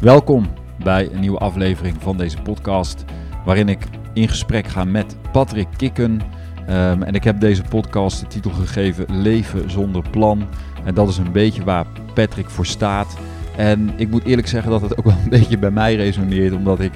Welkom 0.00 0.46
bij 0.82 1.08
een 1.12 1.20
nieuwe 1.20 1.38
aflevering 1.38 1.96
van 1.98 2.16
deze 2.16 2.42
podcast, 2.42 3.04
waarin 3.44 3.68
ik 3.68 3.78
in 4.12 4.28
gesprek 4.28 4.66
ga 4.66 4.84
met 4.84 5.16
Patrick 5.32 5.68
Kikken. 5.76 6.20
Ehm, 6.66 7.02
en 7.02 7.14
ik 7.14 7.24
heb 7.24 7.40
deze 7.40 7.62
podcast 7.62 8.20
de 8.20 8.26
titel 8.26 8.50
gegeven 8.50 9.22
Leven 9.22 9.70
zonder 9.70 10.02
plan. 10.10 10.48
En 10.84 10.94
dat 10.94 11.08
is 11.08 11.18
een 11.18 11.32
beetje 11.32 11.64
waar 11.64 11.86
Patrick 12.14 12.50
voor 12.50 12.66
staat. 12.66 13.16
En 13.56 13.92
ik 13.96 14.10
moet 14.10 14.24
eerlijk 14.24 14.48
zeggen 14.48 14.70
dat 14.70 14.80
het 14.80 14.98
ook 14.98 15.04
wel 15.04 15.16
een 15.22 15.30
beetje 15.40 15.58
bij 15.58 15.70
mij 15.70 15.94
resoneert, 15.94 16.52
omdat 16.52 16.80
ik 16.80 16.92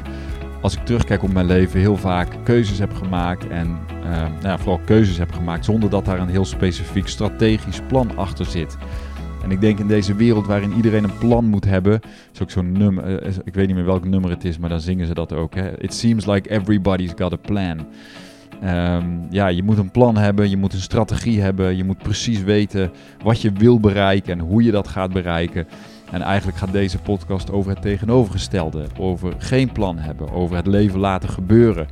als 0.60 0.76
ik 0.76 0.84
terugkijk 0.84 1.22
op 1.22 1.32
mijn 1.32 1.46
leven 1.46 1.80
heel 1.80 1.96
vaak 1.96 2.28
keuzes 2.42 2.78
heb 2.78 2.94
gemaakt 2.94 3.48
en 3.48 3.78
ehm, 4.04 4.30
nou 4.30 4.42
ja, 4.42 4.58
vooral 4.58 4.80
keuzes 4.84 5.18
heb 5.18 5.32
gemaakt 5.32 5.64
zonder 5.64 5.90
dat 5.90 6.04
daar 6.04 6.18
een 6.18 6.28
heel 6.28 6.44
specifiek 6.44 7.08
strategisch 7.08 7.80
plan 7.88 8.16
achter 8.16 8.46
zit. 8.46 8.76
En 9.42 9.50
ik 9.50 9.60
denk 9.60 9.78
in 9.78 9.86
deze 9.86 10.14
wereld 10.14 10.46
waarin 10.46 10.72
iedereen 10.72 11.04
een 11.04 11.18
plan 11.18 11.44
moet 11.44 11.64
hebben, 11.64 12.00
is 12.32 12.42
ook 12.42 12.50
zo'n 12.50 12.72
nummer, 12.72 13.04
eh, 13.04 13.34
ik 13.44 13.54
weet 13.54 13.66
niet 13.66 13.76
meer 13.76 13.84
welk 13.84 14.04
nummer 14.04 14.30
het 14.30 14.44
is, 14.44 14.58
maar 14.58 14.68
dan 14.68 14.80
zingen 14.80 15.06
ze 15.06 15.14
dat 15.14 15.32
ook. 15.32 15.54
Hè? 15.54 15.82
It 15.82 15.94
seems 15.94 16.26
like 16.26 16.50
everybody's 16.50 17.12
got 17.16 17.32
a 17.32 17.36
plan. 17.36 17.86
Ehm, 18.60 19.04
ja, 19.30 19.46
je 19.46 19.62
moet 19.62 19.78
een 19.78 19.90
plan 19.90 20.16
hebben, 20.16 20.50
je 20.50 20.56
moet 20.56 20.72
een 20.72 20.80
strategie 20.80 21.40
hebben, 21.40 21.76
je 21.76 21.84
moet 21.84 21.98
precies 21.98 22.42
weten 22.42 22.90
wat 23.22 23.40
je 23.40 23.52
wil 23.52 23.80
bereiken 23.80 24.32
en 24.32 24.38
hoe 24.38 24.62
je 24.62 24.70
dat 24.70 24.88
gaat 24.88 25.12
bereiken. 25.12 25.66
En 26.10 26.22
eigenlijk 26.22 26.58
gaat 26.58 26.72
deze 26.72 26.98
podcast 26.98 27.52
over 27.52 27.70
het 27.70 27.82
tegenovergestelde, 27.82 28.86
over 28.98 29.34
geen 29.38 29.72
plan 29.72 29.98
hebben, 29.98 30.32
over 30.32 30.56
het 30.56 30.66
leven 30.66 31.00
laten 31.00 31.28
gebeuren. 31.28 31.88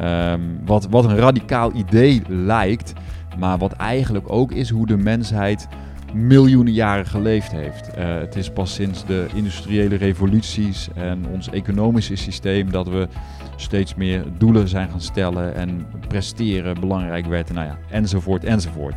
Ehm, 0.00 0.40
wat, 0.64 0.86
wat 0.90 1.04
een 1.04 1.16
radicaal 1.16 1.72
idee 1.74 2.22
lijkt, 2.28 2.92
maar 3.38 3.58
wat 3.58 3.72
eigenlijk 3.72 4.32
ook 4.32 4.52
is 4.52 4.70
hoe 4.70 4.86
de 4.86 4.96
mensheid 4.96 5.68
miljoenen 6.14 6.72
jaren 6.72 7.06
geleefd 7.06 7.52
heeft. 7.52 7.88
Uh, 7.88 8.18
het 8.18 8.36
is 8.36 8.50
pas 8.50 8.74
sinds 8.74 9.06
de 9.06 9.26
industriële 9.34 9.96
revoluties 9.96 10.88
en 10.94 11.26
ons 11.26 11.50
economische 11.50 12.16
systeem 12.16 12.70
dat 12.70 12.88
we 12.88 13.08
steeds 13.56 13.94
meer 13.94 14.24
doelen 14.38 14.68
zijn 14.68 14.90
gaan 14.90 15.00
stellen 15.00 15.54
en 15.54 15.86
presteren 16.08 16.80
belangrijk 16.80 17.26
werd, 17.26 17.52
nou 17.52 17.66
ja, 17.66 17.78
enzovoort, 17.90 18.44
enzovoort. 18.44 18.96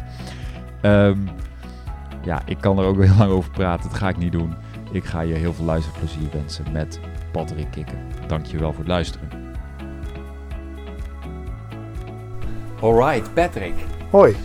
Um, 0.81 1.27
ja, 2.23 2.41
ik 2.45 2.57
kan 2.57 2.79
er 2.79 2.85
ook 2.85 3.03
heel 3.03 3.17
lang 3.17 3.31
over 3.31 3.51
praten, 3.51 3.89
dat 3.89 3.97
ga 3.97 4.09
ik 4.09 4.17
niet 4.17 4.31
doen. 4.31 4.53
Ik 4.91 5.03
ga 5.03 5.21
je 5.21 5.33
heel 5.33 5.53
veel 5.53 5.65
luisterplezier 5.65 6.27
wensen 6.31 6.65
met 6.71 6.99
Patrick 7.31 7.71
Kikken. 7.71 7.97
Dankjewel 8.27 8.69
voor 8.69 8.79
het 8.79 8.87
luisteren. 8.87 9.29
Alright, 12.81 13.33
Patrick. 13.33 13.73
Hoi. 14.09 14.35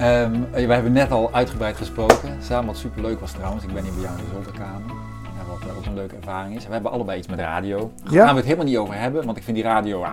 Um, 0.00 0.46
we 0.50 0.72
hebben 0.72 0.92
net 0.92 1.10
al 1.10 1.32
uitgebreid 1.32 1.76
gesproken. 1.76 2.42
Samen 2.42 2.66
wat 2.66 2.76
super 2.76 3.02
leuk 3.02 3.20
was 3.20 3.32
trouwens. 3.32 3.64
Ik 3.64 3.72
ben 3.72 3.82
hier 3.82 3.92
bij 3.92 4.02
jou 4.02 4.18
in 4.18 4.24
de 4.24 4.30
zolderkamer. 4.32 4.94
Ja, 5.22 5.44
wat 5.48 5.76
ook 5.76 5.86
een 5.86 5.94
leuke 5.94 6.16
ervaring 6.16 6.56
is. 6.56 6.66
We 6.66 6.72
hebben 6.72 6.90
allebei 6.90 7.18
iets 7.18 7.28
met 7.28 7.38
radio. 7.38 7.92
Daar 8.02 8.12
gaan 8.12 8.28
we 8.28 8.34
het 8.34 8.44
helemaal 8.44 8.66
niet 8.66 8.76
over 8.76 8.94
hebben, 8.94 9.24
want 9.24 9.36
ik 9.36 9.42
vind 9.42 9.56
die 9.56 9.66
radio 9.66 10.06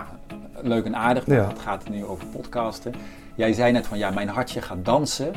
leuk 0.60 0.84
en 0.84 0.96
aardig. 0.96 1.26
Maar 1.26 1.48
het 1.48 1.58
gaat 1.58 1.88
nu 1.88 2.04
over 2.04 2.26
podcasten. 2.26 2.94
Jij 3.34 3.52
zei 3.52 3.72
net 3.72 3.86
van 3.86 3.98
ja, 3.98 4.10
mijn 4.10 4.28
hartje 4.28 4.62
gaat 4.62 4.84
dansen 4.84 5.32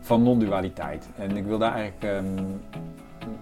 van 0.00 0.22
non-dualiteit. 0.22 1.08
En 1.18 1.36
ik 1.36 1.44
wil 1.44 1.58
daar 1.58 1.74
eigenlijk 1.74 2.24
um, 2.26 2.60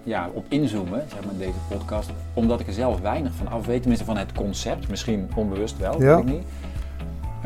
ja, 0.03 0.29
op 0.33 0.45
inzoomen, 0.49 1.03
zeg 1.09 1.25
maar, 1.25 1.33
in 1.33 1.39
deze 1.39 1.59
podcast. 1.69 2.11
Omdat 2.35 2.61
ik 2.61 2.67
er 2.67 2.73
zelf 2.73 3.01
weinig 3.01 3.33
van 3.33 3.49
af 3.49 3.67
weet. 3.67 3.81
Tenminste 3.81 4.07
van 4.07 4.17
het 4.17 4.33
concept. 4.33 4.89
Misschien 4.89 5.31
onbewust 5.35 5.79
wel, 5.79 5.99
weet 5.99 6.19
ik 6.19 6.25
niet. 6.25 6.45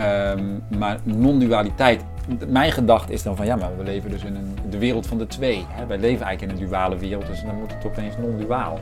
Um, 0.00 0.62
maar 0.78 0.98
non-dualiteit 1.02 2.02
mijn 2.48 2.72
gedachte 2.72 3.12
is 3.12 3.22
dan 3.22 3.36
van 3.36 3.46
ja, 3.46 3.56
maar 3.56 3.76
we 3.76 3.82
leven 3.82 4.10
dus 4.10 4.24
in 4.24 4.34
een, 4.34 4.56
de 4.70 4.78
wereld 4.78 5.06
van 5.06 5.18
de 5.18 5.26
twee. 5.26 5.66
Hè? 5.68 5.86
Wij 5.86 5.98
leven 5.98 6.26
eigenlijk 6.26 6.58
in 6.58 6.62
een 6.62 6.68
duale 6.68 6.96
wereld, 6.96 7.26
dus 7.26 7.42
dan 7.42 7.54
moet 7.54 7.74
het 7.74 7.84
opeens 7.84 8.14
non-duaal. 8.16 8.80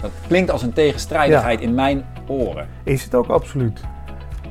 Dat 0.00 0.10
klinkt 0.26 0.50
als 0.50 0.62
een 0.62 0.72
tegenstrijdigheid 0.72 1.60
in 1.60 1.74
mijn 1.74 2.04
oren. 2.26 2.68
Is 2.82 3.04
het 3.04 3.14
ook 3.14 3.28
absoluut. 3.28 3.80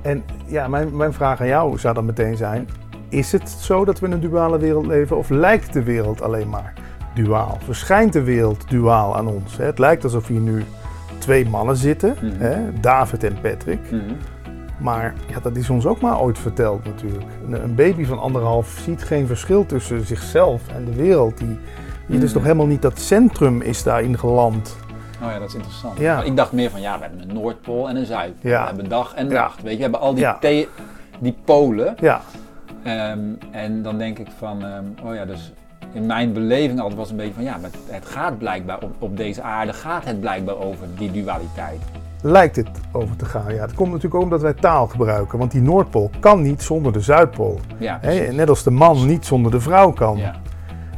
En 0.02 0.24
ja, 0.46 0.68
mijn, 0.68 0.96
mijn 0.96 1.14
vraag 1.14 1.42
aan 1.42 1.48
jou 1.48 1.78
zou 1.78 1.94
dan 1.94 2.06
meteen 2.06 2.38
zijn: 2.38 2.68
is 3.10 3.32
het 3.32 3.50
zo 3.50 3.86
dat 3.86 4.00
we 4.00 4.06
in 4.06 4.12
een 4.12 4.20
duale 4.20 4.58
wereld 4.58 4.86
leven 4.86 5.18
of 5.18 5.30
lijkt 5.30 5.74
de 5.74 5.84
wereld 5.84 6.22
alleen 6.22 6.50
maar 6.50 6.74
duaal? 7.14 7.58
Verschijnt 7.64 8.14
de 8.14 8.24
wereld 8.24 8.70
duaal 8.70 9.16
aan 9.16 9.28
ons? 9.28 9.58
Hè? 9.58 9.66
Het 9.66 9.80
lijkt 9.80 10.04
alsof 10.04 10.28
hier 10.28 10.40
nu 10.40 10.64
twee 11.18 11.50
mannen 11.50 11.78
zitten, 11.78 12.16
mm 12.22 12.30
-hmm. 12.30 12.40
hè? 12.40 12.80
David 12.80 13.24
en 13.24 13.42
Patrick. 13.42 13.92
Mm 13.92 14.00
-hmm. 14.00 14.18
Maar 14.80 15.14
ja, 15.28 15.40
dat 15.40 15.56
is 15.56 15.70
ons 15.70 15.86
ook 15.86 16.02
maar 16.02 16.22
ooit 16.22 16.40
verteld 16.40 16.86
natuurlijk. 16.86 17.26
Een 17.50 17.76
baby 17.76 18.06
van 18.06 18.20
anderhalf 18.20 18.80
ziet 18.84 19.04
geen 19.04 19.28
verschil 19.28 19.66
tussen 19.66 20.06
zichzelf 20.06 20.62
en 20.76 20.86
de 20.86 20.96
wereld. 20.96 21.38
Die, 21.38 21.60
Het 22.08 22.24
is 22.24 22.32
toch 22.32 22.44
helemaal 22.44 22.68
niet 22.68 22.82
dat 22.82 23.00
centrum 23.00 23.62
is 23.62 23.84
daarin 23.84 24.18
geland. 24.18 24.78
Oh 25.24 25.32
ja, 25.32 25.40
dat 25.40 25.48
is 25.48 25.56
interessant. 25.56 25.98
Ja. 25.98 26.24
Ik 26.24 26.36
dacht 26.36 26.52
meer 26.52 26.70
van 26.70 26.82
ja, 26.82 26.98
we 26.98 27.04
hebben 27.04 27.30
een 27.30 27.34
Noordpool 27.34 27.90
en 27.90 27.96
een 27.96 28.06
Zuidpool. 28.06 28.52
Ja. 28.52 28.62
We 28.62 28.68
hebben 28.68 28.90
dag 28.90 29.14
en 29.14 29.28
nacht. 29.28 29.62
Weet 29.62 29.72
je, 29.72 29.78
we 29.78 29.82
hebben 29.82 30.00
al 30.00 30.14
die, 30.14 30.68
die 31.20 31.36
polen. 31.46 31.96
Ja. 32.00 32.22
Um, 33.12 33.38
en 33.52 33.82
dan 33.82 33.98
denk 33.98 34.20
ik 34.20 34.28
van, 34.38 34.64
um, 34.64 34.96
oh 35.04 35.16
ja, 35.16 35.26
dus 35.26 35.54
in 35.94 36.06
mijn 36.06 36.34
beleving 36.34 36.80
altijd 36.80 37.00
was 37.00 37.10
een 37.10 37.16
beetje 37.16 37.34
van 37.34 37.44
ja, 37.44 37.58
maar 37.58 37.70
het 37.88 38.06
gaat 38.06 38.38
blijkbaar 38.38 38.80
op, 38.82 38.92
op 39.00 39.18
deze 39.18 39.42
aarde 39.42 39.74
gaat 39.74 40.06
het 40.06 40.20
blijkbaar 40.20 40.58
over 40.58 40.88
die 40.98 41.12
dualiteit 41.12 41.82
lijkt 42.22 42.56
het 42.56 42.70
over 42.92 43.16
te 43.16 43.26
gaan. 43.26 43.54
Ja, 43.54 43.62
het 43.62 43.74
komt 43.74 43.88
natuurlijk 43.88 44.16
ook 44.16 44.24
omdat 44.24 44.42
wij 44.42 44.54
taal 44.54 44.88
gebruiken. 44.88 45.38
Want 45.38 45.52
die 45.52 45.62
Noordpool 45.62 46.10
kan 46.20 46.42
niet 46.42 46.62
zonder 46.62 46.94
de 46.94 47.02
Zuidpool. 47.02 47.60
Ja, 47.78 48.00
net 48.32 48.50
als 48.50 48.64
de 48.64 48.72
man 48.72 49.06
niet 49.06 49.26
zonder 49.26 49.52
de 49.52 49.60
vrouw 49.60 49.92
kan. 49.92 50.18
Ja. 50.18 50.36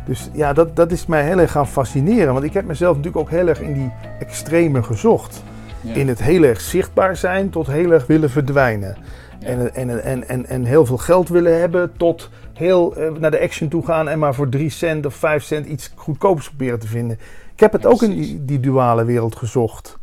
Dus 0.06 0.30
ja, 0.34 0.54
dat, 0.54 0.76
dat 0.76 0.92
is 0.92 1.06
mij 1.06 1.24
heel 1.24 1.40
erg 1.40 1.52
gaan 1.52 1.68
fascineren. 1.68 2.34
Want 2.34 2.46
ik 2.46 2.54
heb 2.54 2.66
mezelf 2.66 2.96
natuurlijk 2.96 3.24
ook 3.24 3.30
heel 3.30 3.48
erg 3.48 3.62
in 3.62 3.74
die 3.74 3.92
extreme 4.20 4.84
gezocht. 4.84 5.44
Ja. 5.82 5.94
In 5.94 6.08
het 6.08 6.22
heel 6.22 6.44
erg 6.44 6.62
zichtbaar 6.62 7.16
zijn 7.16 7.50
tot 7.50 7.68
heel 7.68 7.92
erg 7.92 8.08
willen 8.08 8.30
verdwijnen. 8.30 8.96
En, 9.40 9.76
en, 9.76 10.04
en, 10.04 10.28
en, 10.28 10.46
en 10.46 10.64
heel 10.64 10.86
veel 10.86 10.98
geld 10.98 11.30
willen 11.30 11.60
hebben 11.60 11.92
tot 11.98 12.30
heel 12.54 12.98
uh, 12.98 13.12
naar 13.20 13.32
de 13.32 13.40
action 13.40 13.70
toe 13.70 13.86
gaan 13.86 14.10
en 14.10 14.20
maar 14.20 14.36
voor 14.36 14.50
3 14.50 14.70
cent 14.70 15.06
of 15.06 15.14
5 15.16 15.44
cent 15.44 15.66
iets 15.66 15.92
goedkoops 15.96 16.48
proberen 16.48 16.80
te 16.80 16.88
vinden. 16.88 17.20
Ik 17.54 17.60
heb 17.60 17.72
het 17.72 17.86
ook 17.86 18.02
in 18.02 18.10
die, 18.10 18.46
die 18.46 18.60
duale 18.60 19.06
wereld 19.06 19.36
gezocht. 19.36 20.00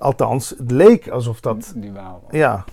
Althans, 0.00 0.54
het 0.58 0.70
leek 0.70 1.08
alsof 1.08 1.40
dat. 1.40 1.72
Duaal. 1.76 2.22
Ja. 2.30 2.64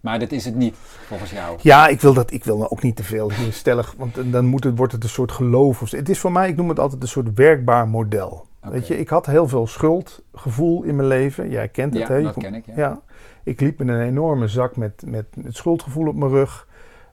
Maar 0.00 0.18
dat 0.18 0.32
is 0.32 0.44
het 0.44 0.54
niet, 0.54 0.74
volgens 1.06 1.30
jou? 1.30 1.58
Ja, 1.60 1.86
ik 1.86 2.00
wil, 2.00 2.14
dat, 2.14 2.32
ik 2.32 2.44
wil 2.44 2.70
ook 2.70 2.82
niet 2.82 2.96
te 2.96 3.04
veel 3.04 3.32
hier 3.32 3.52
stellig, 3.52 3.94
want 3.98 4.32
dan 4.32 4.44
moet 4.44 4.64
het, 4.64 4.76
wordt 4.76 4.92
het 4.92 5.02
een 5.02 5.08
soort 5.08 5.32
geloof. 5.32 5.82
Of, 5.82 5.90
het 5.90 6.08
is 6.08 6.18
voor 6.18 6.32
mij, 6.32 6.48
ik 6.48 6.56
noem 6.56 6.68
het 6.68 6.78
altijd 6.78 7.02
een 7.02 7.08
soort 7.08 7.34
werkbaar 7.34 7.88
model. 7.88 8.46
Weet 8.60 8.86
je, 8.86 8.98
ik 8.98 9.08
had 9.08 9.26
heel 9.26 9.48
veel 9.48 9.66
schuldgevoel 9.66 10.82
in 10.82 10.96
mijn 10.96 11.08
leven. 11.08 11.50
Jij 11.50 11.68
kent 11.68 11.94
het, 11.94 12.08
ja, 12.08 12.14
hè? 12.14 12.22
dat 12.22 12.36
ken 12.36 12.54
ik, 12.54 12.66
ja. 12.66 12.74
ja. 12.76 13.00
Ik 13.42 13.60
liep 13.60 13.78
met 13.78 13.88
een 13.88 14.00
enorme 14.00 14.48
zak 14.48 14.76
met, 14.76 15.02
met 15.06 15.26
het 15.42 15.56
schuldgevoel 15.56 16.08
op 16.08 16.14
mijn 16.14 16.30
rug. 16.30 16.68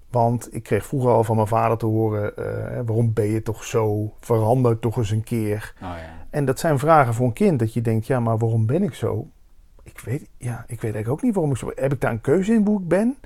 Want 0.09 0.55
ik 0.55 0.63
kreeg 0.63 0.85
vroeger 0.85 1.11
al 1.11 1.23
van 1.23 1.35
mijn 1.35 1.47
vader 1.47 1.77
te 1.77 1.85
horen: 1.85 2.33
uh, 2.39 2.45
waarom 2.85 3.13
ben 3.13 3.25
je 3.25 3.41
toch 3.41 3.63
zo? 3.63 4.13
Verander 4.19 4.79
toch 4.79 4.97
eens 4.97 5.11
een 5.11 5.23
keer. 5.23 5.73
Oh, 5.75 5.87
ja. 5.87 6.25
En 6.29 6.45
dat 6.45 6.59
zijn 6.59 6.79
vragen 6.79 7.13
voor 7.13 7.25
een 7.25 7.33
kind 7.33 7.59
dat 7.59 7.73
je 7.73 7.81
denkt: 7.81 8.07
ja, 8.07 8.19
maar 8.19 8.37
waarom 8.37 8.65
ben 8.65 8.83
ik 8.83 8.93
zo? 8.93 9.27
Ik 9.83 9.99
weet, 9.99 10.29
ja, 10.37 10.63
ik 10.67 10.81
weet 10.81 10.93
eigenlijk 10.93 11.09
ook 11.09 11.21
niet 11.21 11.33
waarom 11.33 11.51
ik 11.51 11.57
zo... 11.57 11.71
Heb 11.75 11.93
ik 11.93 12.01
daar 12.01 12.11
een 12.11 12.21
keuze 12.21 12.53
in 12.53 12.65
hoe 12.65 12.81
ik 12.81 12.87
ben? 12.87 13.17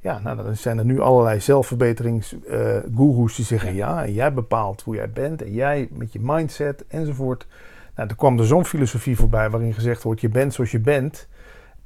Ja, 0.00 0.18
nou, 0.18 0.36
dan 0.36 0.56
zijn 0.56 0.78
er 0.78 0.84
nu 0.84 1.00
allerlei 1.00 1.40
zelfverbeteringsgoeroes 1.40 3.30
uh, 3.30 3.36
die 3.36 3.44
zeggen... 3.44 3.74
Ja. 3.74 4.02
ja, 4.02 4.12
jij 4.12 4.32
bepaalt 4.32 4.82
hoe 4.82 4.94
jij 4.94 5.10
bent 5.10 5.42
en 5.42 5.52
jij 5.52 5.88
met 5.92 6.12
je 6.12 6.20
mindset 6.22 6.84
enzovoort. 6.88 7.46
Nou, 7.94 8.08
er 8.08 8.16
kwam 8.16 8.38
er 8.38 8.46
zo'n 8.46 8.64
filosofie 8.64 9.16
voorbij 9.16 9.50
waarin 9.50 9.74
gezegd 9.74 10.02
wordt... 10.02 10.20
Je 10.20 10.28
bent 10.28 10.54
zoals 10.54 10.70
je 10.70 10.80
bent... 10.80 11.28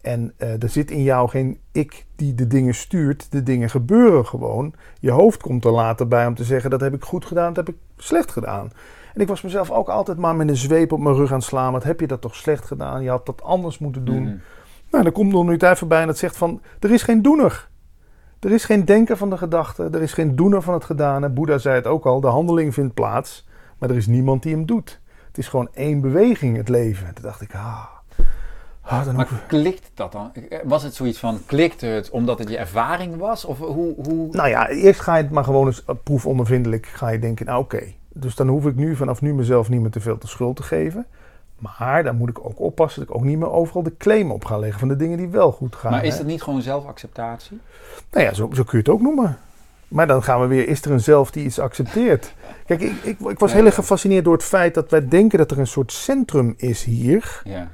En 0.00 0.32
uh, 0.38 0.62
er 0.62 0.68
zit 0.68 0.90
in 0.90 1.02
jou 1.02 1.28
geen 1.28 1.60
ik 1.72 2.06
die 2.16 2.34
de 2.34 2.46
dingen 2.46 2.74
stuurt. 2.74 3.32
De 3.32 3.42
dingen 3.42 3.70
gebeuren 3.70 4.26
gewoon. 4.26 4.74
Je 5.00 5.10
hoofd 5.10 5.40
komt 5.40 5.64
er 5.64 5.70
later 5.70 6.08
bij 6.08 6.26
om 6.26 6.34
te 6.34 6.44
zeggen: 6.44 6.70
dat 6.70 6.80
heb 6.80 6.94
ik 6.94 7.04
goed 7.04 7.24
gedaan, 7.24 7.52
dat 7.52 7.66
heb 7.66 7.74
ik 7.74 7.80
slecht 7.96 8.30
gedaan. 8.30 8.70
En 9.14 9.20
ik 9.20 9.28
was 9.28 9.42
mezelf 9.42 9.70
ook 9.70 9.88
altijd 9.88 10.18
maar 10.18 10.36
met 10.36 10.48
een 10.48 10.56
zweep 10.56 10.92
op 10.92 11.00
mijn 11.00 11.14
rug 11.14 11.30
aan 11.30 11.38
het 11.38 11.46
slaan. 11.46 11.72
Wat 11.72 11.84
heb 11.84 12.00
je 12.00 12.06
dat 12.06 12.20
toch 12.20 12.34
slecht 12.34 12.64
gedaan? 12.64 13.02
Je 13.02 13.10
had 13.10 13.26
dat 13.26 13.42
anders 13.42 13.78
moeten 13.78 14.04
doen. 14.04 14.22
Mm. 14.22 14.40
Nou, 14.90 15.04
dan 15.04 15.12
komt 15.12 15.32
nog 15.32 15.46
een 15.46 15.58
tijd 15.58 15.78
voorbij 15.78 16.00
en 16.00 16.06
dat 16.06 16.18
zegt 16.18 16.36
van, 16.36 16.60
er 16.80 16.90
is 16.90 17.02
geen 17.02 17.22
doener. 17.22 17.68
Er 18.40 18.52
is 18.52 18.64
geen 18.64 18.84
denken 18.84 19.16
van 19.16 19.30
de 19.30 19.36
gedachte. 19.36 19.88
Er 19.92 20.02
is 20.02 20.12
geen 20.12 20.36
doener 20.36 20.62
van 20.62 20.74
het 20.74 20.84
gedane. 20.84 21.28
Boeddha 21.28 21.58
zei 21.58 21.74
het 21.74 21.86
ook 21.86 22.06
al, 22.06 22.20
de 22.20 22.26
handeling 22.26 22.74
vindt 22.74 22.94
plaats. 22.94 23.48
Maar 23.78 23.90
er 23.90 23.96
is 23.96 24.06
niemand 24.06 24.42
die 24.42 24.54
hem 24.54 24.66
doet. 24.66 25.00
Het 25.26 25.38
is 25.38 25.48
gewoon 25.48 25.68
één 25.72 26.00
beweging, 26.00 26.56
het 26.56 26.68
leven. 26.68 27.14
toen 27.14 27.24
dacht 27.24 27.40
ik, 27.40 27.54
ah... 27.54 27.84
ah 28.80 29.04
dan 29.04 29.14
maar 29.14 29.28
ook... 29.32 29.48
klikt 29.48 29.90
dat 29.94 30.12
dan? 30.12 30.32
Was 30.64 30.82
het 30.82 30.94
zoiets 30.94 31.18
van, 31.18 31.38
klikte 31.46 31.86
het 31.86 32.10
omdat 32.10 32.38
het 32.38 32.48
je 32.48 32.56
ervaring 32.56 33.16
was? 33.16 33.44
Of 33.44 33.58
hoe, 33.58 33.94
hoe... 34.04 34.28
Nou 34.30 34.48
ja, 34.48 34.68
eerst 34.68 35.00
ga 35.00 35.16
je 35.16 35.22
het 35.22 35.32
maar 35.32 35.44
gewoon 35.44 35.66
eens 35.66 35.84
proefondervindelijk 36.04 36.86
ga 36.86 37.08
je 37.08 37.18
denken, 37.18 37.46
nou 37.46 37.62
oké, 37.62 37.82
dus 38.20 38.34
dan 38.34 38.48
hoef 38.48 38.66
ik 38.66 38.76
nu 38.76 38.96
vanaf 38.96 39.20
nu 39.20 39.34
mezelf 39.34 39.68
niet 39.68 39.80
meer 39.80 39.90
te 39.90 40.00
veel 40.00 40.18
te 40.18 40.26
schuld 40.26 40.56
te 40.56 40.62
geven. 40.62 41.06
Maar 41.58 42.02
dan 42.02 42.16
moet 42.16 42.28
ik 42.28 42.44
ook 42.44 42.60
oppassen 42.60 43.00
dat 43.00 43.10
ik 43.10 43.16
ook 43.16 43.24
niet 43.24 43.38
meer 43.38 43.50
overal 43.50 43.82
de 43.82 43.96
claim 43.96 44.30
op 44.30 44.44
ga 44.44 44.58
leggen 44.58 44.78
van 44.78 44.88
de 44.88 44.96
dingen 44.96 45.18
die 45.18 45.28
wel 45.28 45.52
goed 45.52 45.76
gaan. 45.76 45.90
Maar 45.90 46.04
is 46.04 46.16
dat 46.16 46.26
niet 46.26 46.42
gewoon 46.42 46.62
zelfacceptatie? 46.62 47.60
Nou 48.10 48.24
ja, 48.24 48.34
zo, 48.34 48.50
zo 48.52 48.62
kun 48.62 48.78
je 48.78 48.84
het 48.84 48.88
ook 48.88 49.00
noemen. 49.00 49.38
Maar 49.88 50.06
dan 50.06 50.22
gaan 50.22 50.40
we 50.40 50.46
weer, 50.46 50.68
is 50.68 50.84
er 50.84 50.90
een 50.90 51.00
zelf 51.00 51.30
die 51.30 51.44
iets 51.44 51.58
accepteert? 51.58 52.34
Kijk, 52.66 52.80
ik, 52.80 52.92
ik, 53.02 53.20
ik 53.20 53.38
was 53.38 53.52
heel 53.52 53.64
erg 53.64 53.74
gefascineerd 53.74 54.24
door 54.24 54.32
het 54.32 54.44
feit 54.44 54.74
dat 54.74 54.90
wij 54.90 55.08
denken 55.08 55.38
dat 55.38 55.50
er 55.50 55.58
een 55.58 55.66
soort 55.66 55.92
centrum 55.92 56.54
is 56.56 56.84
hier. 56.84 57.40
Ja. 57.44 57.68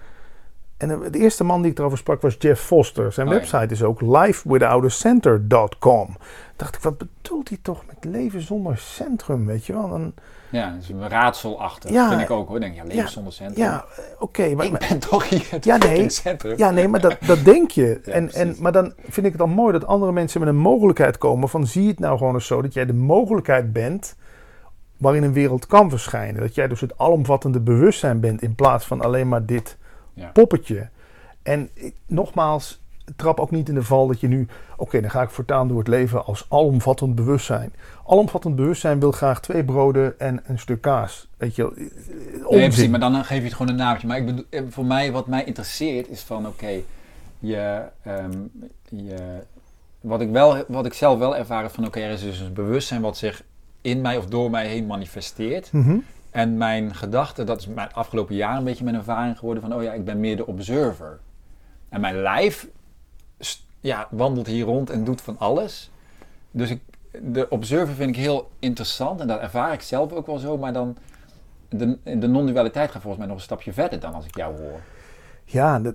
En 0.77 0.89
de, 0.89 1.19
eerste 1.19 1.45
man 1.45 1.63
die 1.63 1.71
ik 1.71 1.79
erover 1.79 1.99
sprak 1.99 2.23
was 2.23 2.37
Jeff 2.39 2.63
Foster. 2.63 3.13
Zijn 3.13 3.27
oh, 3.27 3.33
website 3.33 3.75
is 3.75 3.83
ook 3.83 4.01
lifewithoutacenter.com. 4.01 6.17
Dacht 6.57 6.75
ik, 6.75 6.81
wat 6.81 6.99
bedoelt 6.99 7.49
hij 7.49 7.59
toch 7.63 7.83
met 7.87 8.13
leven 8.13 8.43
zonder 8.43 8.79
centrum, 8.79 9.47
weet 9.47 9.67
je 9.67 9.73
wel? 9.73 9.89
Dan, 9.89 10.15
ja, 10.51 10.71
dat 10.71 10.83
is 10.83 10.89
een 10.89 11.09
raadselachtig. 11.09 11.91
Ja, 11.91 12.09
vind 12.09 12.21
ik 12.21 12.31
ook 12.31 12.49
hoor. 12.49 12.61
Denk, 12.61 12.75
ja, 12.75 12.85
leven 12.85 13.11
zonder 13.11 13.33
centrum. 13.33 13.65
Ja, 13.65 13.85
oké. 14.19 14.55
maar, 14.55 14.67
ik 14.67 14.79
ben 14.89 14.99
toch 14.99 15.29
hier 15.29 15.47
ja, 15.61 15.77
nee, 15.77 16.11
centrum. 16.11 16.59
Ja, 16.59 16.71
nee, 16.71 16.89
maar 16.89 17.01
dat, 17.01 17.17
dat 17.27 17.45
denk 17.45 17.71
je. 17.71 18.01
en, 18.05 18.33
en, 18.33 18.57
maar 18.61 18.73
dan 18.73 18.93
vind 18.99 19.27
ik 19.27 19.33
het 19.33 19.39
dan 19.39 19.51
mooi 19.51 19.73
dat 19.73 19.87
andere 19.87 20.13
mensen 20.13 20.41
met 20.41 20.49
een 20.49 20.57
mogelijkheid 20.57 21.19
komen 21.19 21.49
van 21.49 21.67
zie 21.67 21.89
het 21.89 21.99
nou 21.99 22.19
gewoon 22.19 22.35
eens 22.35 22.47
zo 22.47 22.63
dat 22.63 22.75
jij 22.75 22.87
de 22.87 22.95
mogelijkheid 22.95 23.73
bent 23.73 24.17
waarin 24.97 25.23
een 25.23 25.33
wereld 25.33 25.67
kan 25.67 25.91
verschijnen. 25.91 26.41
Dat 26.41 26.55
jij 26.55 26.69
dus 26.69 26.81
het 26.81 26.99
alomvattende 26.99 27.61
bewustzijn 27.61 28.21
bent 28.21 28.43
in 28.43 28.55
plaats 28.55 28.87
van 28.87 29.01
alleen 29.01 29.29
maar 29.29 29.47
dit 29.47 29.77
poppetje. 30.33 30.89
En 31.43 31.71
nogmaals, 32.07 32.83
trap 33.17 33.41
ook 33.41 33.51
niet 33.51 33.69
in 33.69 33.75
de 33.75 33.83
val 33.83 34.07
dat 34.07 34.21
je 34.21 34.29
nu, 34.29 34.49
oké, 34.77 35.01
dan 35.01 35.11
ga 35.11 35.23
ik 35.23 35.31
voortaan 35.31 35.69
door 35.69 35.79
het 35.79 35.89
leven 35.89 36.25
als 36.25 36.47
alomvattend 36.49 37.15
bewustzijn. 37.15 37.73
Alomvattend 38.07 38.57
bewustzijn 38.57 39.01
wil 39.01 39.13
graag 39.13 39.41
twee 39.41 39.65
broden 39.65 40.19
en 40.19 40.43
een 40.47 40.59
stuk 40.59 40.81
kaas. 40.81 41.29
Weet 41.37 41.57
je, 41.57 41.89
nee, 42.51 42.69
precies, 42.69 42.89
maar 42.89 43.01
dan 43.01 43.25
geef 43.25 43.39
je 43.39 43.45
het 43.45 43.55
gewoon 43.55 43.73
een 43.73 43.79
naamje. 43.79 44.07
Maar 44.07 44.17
ik 44.17 44.27
bedoel, 44.27 44.45
eh, 44.51 44.63
voor 44.69 44.85
mij, 44.85 45.13
wat 45.13 45.27
mij 45.27 45.45
interesseert, 45.45 46.09
is 46.09 46.23
van 46.23 46.47
oké, 46.47 46.81
je, 47.39 47.83
ehm, 48.03 48.33
je, 48.89 49.17
wat 50.01 50.21
ik 50.21 50.31
wel, 50.31 50.65
wat 50.69 50.87
ik 50.87 50.95
zelf 50.95 51.19
wel 51.19 51.37
ervaar 51.37 51.65
is 51.65 51.73
van 51.73 51.87
oké, 51.87 52.01
er 52.01 52.11
is 52.11 52.23
dus 52.23 52.41
een 52.41 52.53
bewustzijn 52.53 53.01
wat 53.01 53.17
zich 53.17 53.43
in 53.81 54.01
mij 54.01 54.17
of 54.17 54.27
door 54.27 54.51
mij 54.51 54.67
heen 54.67 54.87
manifesteert. 54.87 55.73
Mhm. 55.73 55.97
En 56.31 56.57
mijn 56.57 56.95
gedachte, 56.95 57.45
dat 57.45 57.61
is 57.61 57.67
mijn 57.67 57.93
afgelopen 57.93 58.35
jaar 58.35 58.57
een 58.57 58.65
beetje 58.65 58.85
mijn 58.85 58.97
ervaring 58.97 59.39
geworden 59.39 59.63
van, 59.63 59.75
oh 59.75 59.83
ja, 59.83 59.93
ik 59.93 60.05
ben 60.05 60.21
meer 60.21 60.37
de 60.37 60.47
observer. 60.47 61.19
En 61.89 62.01
mijn 62.01 62.23
lijf 62.23 62.69
ja, 63.81 64.09
wandelt 64.11 64.47
hier 64.47 64.65
rond 64.65 64.91
en 64.91 65.05
doet 65.05 65.21
van 65.21 65.39
alles. 65.39 65.91
Dus 66.51 66.71
ik, 66.71 66.81
de 67.23 67.49
observer 67.49 67.95
vind 67.95 68.11
ik 68.11 68.17
heel 68.17 68.51
interessant 68.59 69.21
en 69.21 69.27
dat 69.27 69.41
ervaar 69.41 69.73
ik 69.73 69.81
zelf 69.81 70.13
ook 70.13 70.27
wel 70.27 70.39
zo, 70.39 70.59
maar 70.59 70.73
dan 70.73 70.97
de, 71.69 71.99
de 72.03 72.27
non-dualiteit 72.27 72.91
gaat 72.91 73.03
volgens 73.03 73.19
mij 73.19 73.27
nog 73.27 73.37
een 73.37 73.43
stapje 73.43 73.73
verder 73.73 74.01
dan 74.01 74.15
als 74.15 74.27
ik 74.27 74.37
jou 74.37 74.59
hoor. 74.61 74.81
Ja, 75.49 75.79
dat, 75.79 75.95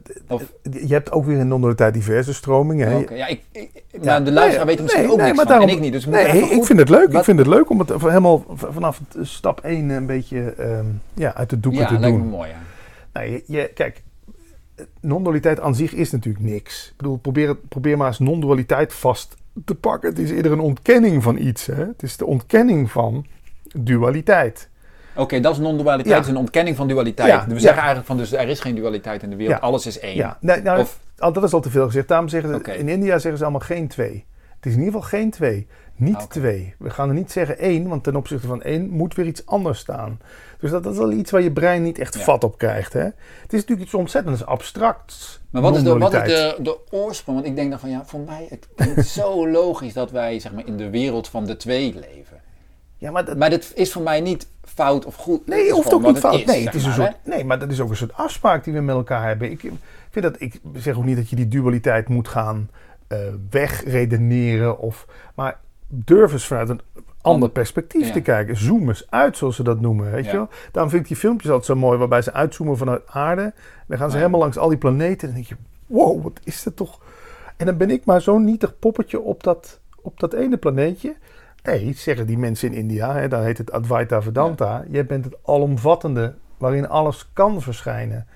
je 0.62 0.94
hebt 0.94 1.12
ook 1.12 1.26
weer 1.26 1.38
in 1.38 1.48
non-dualiteit 1.48 1.94
diverse 1.94 2.34
stromingen. 2.34 2.98
Okay, 2.98 3.18
ja, 3.18 3.28
ik, 3.28 3.44
ik 3.52 3.84
ja, 4.02 4.20
de 4.20 4.32
luisteraar 4.32 4.66
weet 4.66 4.78
er 4.78 4.84
misschien 4.84 5.10
ook 5.10 5.18
nee, 5.18 5.34
niks 5.34 5.42
van, 5.42 5.62
en 5.62 5.70
ik 5.70 5.80
niet. 5.80 5.92
Dus 5.92 6.06
nee, 6.06 6.38
ik 6.50 6.64
vind 6.66 6.80
het 6.80 6.90
leuk. 6.90 7.12
Ik 7.12 7.24
vind 7.24 7.40
het 7.40 7.48
leuk 7.48 7.70
om 7.70 7.80
het 7.80 7.90
helemaal 7.90 8.46
vanaf 8.56 9.02
stap 9.22 9.60
1 9.60 9.90
een 9.90 10.06
beetje 10.06 10.54
um, 10.60 11.02
ja, 11.14 11.34
uit 11.34 11.50
de 11.50 11.60
doeken 11.60 11.88
te 11.88 11.94
doen. 11.94 12.02
Ja, 12.02 12.08
lijkt 12.08 12.24
me 12.24 12.30
mooi, 12.30 12.50
ja. 12.50 12.56
Nou, 13.14 13.32
je, 13.32 13.44
je, 13.48 13.72
kijk, 13.74 14.04
non-dualiteit 15.00 15.60
aan 15.60 15.76
zich 15.76 15.94
is 15.94 16.12
natuurlijk 16.12 16.46
niks. 16.46 16.88
Ik 16.88 16.98
bedoel, 16.98 17.18
probeer, 17.18 17.56
probeer 17.56 17.98
maar 17.98 18.08
eens 18.08 18.20
non-dualiteit 18.20 18.94
vast 18.94 19.36
te 19.66 19.76
pakken. 19.76 20.10
Het 20.10 20.20
is 20.20 20.32
eerder 20.32 20.52
een 20.52 20.60
ontkenning 20.60 21.24
van 21.24 21.38
iets. 21.38 21.66
Hè? 21.66 21.86
Het 21.86 22.04
is 22.04 22.18
de 22.18 22.26
ontkenning 22.26 22.92
van 22.92 23.26
dualiteit. 23.76 24.70
Oké, 25.16 25.40
dat 25.40 25.54
is 25.54 25.60
non-dualiteit, 25.60 26.16
ja. 26.16 26.22
is 26.22 26.28
een 26.28 26.38
ontkenning 26.38 26.76
van 26.76 26.88
dualiteit. 26.88 27.30
Ja, 27.30 27.48
we 27.48 27.60
zeggen 27.60 27.78
eigenlijk 27.78 28.08
van, 28.08 28.18
dus 28.18 28.32
er 28.32 28.48
is 28.48 28.60
geen 28.60 28.76
dualiteit 28.76 29.24
in 29.24 29.30
de 29.30 29.36
wereld, 29.36 29.62
alles 29.62 29.86
is 29.86 30.00
één. 30.00 30.16
Ja, 30.16 30.38
nee, 30.40 30.62
nou, 30.62 30.80
of, 30.80 31.00
dat 31.16 31.44
is 31.44 31.54
al 31.54 31.62
te 31.62 31.70
veel 31.70 31.86
gezegd. 31.86 32.08
Daarom 32.08 32.28
zeggen 32.28 32.62
ze, 32.66 32.78
in 32.78 32.90
India 32.90 33.20
zeggen 33.20 33.38
ze 33.38 33.44
allemaal 33.44 33.62
geen 33.62 33.88
twee. 33.88 34.26
Het 34.56 34.66
is 34.66 34.72
in 34.72 34.84
ieder 34.84 34.94
geval 34.94 35.10
geen 35.20 35.30
twee. 35.32 35.68
Niet 36.02 36.30
twee. 36.30 36.76
We 36.78 36.90
gaan 36.90 37.10
er 37.10 37.16
niet 37.16 37.32
zeggen 37.32 37.58
één, 37.58 37.88
want 37.88 38.04
ten 38.04 38.16
opzichte 38.16 38.48
van 38.48 38.62
één 38.62 38.90
moet 38.90 39.16
weer 39.16 39.26
iets 39.26 39.46
anders 39.46 39.80
staan. 39.80 40.20
Dus 40.60 40.72
dat, 40.72 40.84
dat 40.84 40.94
is 40.94 41.00
wel 41.00 41.12
iets 41.12 41.32
waar 41.32 41.42
je 41.42 41.52
brein 41.52 41.84
niet 41.84 42.00
echt 42.00 42.18
vat 42.18 42.44
op 42.44 42.58
krijgt. 42.58 42.94
Hè? 42.94 43.04
Het 43.04 43.14
is 43.48 43.60
natuurlijk 43.60 43.82
iets 43.82 43.94
ontzettend 43.94 44.46
abstracts. 44.46 45.42
Maar 45.50 45.62
wat 45.62 45.76
is, 45.76 45.84
de, 45.84 45.98
wat 45.98 46.14
is 46.14 46.22
de, 46.24 46.58
de 46.60 46.78
oorsprong? 46.90 47.38
Want 47.38 47.50
ik 47.50 47.56
denk 47.56 47.70
dan 47.70 47.80
van 47.80 47.90
ja, 47.90 48.06
voor 48.06 48.20
mij 48.20 48.48
het 48.50 48.68
klinkt 48.76 49.08
zo 49.08 49.48
logisch 49.60 49.94
dat 49.94 50.12
wij 50.12 50.40
zeg 50.40 50.54
maar, 50.54 50.68
in 50.68 50.78
de 50.78 50.90
wereld 50.90 51.28
van 51.28 51.46
de 51.46 51.58
twee 51.58 51.94
leven. 51.94 52.42
Ja, 52.98 53.12
maar, 53.12 53.26
dat, 53.26 53.38
maar 53.38 53.50
dat 53.50 53.72
is 53.76 53.92
voor 53.92 54.02
mij 54.02 54.22
niet 54.22 54.48
fout 54.64 55.06
of 55.06 55.16
goed. 55.16 55.48
Nee, 55.48 55.66
je 55.66 55.72
hoeft 55.72 55.94
ook 55.94 56.06
niet 56.06 56.18
fout. 56.18 56.46
nee, 56.46 56.66
het 56.66 56.76
is 56.76 56.86
een 56.86 56.94
soort, 56.94 57.16
nee, 57.24 57.44
maar 57.44 57.60
dat 57.60 57.72
is 57.72 57.80
ook 57.80 57.90
een 57.90 57.96
soort 57.96 58.14
afspraak 58.14 58.64
die 58.64 58.74
we 58.74 58.82
met 58.82 58.96
elkaar 58.96 59.28
hebben. 59.28 59.52
Ik 59.52 59.60
vind 60.10 60.26
dat, 60.26 60.36
ik 60.42 60.60
zeg 60.74 60.98
ook 60.98 61.06
niet 61.06 61.16
dat 61.16 61.30
je 61.30 61.36
die 61.36 61.48
dualiteit 61.48 62.10
moet 62.10 62.28
gaan 62.28 62.70
uh, 63.08 63.18
wegredeneren. 63.50 64.80
Of, 64.80 65.08
maar 65.36 65.60
durf 65.92 66.32
eens 66.32 66.48
vanuit 66.48 66.70
een 66.70 66.82
ander 67.22 67.50
perspectief 67.50 68.12
te 68.12 68.22
kijken. 68.22 68.58
Zoom 68.58 68.88
eens 68.88 69.06
uit, 69.10 69.38
zoals 69.38 69.56
ze 69.56 69.64
dat 69.64 69.82
noemen. 69.82 70.12
Weet 70.12 70.26
je 70.26 70.32
wel? 70.32 70.50
Daarom 70.72 70.92
vind 70.92 71.02
ik 71.02 71.08
die 71.08 71.18
filmpjes 71.18 71.50
altijd 71.50 71.68
zo 71.68 71.76
mooi, 71.76 71.98
waarbij 71.98 72.22
ze 72.22 72.34
uitzoomen 72.34 72.78
vanuit 72.78 73.02
aarde. 73.08 73.54
Dan 73.88 73.98
gaan 73.98 74.12
ze 74.12 74.18
helemaal 74.18 74.40
langs 74.40 74.58
al 74.58 74.70
die 74.70 74.78
planeten. 74.78 75.28
En 75.28 75.34
dan 75.34 75.44
denk 75.44 75.48
je, 75.48 75.66
wow, 75.86 76.24
wat 76.24 76.40
is 76.44 76.64
dat 76.64 76.76
toch? 76.76 77.00
En 77.58 77.66
dan 77.66 77.78
ben 77.78 77.90
ik 77.90 78.06
maar 78.06 78.22
zo'n 78.22 78.44
nietig 78.44 78.80
poppetje 78.80 79.20
op 79.20 79.44
dat, 79.44 79.80
op 80.02 80.20
dat 80.20 80.34
ene 80.34 80.58
planeetje. 80.58 81.16
Nee, 81.64 81.94
zeggen 81.94 82.28
die 82.28 82.38
mensen 82.38 82.72
in 82.72 82.78
India, 82.78 83.14
hè, 83.14 83.28
daar 83.28 83.44
heet 83.44 83.58
het 83.58 83.72
Advaita 83.72 84.22
Vedanta. 84.22 84.84
Je 84.90 85.06
bent 85.06 85.26
het 85.26 85.38
alomvattende, 85.46 86.34
waarin 86.58 86.90
alles 86.90 87.30
kan 87.34 87.62
verschijnen. 87.62 88.28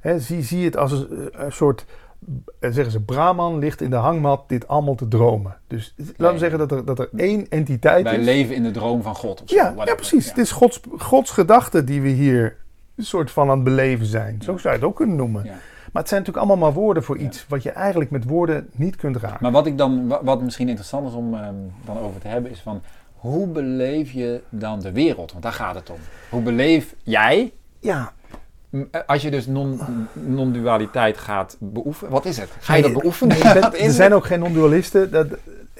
Hè, 0.00 0.20
zie, 0.20 0.42
zie 0.42 0.64
het 0.64 0.76
als 0.76 0.92
een, 0.92 1.28
een 1.32 1.52
soort 1.52 1.84
en 1.84 1.88
eh, 1.88 2.11
zeggen 2.60 2.90
ze, 2.90 3.00
Brahman 3.00 3.58
ligt 3.58 3.80
in 3.80 3.90
de 3.90 3.96
hangmat 3.96 4.48
dit 4.48 4.68
allemaal 4.68 4.94
te 4.94 5.08
dromen. 5.08 5.56
Dus 5.66 5.94
laten 6.16 6.32
we 6.32 6.38
zeggen 6.38 6.58
dat 6.58 6.72
er, 6.72 6.84
dat 6.84 6.98
er 6.98 7.08
één 7.16 7.48
entiteit 7.48 8.04
Wij 8.04 8.18
is. 8.18 8.24
Wij 8.24 8.34
leven 8.34 8.54
in 8.54 8.62
de 8.62 8.70
droom 8.70 9.02
van 9.02 9.14
God. 9.14 9.42
ja, 9.44 9.74
ja, 9.84 9.94
precies. 9.94 10.28
Het 10.28 10.38
is 10.38 10.50
Gods, 10.50 10.80
Gods 10.98 11.30
gedachte 11.30 11.84
die 11.84 12.00
we 12.00 12.08
hier 12.08 12.56
een 12.96 13.04
soort 13.04 13.30
van 13.30 13.50
aan 13.50 13.54
het 13.54 13.64
beleven 13.64 14.06
zijn. 14.06 14.42
Zo 14.42 14.56
zou 14.56 14.74
je 14.74 14.80
het 14.80 14.88
ook 14.88 14.96
kunnen 14.96 15.16
noemen. 15.16 15.42
Maar 15.92 16.02
het 16.02 16.10
zijn 16.10 16.20
natuurlijk 16.20 16.46
allemaal 16.48 16.70
maar 16.70 16.80
woorden 16.80 17.02
voor 17.02 17.16
iets 17.16 17.46
wat 17.48 17.62
je 17.62 17.70
eigenlijk 17.70 18.10
met 18.10 18.24
woorden 18.24 18.68
niet 18.72 18.96
kunt 18.96 19.16
raken. 19.16 19.38
Maar 19.40 19.52
wat 19.52 19.66
ik 19.66 19.78
dan, 19.78 20.18
wat 20.22 20.42
misschien 20.42 20.68
interessant 20.68 21.08
is 21.08 21.14
om 21.14 21.34
um, 21.34 21.72
dan 21.84 21.98
over 21.98 22.20
te 22.20 22.28
hebben, 22.28 22.50
is 22.50 22.60
van 22.60 22.82
hoe 23.12 23.46
beleef 23.46 24.10
je 24.10 24.42
dan 24.48 24.80
de 24.80 24.92
wereld? 24.92 25.30
Want 25.30 25.42
daar 25.42 25.52
gaat 25.52 25.74
het 25.74 25.90
om. 25.90 25.98
Hoe 26.30 26.42
beleef 26.42 26.94
jij 27.02 27.52
ja. 27.80 28.12
Eh, 28.72 29.00
als 29.06 29.22
je 29.22 29.30
dus 29.30 29.46
non-dualiteit 30.12 31.18
gaat 31.18 31.56
beoefenen, 31.60 32.12
wat 32.12 32.24
is 32.24 32.36
het? 32.36 32.48
Ga 32.60 32.74
je 32.74 32.82
dat 32.82 32.92
beoefenen? 32.92 33.36
er 33.72 33.90
zijn 33.90 34.14
ook 34.14 34.24
geen 34.24 34.40
non-dualisten. 34.40 35.10
Dat, 35.10 35.26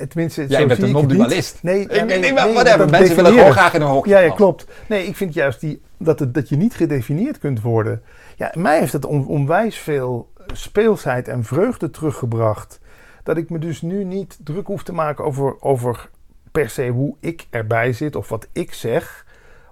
tenminste, 0.08 0.46
Jij 0.46 0.66
bent 0.66 0.82
een 0.82 0.90
non-dualist. 0.90 1.58
Nee, 1.62 1.86
nee, 1.86 2.02
nee, 2.02 2.18
nee, 2.18 2.32
whatever. 2.32 2.90
Mensen 2.90 3.16
willen 3.16 3.32
gewoon 3.32 3.52
graag 3.52 3.74
in 3.74 3.80
een 3.80 3.88
hokje. 3.88 4.10
Ja, 4.10 4.18
ja, 4.18 4.30
klopt. 4.30 4.64
Nee, 4.86 5.06
ik 5.06 5.16
vind 5.16 5.34
juist 5.34 5.60
die, 5.60 5.80
dat, 5.96 6.18
het, 6.18 6.34
dat 6.34 6.48
je 6.48 6.56
niet 6.56 6.74
gedefinieerd 6.74 7.38
kunt 7.38 7.60
worden. 7.60 8.02
Ja, 8.36 8.52
mij 8.54 8.78
heeft 8.78 8.92
het 8.92 9.04
on, 9.04 9.26
onwijs 9.26 9.78
veel 9.78 10.32
speelsheid 10.52 11.28
en 11.28 11.44
vreugde 11.44 11.90
teruggebracht. 11.90 12.80
Dat 13.22 13.36
ik 13.36 13.50
me 13.50 13.58
dus 13.58 13.82
nu 13.82 14.04
niet 14.04 14.38
druk 14.44 14.66
hoef 14.66 14.82
te 14.82 14.92
maken 14.92 15.24
over, 15.24 15.62
over 15.62 16.08
per 16.52 16.70
se 16.70 16.88
hoe 16.88 17.14
ik 17.20 17.46
erbij 17.50 17.92
zit 17.92 18.16
of 18.16 18.28
wat 18.28 18.48
ik 18.52 18.74
zeg. 18.74 19.21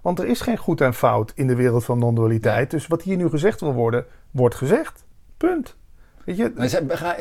Want 0.02 0.18
er 0.18 0.26
is 0.26 0.40
geen 0.40 0.56
goed 0.56 0.80
en 0.80 0.94
fout 0.94 1.32
in 1.34 1.46
de 1.46 1.54
wereld 1.54 1.84
van 1.84 1.98
non-dualiteit. 1.98 2.70
Dus 2.70 2.86
wat 2.86 3.02
hier 3.02 3.16
nu 3.16 3.28
gezegd 3.28 3.60
wil 3.60 3.72
worden, 3.72 4.06
wordt 4.30 4.54
gezegd. 4.54 5.04
Punt. 5.36 5.76
Weet 6.24 6.36
je? 6.36 6.52
Maar 6.56 6.68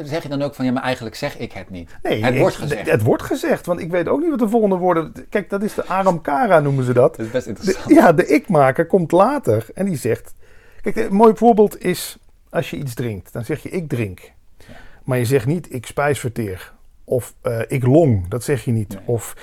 zeg 0.03 0.23
je 0.23 0.29
dan 0.29 0.41
ook 0.41 0.55
van, 0.55 0.65
ja, 0.65 0.71
maar 0.71 0.83
eigenlijk 0.83 1.15
zeg 1.15 1.37
ik 1.37 1.51
het 1.51 1.69
niet. 1.69 1.97
Nee, 2.03 2.23
het 2.25 2.37
wordt 2.37 2.55
gezegd. 2.55 2.89
Het 2.89 3.03
wordt 3.03 3.23
gezegd, 3.23 3.65
want 3.65 3.79
ik 3.79 3.91
weet 3.91 4.07
ook 4.07 4.19
niet 4.19 4.29
wat 4.29 4.39
de 4.39 4.49
volgende 4.49 4.75
woorden... 4.75 5.13
Kijk, 5.29 5.49
dat 5.49 5.63
is 5.63 5.73
de 5.73 5.85
Aramkara 5.85 6.59
noemen 6.59 6.83
ze 6.83 6.93
dat. 6.93 7.15
Dat 7.15 7.25
is 7.25 7.31
best 7.31 7.47
interessant. 7.47 7.87
De, 7.87 7.93
ja, 7.93 8.13
de 8.13 8.25
ikmaker 8.25 8.85
komt 8.85 9.11
later 9.11 9.65
en 9.73 9.85
die 9.85 9.97
zegt... 9.97 10.33
Kijk, 10.81 10.95
een 10.95 11.13
mooi 11.13 11.35
voorbeeld 11.35 11.81
is 11.81 12.17
als 12.49 12.69
je 12.69 12.77
iets 12.77 12.93
drinkt. 12.93 13.33
Dan 13.33 13.45
zeg 13.45 13.63
je, 13.63 13.69
ik 13.69 13.89
drink. 13.89 14.31
Maar 15.03 15.17
je 15.17 15.25
zegt 15.25 15.45
niet, 15.45 15.73
ik 15.73 15.85
spijsverteer. 15.85 16.73
Of 17.03 17.35
uh, 17.43 17.61
ik 17.67 17.83
long, 17.83 18.27
dat 18.27 18.43
zeg 18.43 18.65
je 18.65 18.71
niet. 18.71 18.97
Of 19.05 19.35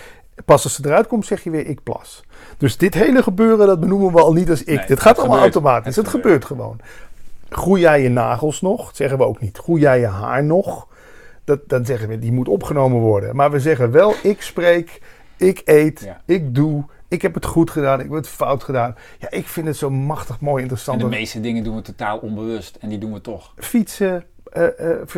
pas 0.44 0.64
als 0.64 0.74
ze 0.74 0.82
eruit 0.84 1.06
komt, 1.06 1.26
zeg 1.26 1.44
je 1.44 1.50
weer, 1.50 1.66
ik 1.66 1.82
plas. 1.82 2.24
Dus 2.58 2.76
dit 2.76 2.94
hele 2.94 3.22
gebeuren, 3.22 3.66
dat 3.66 3.80
benoemen 3.80 4.12
we 4.12 4.20
al 4.20 4.32
niet 4.32 4.50
als 4.50 4.64
ik. 4.64 4.86
dit 4.86 5.00
gaat 5.00 5.18
allemaal 5.18 5.38
automatisch. 5.38 5.96
Het, 5.96 6.08
gebeurt. 6.08 6.44
gewoon. 6.44 6.80
Groei 7.48 7.80
jij 7.80 8.02
je 8.02 8.08
nagels 8.08 8.60
nog? 8.60 8.86
Dat 8.86 8.96
zeggen 8.96 9.18
we 9.18 9.24
ook 9.24 9.40
niet. 9.40 9.58
Groei 9.58 9.80
jij 9.80 10.00
je 10.00 10.06
haar 10.06 10.44
nog? 10.44 10.88
Dat, 11.44 11.68
dan 11.68 11.84
zeggen 11.84 12.08
we, 12.08 12.18
die 12.18 12.32
moet 12.32 12.48
opgenomen 12.48 13.00
worden. 13.00 13.36
Maar 13.36 13.50
we 13.50 13.60
zeggen 13.60 13.90
wel, 13.90 14.14
ik 14.22 14.42
spreek, 14.42 15.00
ik 15.36 15.62
eet, 15.64 16.12
ik 16.24 16.54
doe, 16.54 16.84
ik 17.08 17.22
heb 17.22 17.34
het 17.34 17.44
goed 17.44 17.70
gedaan, 17.70 18.00
ik 18.00 18.04
heb 18.04 18.14
het 18.14 18.28
fout 18.28 18.64
gedaan. 18.64 18.94
Ja, 19.18 19.30
ik 19.30 19.46
vind 19.46 19.66
het 19.66 19.76
zo 19.76 19.90
machtig 19.90 20.40
mooi 20.40 20.62
interessant. 20.62 21.00
En 21.00 21.10
de 21.10 21.16
meeste 21.16 21.40
dingen 21.40 21.64
doen 21.64 21.76
we 21.76 21.82
totaal 21.82 22.18
onbewust 22.18 22.76
en 22.80 22.88
die 22.88 22.98
doen 22.98 23.12
we 23.12 23.20
toch. 23.20 23.52
Fietsen, 23.56 24.24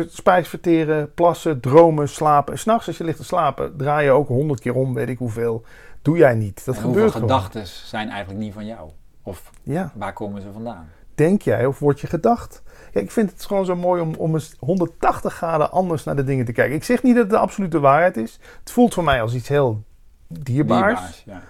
spijs 0.09 0.47
verteren, 0.47 1.13
plassen, 1.13 1.59
dromen, 1.59 2.09
slapen. 2.09 2.59
S'nachts 2.59 2.87
als 2.87 2.97
je 2.97 3.03
ligt 3.03 3.17
te 3.17 3.23
slapen, 3.23 3.77
draai 3.77 4.05
je 4.05 4.11
ook 4.11 4.27
honderd 4.27 4.59
keer 4.59 4.75
om, 4.75 4.93
weet 4.93 5.09
ik 5.09 5.17
hoeveel 5.17 5.63
doe 6.01 6.17
jij 6.17 6.35
niet. 6.35 6.65
Dat 6.65 6.75
en 6.75 6.81
gebeurt 6.81 7.03
hoeveel 7.03 7.21
gedachten 7.21 7.67
zijn 7.67 8.09
eigenlijk 8.09 8.39
niet 8.39 8.53
van 8.53 8.65
jou? 8.65 8.89
Of 9.23 9.51
ja. 9.63 9.91
waar 9.95 10.13
komen 10.13 10.41
ze 10.41 10.51
vandaan? 10.51 10.89
Denk 11.15 11.41
jij 11.41 11.65
of 11.65 11.79
word 11.79 11.99
je 11.99 12.07
gedacht? 12.07 12.63
Ja, 12.93 13.01
ik 13.01 13.11
vind 13.11 13.31
het 13.31 13.45
gewoon 13.45 13.65
zo 13.65 13.75
mooi 13.75 14.01
om, 14.01 14.15
om 14.15 14.33
eens 14.33 14.55
180 14.59 15.33
graden 15.33 15.71
anders 15.71 16.03
naar 16.03 16.15
de 16.15 16.23
dingen 16.23 16.45
te 16.45 16.51
kijken. 16.51 16.75
Ik 16.75 16.83
zeg 16.83 17.03
niet 17.03 17.13
dat 17.13 17.23
het 17.23 17.31
de 17.31 17.37
absolute 17.37 17.79
waarheid 17.79 18.17
is. 18.17 18.39
Het 18.59 18.71
voelt 18.71 18.93
voor 18.93 19.03
mij 19.03 19.21
als 19.21 19.33
iets 19.33 19.47
heel 19.47 19.83
dierbaars. 20.27 21.23
ja. 21.25 21.41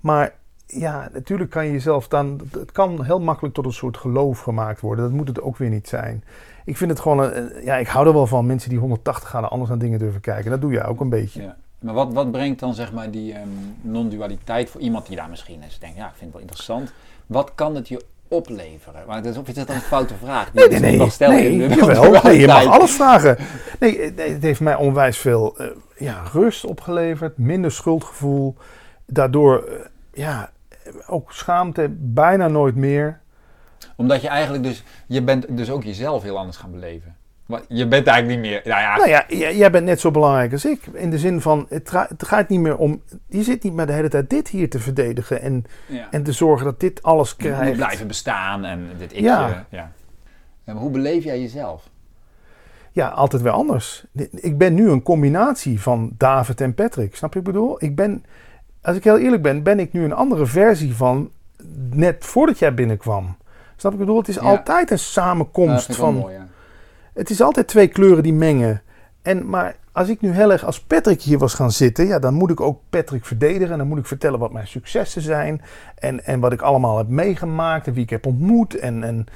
Maar 0.00 0.34
ja, 0.66 1.08
natuurlijk 1.12 1.50
kan 1.50 1.66
je 1.66 1.72
jezelf 1.72 2.08
dan. 2.08 2.40
Het 2.50 2.72
kan 2.72 3.04
heel 3.04 3.20
makkelijk 3.20 3.54
tot 3.54 3.64
een 3.64 3.72
soort 3.72 3.96
geloof 3.96 4.40
gemaakt 4.40 4.80
worden. 4.80 5.04
Dat 5.04 5.14
moet 5.14 5.28
het 5.28 5.40
ook 5.40 5.56
weer 5.56 5.70
niet 5.70 5.88
zijn. 5.88 6.24
Ik 6.64 6.76
vind 6.76 6.90
het 6.90 7.00
gewoon. 7.00 7.20
Een, 7.20 7.52
ja, 7.64 7.76
ik 7.76 7.86
hou 7.86 8.06
er 8.06 8.12
wel 8.12 8.26
van 8.26 8.46
mensen 8.46 8.70
die 8.70 8.78
180 8.78 9.28
graden 9.28 9.50
anders 9.50 9.70
aan 9.70 9.78
dingen 9.78 9.98
durven 9.98 10.20
kijken. 10.20 10.50
Dat 10.50 10.60
doe 10.60 10.72
jij 10.72 10.86
ook 10.86 11.00
een 11.00 11.08
beetje. 11.08 11.42
Ja. 11.42 11.56
Maar 11.84 11.94
wat, 11.94 12.12
wat 12.12 12.30
brengt 12.30 12.60
dan 12.60 12.74
zeg 12.74 12.92
maar 12.92 13.10
die 13.10 13.40
um, 13.40 13.76
non-dualiteit 13.80 14.70
voor 14.70 14.80
iemand 14.80 15.06
die 15.06 15.16
daar 15.16 15.28
misschien 15.28 15.62
eens 15.62 15.78
denkt, 15.78 15.96
ja, 15.96 16.04
ik 16.04 16.12
vind 16.14 16.22
het 16.22 16.32
wel 16.32 16.40
interessant. 16.40 16.92
Wat 17.26 17.52
kan 17.54 17.74
het 17.74 17.88
je 17.88 18.04
opleveren? 18.28 19.06
Maar 19.06 19.16
het 19.16 19.26
is, 19.26 19.36
of 19.36 19.48
is 19.48 19.54
dat 19.54 19.68
een 19.68 19.80
foute 19.80 20.14
vraag? 20.14 20.52
Nee, 20.52 20.68
nee, 20.68 20.80
nee. 20.80 20.90
nee, 21.18 21.56
nee, 21.56 22.38
je 22.38 22.46
mag 22.46 22.66
alles 22.66 22.92
vragen. 22.92 23.36
Nee, 23.80 24.12
het 24.16 24.42
heeft 24.42 24.60
mij 24.60 24.74
onwijs 24.74 25.18
veel 25.18 25.54
uh, 25.60 25.66
ja, 25.96 26.22
rust 26.32 26.64
opgeleverd, 26.64 27.38
minder 27.38 27.72
schuldgevoel. 27.72 28.56
Daardoor, 29.06 29.64
uh, 29.68 29.74
ja, 30.12 30.50
ook 31.06 31.32
schaamte 31.32 31.88
bijna 31.98 32.48
nooit 32.48 32.74
meer. 32.74 33.20
Omdat 33.96 34.22
je 34.22 34.28
eigenlijk 34.28 34.64
dus, 34.64 34.82
je 35.06 35.22
bent 35.22 35.56
dus 35.56 35.70
ook 35.70 35.84
jezelf 35.84 36.22
heel 36.22 36.38
anders 36.38 36.56
gaan 36.56 36.70
beleven. 36.70 37.16
Je 37.68 37.88
bent 37.88 38.06
eigenlijk 38.06 38.40
niet 38.40 38.50
meer. 38.50 38.60
Nou 38.64 38.80
ja. 38.80 38.96
Nou 38.96 39.08
ja, 39.08 39.50
jij 39.50 39.70
bent 39.70 39.84
net 39.84 40.00
zo 40.00 40.10
belangrijk 40.10 40.52
als 40.52 40.64
ik. 40.64 40.86
In 40.86 41.10
de 41.10 41.18
zin 41.18 41.40
van, 41.40 41.66
het, 41.68 41.90
gaat 42.18 42.48
niet 42.48 42.60
meer 42.60 42.76
om. 42.76 43.02
Je 43.28 43.42
zit 43.42 43.62
niet 43.62 43.72
meer 43.72 43.86
de 43.86 43.92
hele 43.92 44.08
tijd 44.08 44.30
dit 44.30 44.48
hier 44.48 44.70
te 44.70 44.78
verdedigen. 44.78 45.40
En, 45.40 45.64
en 46.10 46.22
te 46.22 46.32
zorgen 46.32 46.64
dat 46.64 46.80
dit 46.80 47.02
alles 47.02 47.36
krijgt. 47.36 47.68
Je 47.68 47.76
blijven 47.76 48.06
bestaan 48.06 48.64
en 48.64 48.88
dit 48.98 49.12
ikje. 49.12 49.24
Ja. 49.24 49.66
ja. 49.70 49.92
En 50.64 50.76
hoe 50.76 50.90
beleef 50.90 51.24
jij 51.24 51.40
jezelf? 51.40 51.88
Ja, 52.92 53.08
altijd 53.08 53.42
weer 53.42 53.52
anders. 53.52 54.04
Ik 54.30 54.58
ben 54.58 54.74
nu 54.74 54.90
een 54.90 55.02
combinatie 55.02 55.80
van 55.80 56.12
David 56.18 56.60
en 56.60 56.74
Patrick. 56.74 57.16
Snap 57.16 57.34
je 57.34 57.38
wat 57.38 57.48
ik 57.48 57.54
bedoel? 57.54 57.84
Ik 57.84 57.96
ben, 57.96 58.24
als 58.82 58.96
ik 58.96 59.04
heel 59.04 59.18
eerlijk 59.18 59.42
ben, 59.42 59.62
ben 59.62 59.78
ik 59.78 59.92
nu 59.92 60.04
een 60.04 60.12
andere 60.12 60.46
versie 60.46 60.94
van 60.94 61.30
net 61.90 62.24
voordat 62.24 62.58
jij 62.58 62.74
binnenkwam. 62.74 63.36
Snap 63.84 63.96
ik 63.96 64.04
bedoel? 64.04 64.18
Het 64.18 64.28
is 64.28 64.38
altijd 64.38 64.90
een 64.90 64.98
samenkomst 64.98 65.96
van. 65.96 66.14
Mooi, 66.14 66.34
ja. 66.34 66.46
Het 67.12 67.30
is 67.30 67.40
altijd 67.40 67.66
twee 67.66 67.88
kleuren 67.88 68.22
die 68.22 68.32
mengen. 68.32 68.82
En, 69.22 69.48
maar 69.48 69.76
als 69.92 70.08
ik 70.08 70.20
nu 70.20 70.30
heel 70.30 70.52
erg 70.52 70.64
als 70.64 70.80
Patrick 70.80 71.22
hier 71.22 71.38
was 71.38 71.54
gaan 71.54 71.70
zitten, 71.70 72.06
ja, 72.06 72.18
dan 72.18 72.34
moet 72.34 72.50
ik 72.50 72.60
ook 72.60 72.80
Patrick 72.90 73.24
verdedigen. 73.24 73.72
En 73.72 73.78
dan 73.78 73.86
moet 73.86 73.98
ik 73.98 74.06
vertellen 74.06 74.38
wat 74.38 74.52
mijn 74.52 74.66
successen 74.66 75.22
zijn. 75.22 75.62
En, 75.98 76.24
en 76.24 76.40
wat 76.40 76.52
ik 76.52 76.62
allemaal 76.62 76.98
heb 76.98 77.08
meegemaakt 77.08 77.86
en 77.86 77.92
wie 77.92 78.02
ik 78.02 78.10
heb 78.10 78.26
ontmoet. 78.26 78.74
En, 78.78 79.04
en, 79.04 79.26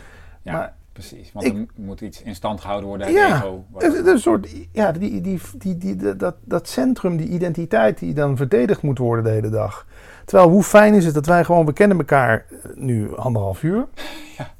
ja, 0.42 0.52
maar 0.52 0.74
precies. 0.98 1.32
Want 1.32 1.46
er 1.46 1.66
moet 1.74 2.00
iets 2.00 2.22
in 2.22 2.34
stand 2.34 2.60
gehouden 2.60 2.88
worden 2.88 3.12
ja, 3.12 3.36
ego. 3.36 3.64
Een 3.78 4.18
soort, 4.18 4.48
ja, 4.72 4.92
die, 4.92 5.20
die, 5.20 5.40
die, 5.58 5.78
die, 5.78 6.16
dat, 6.16 6.34
dat 6.44 6.68
centrum, 6.68 7.16
die 7.16 7.28
identiteit 7.28 7.98
die 7.98 8.14
dan 8.14 8.36
verdedigd 8.36 8.82
moet 8.82 8.98
worden 8.98 9.24
de 9.24 9.30
hele 9.30 9.50
dag. 9.50 9.86
Terwijl 10.24 10.50
hoe 10.50 10.62
fijn 10.62 10.94
is 10.94 11.04
het 11.04 11.14
dat 11.14 11.26
wij 11.26 11.44
gewoon, 11.44 11.66
we 11.66 11.72
kennen 11.72 11.98
elkaar 11.98 12.44
nu 12.74 13.16
anderhalf 13.16 13.62
uur. 13.62 13.86
Ja. 14.38 14.50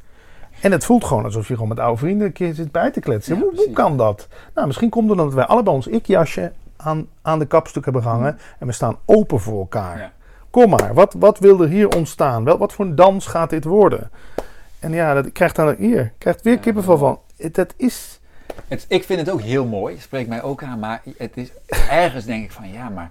En 0.60 0.72
het 0.72 0.84
voelt 0.84 1.04
gewoon 1.04 1.24
alsof 1.24 1.48
je 1.48 1.54
gewoon 1.54 1.68
met 1.68 1.78
oude 1.78 1.98
vrienden 1.98 2.26
een 2.26 2.32
keer 2.32 2.54
zit 2.54 2.72
bij 2.72 2.90
te 2.90 3.00
kletsen. 3.00 3.38
hoe, 3.38 3.70
kan 3.72 3.96
dat? 3.96 4.28
Nou, 4.54 4.66
misschien 4.66 4.88
komt 4.88 5.10
het 5.10 5.18
omdat 5.18 5.34
wij 5.34 5.44
allebei 5.44 5.76
ons 5.76 5.86
ikjasje 5.86 6.52
aan, 6.76 7.06
aan 7.22 7.38
de 7.38 7.46
kapstuk 7.46 7.84
hebben 7.84 8.02
gehangen. 8.02 8.32
Mm. 8.32 8.38
En 8.58 8.66
we 8.66 8.72
staan 8.72 8.96
open 9.04 9.40
voor 9.40 9.58
elkaar. 9.58 10.12
Kom 10.50 10.70
maar, 10.70 10.94
wat, 10.94 11.14
wat 11.18 11.38
wil 11.38 11.62
er 11.62 11.68
hier 11.68 11.88
ontstaan? 11.88 12.44
Wel, 12.44 12.58
wat 12.58 12.72
voor 12.72 12.84
een 12.84 12.94
dans 12.94 13.26
gaat 13.26 13.50
dit 13.50 13.64
worden? 13.64 14.10
En 14.80 14.92
ja, 14.92 15.14
dat, 15.14 15.26
ik 15.26 15.32
krijg 15.32 15.52
dan 15.52 15.74
hier, 15.78 16.12
krijgt 16.18 16.42
weer 16.42 16.58
kippenvel 16.58 16.98
van. 16.98 17.20
Het, 17.36 17.74
is... 17.76 18.20
Het, 18.68 18.84
ik 18.88 19.04
vind 19.04 19.20
het 19.20 19.30
ook 19.30 19.40
heel 19.40 19.66
mooi, 19.66 19.98
spreekt 19.98 20.28
mij 20.28 20.42
ook 20.42 20.62
aan. 20.62 20.78
Maar 20.78 21.02
het 21.16 21.36
is 21.36 21.50
ergens 21.90 22.24
denk 22.24 22.44
ik 22.44 22.52
van, 22.52 22.68
ja, 22.72 22.88
maar... 22.88 23.10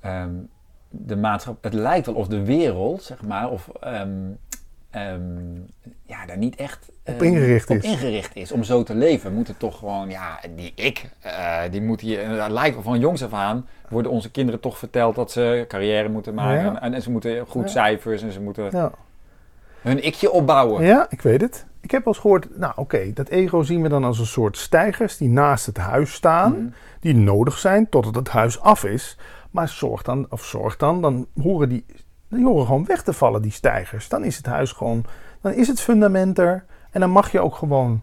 Ehm, 0.00 0.30
de 0.90 1.16
maatschappij, 1.16 1.70
het 1.70 1.80
lijkt 1.80 2.06
wel 2.06 2.14
of 2.14 2.26
de 2.26 2.44
wereld, 2.44 3.02
zeg 3.02 3.22
maar, 3.22 3.50
of 3.50 3.68
ehm, 3.80 4.30
um, 4.96 5.66
ja, 6.06 6.26
daar 6.26 6.38
niet 6.38 6.56
echt 6.56 6.88
op, 7.04 7.14
ehm, 7.14 7.24
ingericht, 7.24 7.70
op 7.70 7.76
is. 7.76 7.84
ingericht 7.84 8.36
is. 8.36 8.52
Om 8.52 8.62
zo 8.62 8.82
te 8.82 8.94
leven 8.94 9.34
moet 9.34 9.48
het 9.48 9.58
toch 9.58 9.78
gewoon, 9.78 10.10
ja, 10.10 10.38
die 10.56 10.72
ik, 10.74 11.10
uh, 11.26 11.60
die 11.70 11.82
moet 11.82 12.00
hier, 12.00 12.36
dat 12.36 12.50
lijkt 12.50 12.76
van 12.82 12.98
jongs 12.98 13.24
af 13.24 13.32
aan, 13.32 13.68
worden 13.88 14.12
onze 14.12 14.30
kinderen 14.30 14.60
toch 14.60 14.78
verteld 14.78 15.14
dat 15.14 15.30
ze 15.30 15.64
carrière 15.68 16.08
moeten 16.08 16.34
maken. 16.34 16.80
En, 16.80 16.94
en, 16.94 17.02
ze 17.02 17.10
moeten 17.10 17.46
goed 17.46 17.70
cijfers 17.70 18.22
en 18.22 18.32
ze 18.32 18.40
moeten 18.40 18.68
ja. 18.70 18.92
Hun 19.82 20.04
ikje 20.04 20.30
opbouwen. 20.30 20.84
Ja, 20.84 21.06
ik 21.10 21.22
weet 21.22 21.40
het. 21.40 21.66
Ik 21.80 21.90
heb 21.90 22.04
wel 22.04 22.12
eens 22.12 22.22
gehoord, 22.22 22.58
nou 22.58 22.72
oké, 22.76 23.12
dat 23.12 23.28
ego 23.28 23.62
zien 23.62 23.82
we 23.82 23.88
dan 23.88 24.04
als 24.04 24.18
een 24.18 24.26
soort 24.26 24.56
stijgers 24.56 25.16
die 25.16 25.28
naast 25.28 25.66
het 25.66 25.76
huis 25.76 26.12
staan, 26.12 26.52
mhm. 26.52 26.70
die 27.00 27.14
nodig 27.14 27.58
zijn 27.58 27.88
totdat 27.88 28.14
het 28.14 28.28
huis 28.28 28.60
af 28.60 28.84
is. 28.84 29.18
Maar 29.50 29.68
zorg 29.68 30.02
dan, 30.02 30.26
of 30.30 30.44
zorg 30.44 30.76
dan, 30.76 31.00
dan 31.02 31.26
horen 31.34 31.68
die 31.68 31.84
die 32.36 32.44
horen 32.44 32.66
gewoon 32.66 32.84
weg 32.84 33.02
te 33.02 33.12
vallen, 33.12 33.42
die 33.42 33.50
stijgers. 33.50 34.08
Dan 34.08 34.24
is 34.24 34.36
het 34.36 34.46
huis 34.46 34.72
gewoon, 34.72 35.04
dan 35.40 35.52
is 35.52 35.68
het 35.68 35.80
fundament 35.80 36.38
er. 36.38 36.64
En 36.90 37.00
dan 37.00 37.10
mag 37.10 37.32
je 37.32 37.40
ook 37.40 37.54
gewoon 37.54 38.00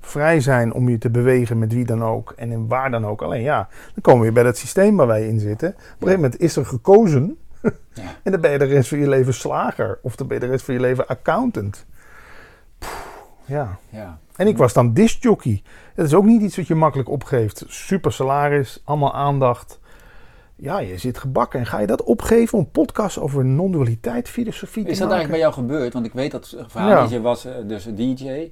vrij 0.00 0.40
zijn 0.40 0.72
om 0.72 0.88
je 0.88 0.98
te 0.98 1.10
bewegen 1.10 1.58
met 1.58 1.72
wie 1.72 1.84
dan 1.84 2.04
ook 2.04 2.32
en 2.36 2.50
in 2.50 2.68
waar 2.68 2.90
dan 2.90 3.06
ook. 3.06 3.22
Alleen 3.22 3.42
ja, 3.42 3.68
dan 3.68 4.02
komen 4.02 4.18
we 4.18 4.24
weer 4.24 4.34
bij 4.34 4.42
dat 4.42 4.56
systeem 4.56 4.96
waar 4.96 5.06
wij 5.06 5.28
in 5.28 5.40
zitten. 5.40 5.68
Op 5.68 5.76
een 5.76 5.84
gegeven 5.98 6.20
moment 6.20 6.40
is 6.40 6.56
er 6.56 6.66
gekozen. 6.66 7.38
Ja. 7.94 8.16
en 8.22 8.32
dan 8.32 8.40
ben 8.40 8.50
je 8.50 8.58
de 8.58 8.64
rest 8.64 8.88
van 8.88 8.98
je 8.98 9.08
leven 9.08 9.34
slager. 9.34 9.98
Of 10.02 10.16
dan 10.16 10.26
ben 10.26 10.40
je 10.40 10.44
de 10.44 10.50
rest 10.50 10.64
van 10.64 10.74
je 10.74 10.80
leven 10.80 11.06
accountant. 11.06 11.86
ja. 13.44 13.78
ja. 13.88 14.18
En 14.36 14.46
ik 14.46 14.56
was 14.56 14.72
dan 14.72 14.92
discjockey. 14.92 15.62
Dat 15.94 16.06
is 16.06 16.14
ook 16.14 16.24
niet 16.24 16.42
iets 16.42 16.56
wat 16.56 16.66
je 16.66 16.74
makkelijk 16.74 17.08
opgeeft. 17.08 17.64
Super 17.66 18.12
salaris, 18.12 18.80
allemaal 18.84 19.14
aandacht 19.14 19.78
ja, 20.56 20.78
je 20.78 20.98
zit 20.98 21.18
gebakken. 21.18 21.60
En 21.60 21.66
ga 21.66 21.78
je 21.78 21.86
dat 21.86 22.02
opgeven 22.02 22.58
om 22.58 22.70
podcast 22.70 23.18
over 23.18 23.44
non-dualiteit, 23.44 24.28
filosofie 24.28 24.86
Is 24.86 24.98
dat 24.98 25.10
eigenlijk 25.10 25.30
bij 25.30 25.40
jou 25.40 25.52
gebeurd? 25.52 25.92
Want 25.92 26.06
ik 26.06 26.12
weet 26.12 26.30
dat 26.30 26.56
verhaal 26.66 27.08
je 27.08 27.20
was 27.20 27.44
eh, 27.44 27.52
dus 27.66 27.84
DJ. 27.84 28.50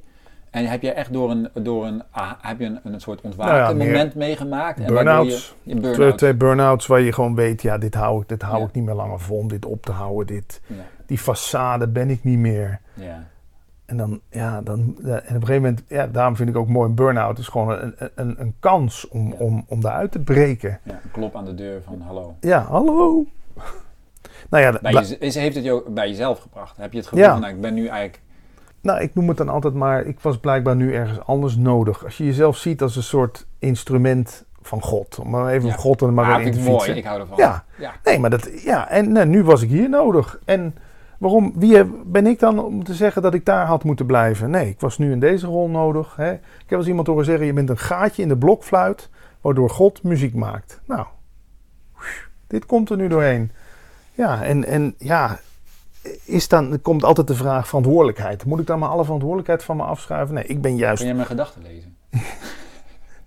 En 0.53 0.67
heb 0.67 0.83
je 0.83 0.93
echt 0.93 1.13
door 1.13 1.31
een, 1.31 1.49
door 1.53 1.87
een, 1.87 2.03
ah, 2.11 2.31
heb 2.41 2.59
je 2.59 2.65
een, 2.65 2.81
een 2.83 3.01
soort 3.01 3.21
ontwaken 3.21 3.77
nou 3.77 3.89
moment 3.89 4.15
meegemaakt? 4.15 4.87
Burn-outs. 4.87 5.55
Burn 5.63 5.93
twee, 5.93 6.15
twee 6.15 6.35
burn-outs 6.35 6.87
waar 6.87 7.01
je 7.01 7.13
gewoon 7.13 7.35
weet, 7.35 7.63
ja, 7.63 7.79
dit 7.79 7.95
hou 7.95 8.23
ik, 8.23 8.29
dit 8.29 8.43
hou 8.43 8.65
ik 8.65 8.73
niet 8.73 8.85
meer 8.85 8.95
langer 8.95 9.21
vol 9.21 9.39
om 9.39 9.49
dit 9.49 9.65
op 9.65 9.85
te 9.85 9.93
houden. 9.93 10.27
Dit, 10.27 10.61
Die 11.07 11.19
façade 11.19 11.89
ben 11.89 12.11
ik 12.11 12.25
niet 12.25 12.39
meer. 12.39 12.81
Ja. 12.95 13.27
En 13.85 13.97
dan, 13.97 14.21
ja, 14.31 14.61
dan, 14.63 14.79
en 15.03 15.17
op 15.17 15.27
een 15.27 15.31
gegeven 15.31 15.55
moment, 15.55 15.83
ja, 15.89 16.07
daarom 16.07 16.37
vind 16.37 16.49
ik 16.49 16.57
ook 16.57 16.69
mooi 16.69 16.89
een 16.89 16.95
burn-out 16.95 17.39
is 17.39 17.49
gewoon 17.49 17.71
een, 17.81 17.95
een, 18.15 18.41
een 18.41 18.55
kans 18.61 19.09
om, 19.09 19.33
om, 19.33 19.65
om 19.69 19.81
daaruit 19.81 20.13
te 20.13 20.19
breken. 20.19 20.81
Ja, 20.83 20.93
een 20.93 21.11
klop 21.11 21.37
aan 21.37 21.45
de 21.45 21.55
deur 21.55 21.83
van 21.83 22.01
hallo. 22.01 22.37
Ja, 22.41 22.61
hallo. 22.61 23.27
nou 24.51 24.63
ja, 24.63 24.79
bij 24.83 24.93
je, 24.93 25.39
heeft 25.39 25.55
het 25.55 25.65
je 25.65 25.85
bij 25.89 26.09
jezelf 26.09 26.39
gebracht? 26.39 26.77
Heb 26.77 26.93
je 26.93 26.99
het 26.99 27.07
gevoel 27.07 27.25
van, 27.25 27.41
nou, 27.41 27.55
ik 27.55 27.61
ben 27.61 27.75
nu 27.75 27.87
eigenlijk... 27.87 28.21
Nou, 28.83 29.01
ik 29.01 29.15
noem 29.15 29.29
het 29.29 29.37
dan 29.37 29.49
altijd 29.49 29.75
maar, 29.75 30.07
ik 30.07 30.21
was 30.21 30.39
blijkbaar 30.39 30.77
nu 30.77 30.95
ergens 30.95 31.21
anders 31.25 31.57
nodig. 31.57 32.05
Als 32.05 32.17
je 32.17 32.25
jezelf 32.25 32.57
ziet 32.57 32.83
als 32.83 32.97
een 32.97 33.03
soort 33.03 33.47
instrument 33.59 34.45
van 34.63 34.83
God. 34.83 35.19
Om 35.19 35.31
maar 35.31 35.53
even 35.53 35.73
God 35.73 36.03
en 36.03 36.15
maar 36.15 36.35
ah, 36.35 36.41
in 36.41 36.53
te 36.53 36.59
fietsen. 36.59 36.73
mooi, 36.73 36.91
ik 36.91 37.05
hou 37.05 37.21
ervan. 37.21 37.39
Ja, 37.39 37.65
ja. 37.79 37.93
nee, 38.05 38.19
maar 38.19 38.31
dat, 38.31 38.63
ja, 38.65 38.89
en 38.89 39.13
nou, 39.13 39.27
nu 39.27 39.45
was 39.45 39.63
ik 39.63 39.69
hier 39.69 39.89
nodig. 39.89 40.39
En 40.45 40.75
Waarom, 41.23 41.53
wie 41.55 41.85
ben 42.05 42.27
ik 42.27 42.39
dan 42.39 42.59
om 42.59 42.85
te 42.85 42.95
zeggen 42.95 43.23
dat 43.23 43.35
ik 43.35 43.45
daar 43.45 43.67
had 43.67 43.85
moeten 43.85 44.07
blijven? 44.07 44.51
Nee, 44.51 44.69
ik 44.69 44.81
was 44.81 44.99
nu 44.99 45.13
in 45.13 45.21
deze 45.21 45.47
rol 45.47 45.69
nodig. 45.69 46.17
Hè. 46.17 46.33
Ik 46.33 46.41
heb 46.59 46.69
wel 46.69 46.79
eens 46.79 46.89
iemand 46.89 47.07
horen 47.07 47.25
zeggen, 47.25 47.47
je 47.47 47.53
bent 47.53 47.71
een 47.71 47.79
gaatje 47.79 48.23
in 48.23 48.29
de 48.29 48.37
blokfluit 48.37 49.09
waardoor 49.41 49.71
God 49.71 50.03
muziek 50.03 50.35
maakt. 50.35 50.81
Nou, 50.85 51.07
dit 52.47 52.67
komt 52.67 52.91
er 52.91 52.97
nu 52.97 53.09
doorheen. 53.09 53.51
Ja, 54.13 54.43
en, 54.43 54.65
en 54.65 54.95
ja, 54.99 55.39
is 56.25 56.49
dan, 56.49 56.81
komt 56.83 57.05
altijd 57.05 57.27
de 57.27 57.35
vraag 57.35 57.69
verantwoordelijkheid. 57.69 58.45
Moet 58.45 58.61
ik 58.61 58.67
dan 58.67 58.79
maar 58.79 58.89
alle 58.89 59.05
verantwoordelijkheid 59.05 59.63
van 59.63 59.77
me 59.77 59.83
afschuiven? 59.83 60.35
Nee, 60.35 60.47
ik 60.47 60.61
ben 60.61 60.77
juist... 60.77 60.97
Kun 60.97 61.07
jij 61.07 61.15
mijn 61.15 61.27
gedachten 61.27 61.63
lezen? 61.63 61.97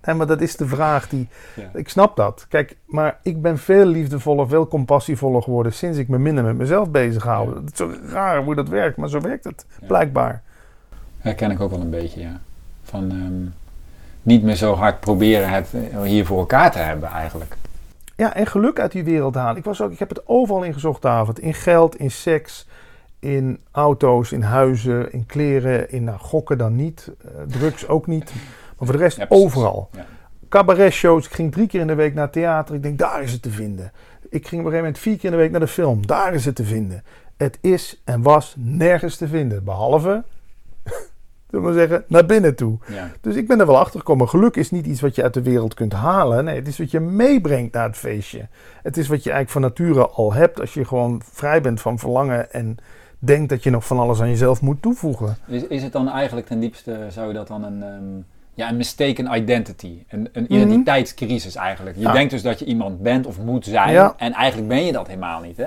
Nee, 0.06 0.14
maar 0.14 0.26
dat 0.26 0.40
is 0.40 0.56
de 0.56 0.66
vraag 0.66 1.08
die. 1.08 1.28
Ik 1.74 1.88
snap 1.88 2.16
dat. 2.16 2.46
Kijk, 2.48 2.76
maar 2.84 3.18
ik 3.22 3.42
ben 3.42 3.58
veel 3.58 3.86
liefdevoller, 3.86 4.48
veel 4.48 4.68
compassievoller 4.68 5.42
geworden 5.42 5.72
sinds 5.72 5.98
ik 5.98 6.08
me 6.08 6.18
minder 6.18 6.44
met 6.44 6.56
mezelf 6.56 6.90
bezig 6.90 7.22
hou. 7.22 7.54
Het 7.54 7.72
is 7.72 7.76
zo 7.76 7.92
raar 8.08 8.42
hoe 8.42 8.54
dat 8.54 8.68
werkt, 8.68 8.96
maar 8.96 9.08
zo 9.08 9.20
werkt 9.20 9.44
het, 9.44 9.66
blijkbaar. 9.86 10.42
Herken 11.18 11.50
ik 11.50 11.60
ook 11.60 11.70
wel 11.70 11.80
een 11.80 11.90
beetje, 11.90 12.20
ja. 12.20 12.40
Van 12.82 13.10
ehm, 13.10 13.44
niet 14.22 14.42
meer 14.42 14.54
zo 14.54 14.74
hard 14.74 15.00
proberen 15.00 15.48
het 15.48 15.68
eh, 15.72 16.02
hier 16.02 16.26
voor 16.26 16.38
elkaar 16.38 16.70
te 16.70 16.78
hebben, 16.78 17.08
eigenlijk. 17.08 17.56
Ja, 18.16 18.34
en 18.34 18.46
geluk 18.46 18.80
uit 18.80 18.92
die 18.92 19.04
wereld 19.04 19.34
halen. 19.34 19.56
Ik, 19.56 19.64
was 19.64 19.80
ook, 19.80 19.92
ik 19.92 19.98
heb 19.98 20.08
het 20.08 20.26
overal 20.26 20.62
in 20.62 20.72
gezocht, 20.72 21.02
David. 21.02 21.38
In 21.38 21.54
geld, 21.54 21.96
in 21.96 22.10
seks, 22.10 22.68
in 23.18 23.60
auto's, 23.70 24.32
in 24.32 24.42
huizen, 24.42 25.12
in 25.12 25.26
kleren, 25.26 25.90
in 25.90 26.04
nou, 26.04 26.18
gokken 26.18 26.58
dan 26.58 26.76
niet, 26.76 27.12
uh, 27.24 27.30
drugs 27.48 27.88
ook 27.88 28.06
niet. 28.06 28.32
Maar 28.78 28.88
voor 28.88 28.96
de 28.96 29.02
rest 29.02 29.26
overal. 29.28 29.88
Ja. 29.92 30.06
Cabaret-shows. 30.48 31.26
Ik 31.26 31.32
ging 31.32 31.52
drie 31.52 31.66
keer 31.66 31.80
in 31.80 31.86
de 31.86 31.94
week 31.94 32.14
naar 32.14 32.30
theater. 32.30 32.74
Ik 32.74 32.82
denk, 32.82 32.98
daar 32.98 33.22
is 33.22 33.32
het 33.32 33.42
te 33.42 33.50
vinden. 33.50 33.92
Ik 34.28 34.48
ging 34.48 34.60
op 34.60 34.66
een 34.66 34.72
gegeven 34.72 34.76
moment 34.76 34.98
vier 34.98 35.16
keer 35.16 35.24
in 35.24 35.30
de 35.30 35.42
week 35.42 35.50
naar 35.50 35.60
de 35.60 35.66
film. 35.66 36.06
Daar 36.06 36.34
is 36.34 36.44
het 36.44 36.54
te 36.54 36.64
vinden. 36.64 37.02
Het 37.36 37.58
is 37.60 38.02
en 38.04 38.22
was 38.22 38.54
nergens 38.58 39.16
te 39.16 39.28
vinden. 39.28 39.64
Behalve 39.64 40.24
zullen 41.56 41.74
we 41.74 41.78
zeggen, 41.78 42.04
naar 42.08 42.26
binnen 42.26 42.54
toe. 42.54 42.78
Ja. 42.86 43.10
Dus 43.20 43.34
ik 43.34 43.46
ben 43.46 43.60
er 43.60 43.66
wel 43.66 43.78
achter 43.78 43.98
gekomen. 43.98 44.28
Geluk 44.28 44.56
is 44.56 44.70
niet 44.70 44.86
iets 44.86 45.00
wat 45.00 45.14
je 45.14 45.22
uit 45.22 45.34
de 45.34 45.42
wereld 45.42 45.74
kunt 45.74 45.92
halen. 45.92 46.44
Nee, 46.44 46.56
het 46.56 46.66
is 46.66 46.78
wat 46.78 46.90
je 46.90 47.00
meebrengt 47.00 47.72
naar 47.72 47.86
het 47.86 47.96
feestje. 47.96 48.46
Het 48.82 48.96
is 48.96 49.08
wat 49.08 49.22
je 49.22 49.30
eigenlijk 49.30 49.50
van 49.50 49.86
nature 49.86 50.08
al 50.08 50.32
hebt 50.32 50.60
als 50.60 50.74
je 50.74 50.84
gewoon 50.84 51.22
vrij 51.24 51.60
bent 51.60 51.80
van 51.80 51.98
verlangen 51.98 52.52
en 52.52 52.76
denkt 53.18 53.48
dat 53.48 53.62
je 53.62 53.70
nog 53.70 53.86
van 53.86 53.98
alles 53.98 54.20
aan 54.20 54.28
jezelf 54.28 54.60
moet 54.60 54.82
toevoegen. 54.82 55.36
Is, 55.46 55.66
is 55.66 55.82
het 55.82 55.92
dan 55.92 56.08
eigenlijk 56.08 56.46
ten 56.46 56.60
diepste, 56.60 57.06
zou 57.08 57.28
je 57.28 57.34
dat 57.34 57.48
dan 57.48 57.64
een, 57.64 57.82
um, 57.82 58.24
ja, 58.54 58.68
een 58.68 58.76
mistaken 58.76 59.34
identity, 59.34 60.04
een, 60.08 60.28
een 60.32 60.42
mhm. 60.42 60.52
identiteitscrisis 60.52 61.54
eigenlijk? 61.54 61.96
Je 61.98 62.12
denkt 62.12 62.30
dus 62.30 62.42
dat 62.42 62.58
je 62.58 62.64
iemand 62.64 63.02
bent 63.02 63.26
of 63.26 63.38
moet 63.38 63.64
zijn 63.64 64.12
en 64.16 64.32
eigenlijk 64.32 64.68
ben 64.68 64.84
je 64.84 64.92
dat 64.92 65.06
helemaal 65.06 65.40
niet, 65.40 65.56
hè? 65.56 65.66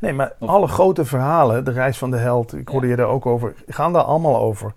Nee, 0.00 0.12
maar 0.12 0.32
alle 0.38 0.66
grote 0.66 1.04
verhalen, 1.04 1.64
de 1.64 1.70
reis 1.70 1.98
van 1.98 2.10
de 2.10 2.16
held, 2.16 2.54
ik 2.54 2.68
hoorde 2.68 2.86
je 2.86 2.96
daar 2.96 3.06
ook 3.06 3.26
over, 3.26 3.54
gaan 3.68 3.92
daar 3.92 4.02
allemaal 4.02 4.38
over. 4.38 4.72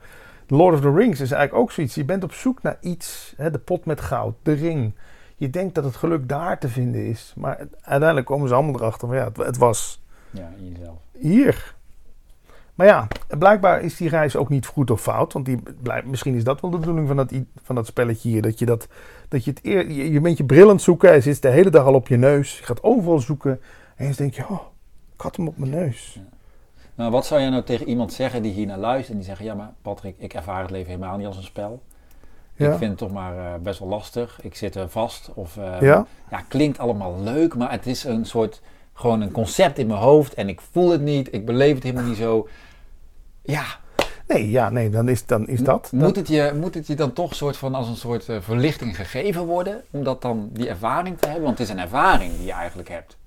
Lord 0.48 0.74
of 0.74 0.82
the 0.82 0.94
Rings 0.94 1.20
is 1.20 1.32
eigenlijk 1.32 1.64
ook 1.64 1.72
zoiets. 1.72 1.96
Je 1.96 2.06
bent 2.06 2.24
op 2.24 2.34
zoek 2.34 2.62
naar 2.62 2.78
iets, 2.82 3.34
hè, 3.38 3.52
de 3.52 3.60
pot 3.60 3.86
met 3.86 4.02
goud, 4.02 4.36
de 4.44 4.54
ring. 4.54 4.94
Je 5.36 5.50
denkt 5.50 5.76
dat 5.76 5.84
het 5.84 5.96
geluk 5.96 6.30
daar 6.30 6.60
te 6.60 6.70
vinden 6.70 7.06
is, 7.06 7.34
maar 7.36 7.58
uiteindelijk 7.82 8.26
komen 8.26 8.48
ze 8.48 8.54
allemaal 8.54 8.76
erachter 8.76 9.08
van 9.08 9.18
ja, 9.18 9.24
het, 9.24 9.38
het 9.38 9.58
was 9.58 10.04
ja, 10.30 10.50
jezelf. 10.58 10.98
hier. 11.12 11.76
Maar 12.76 12.88
ja, 12.88 13.08
blijkbaar 13.38 13.82
is 13.82 13.98
die 13.98 14.10
reis 14.10 14.36
ook 14.36 14.50
niet 14.50 14.66
goed 14.66 14.92
of 14.92 15.02
fout. 15.02 15.34
Want 15.34 15.46
die, 15.46 15.60
misschien 16.06 16.36
is 16.36 16.44
dat 16.44 16.62
wel 16.62 16.72
de 16.72 16.78
bedoeling 16.78 17.08
van 17.08 17.16
dat, 17.16 17.34
van 17.64 17.76
dat 17.76 17.86
spelletje 17.86 18.30
hier. 18.30 18.42
Dat 18.42 18.60
je, 18.60 18.66
dat, 18.66 18.88
dat 19.28 19.46
je, 19.46 19.52
het 19.52 19.60
eer, 19.66 19.92
je, 19.92 20.12
je 20.12 20.22
bent 20.22 20.38
je 20.38 20.44
bril 20.44 20.68
aan 20.68 20.74
het 20.74 20.82
zoeken. 20.82 21.10
Hij 21.10 21.22
zit 21.22 21.42
de 21.42 21.50
hele 21.50 21.70
dag 21.70 21.86
al 21.86 21.94
op 21.94 22.08
je 22.08 22.18
neus. 22.18 22.58
Je 22.58 22.64
gaat 22.64 22.84
overal 22.84 23.20
zoeken. 23.20 23.62
En 23.96 24.08
je 24.08 24.16
denk 24.16 24.34
je, 24.34 24.50
oh, 24.50 24.62
ik 25.16 25.22
had 25.22 25.36
hem 25.36 25.48
op 25.48 25.58
mijn 25.58 25.72
neus. 25.72 26.20
Nou, 26.98 27.12
wat 27.12 27.26
zou 27.26 27.42
jij 27.42 27.50
nou 27.50 27.64
tegen 27.64 27.88
iemand 27.88 28.14
zeggen 28.14 28.42
die 28.42 28.52
hier 28.52 28.66
naar 28.66 28.78
luistert 28.78 29.10
en 29.10 29.16
die 29.16 29.26
zeggen: 29.26 29.46
Ja, 29.46 29.54
maar 29.54 29.74
Patrick, 29.82 30.16
ik 30.18 30.34
ervaar 30.34 30.62
het 30.62 30.72
leven 30.72 30.90
helemaal 30.90 31.18
niet 31.18 31.28
als 31.28 31.38
een 31.38 31.44
spel. 31.44 31.82
Ik 32.56 32.74
vind 32.78 32.90
het 32.90 32.98
toch 32.98 33.12
maar 33.12 33.36
uh, 33.36 33.54
best 33.62 33.80
wel 33.80 33.88
lastig. 33.88 34.40
Ik 34.42 34.56
zit 34.56 34.76
er 34.76 34.90
vast. 34.90 35.30
Of, 35.34 35.56
uh, 35.58 35.82
ja? 35.82 36.06
ja, 36.32 36.42
klinkt 36.48 36.80
allemaal 36.80 37.22
leuk, 37.22 37.56
maar 37.56 37.72
het 37.72 37.86
is 37.86 38.04
een 38.04 38.26
soort 38.26 38.62
gewoon 38.94 39.22
een 39.22 39.32
concept 39.32 39.78
in 39.78 39.88
mijn 39.88 40.00
hoofd 40.00 40.34
en 40.34 40.50
ik 40.50 40.62
voel 40.72 40.90
het 40.90 41.02
niet. 41.02 41.34
Ik 41.34 41.46
beleef 41.46 41.74
het 41.74 41.84
helemaal 41.84 42.06
niet 42.06 42.18
zo. 42.18 42.48
Ja. 43.42 43.66
Nee, 44.28 44.50
ja, 44.50 44.70
nee, 44.70 44.90
dan 44.90 45.10
is, 45.10 45.26
dan 45.26 45.48
is 45.48 45.60
dat. 45.60 45.92
Moet, 45.92 46.16
Het 46.16 46.28
je, 46.28 46.54
moet 46.60 46.74
het 46.74 46.88
je 46.88 46.96
dan 46.96 47.14
toch 47.14 47.36
soort 47.36 47.58
van 47.58 47.76
als 47.76 47.88
een 47.88 47.96
soort 47.96 48.28
uh, 48.28 48.38
verlichting 48.40 48.96
gegeven 48.96 49.46
worden? 49.46 49.84
Om 49.92 50.04
dat 50.04 50.22
dan 50.22 50.50
die 50.54 50.70
ervaring 50.70 51.18
te 51.18 51.26
hebben? 51.26 51.46
Want 51.46 51.58
het 51.58 51.68
is 51.68 51.74
een 51.74 51.80
ervaring 51.80 52.36
die 52.38 52.46
je 52.46 52.52
eigenlijk 52.52 52.90
hebt. 52.90 53.18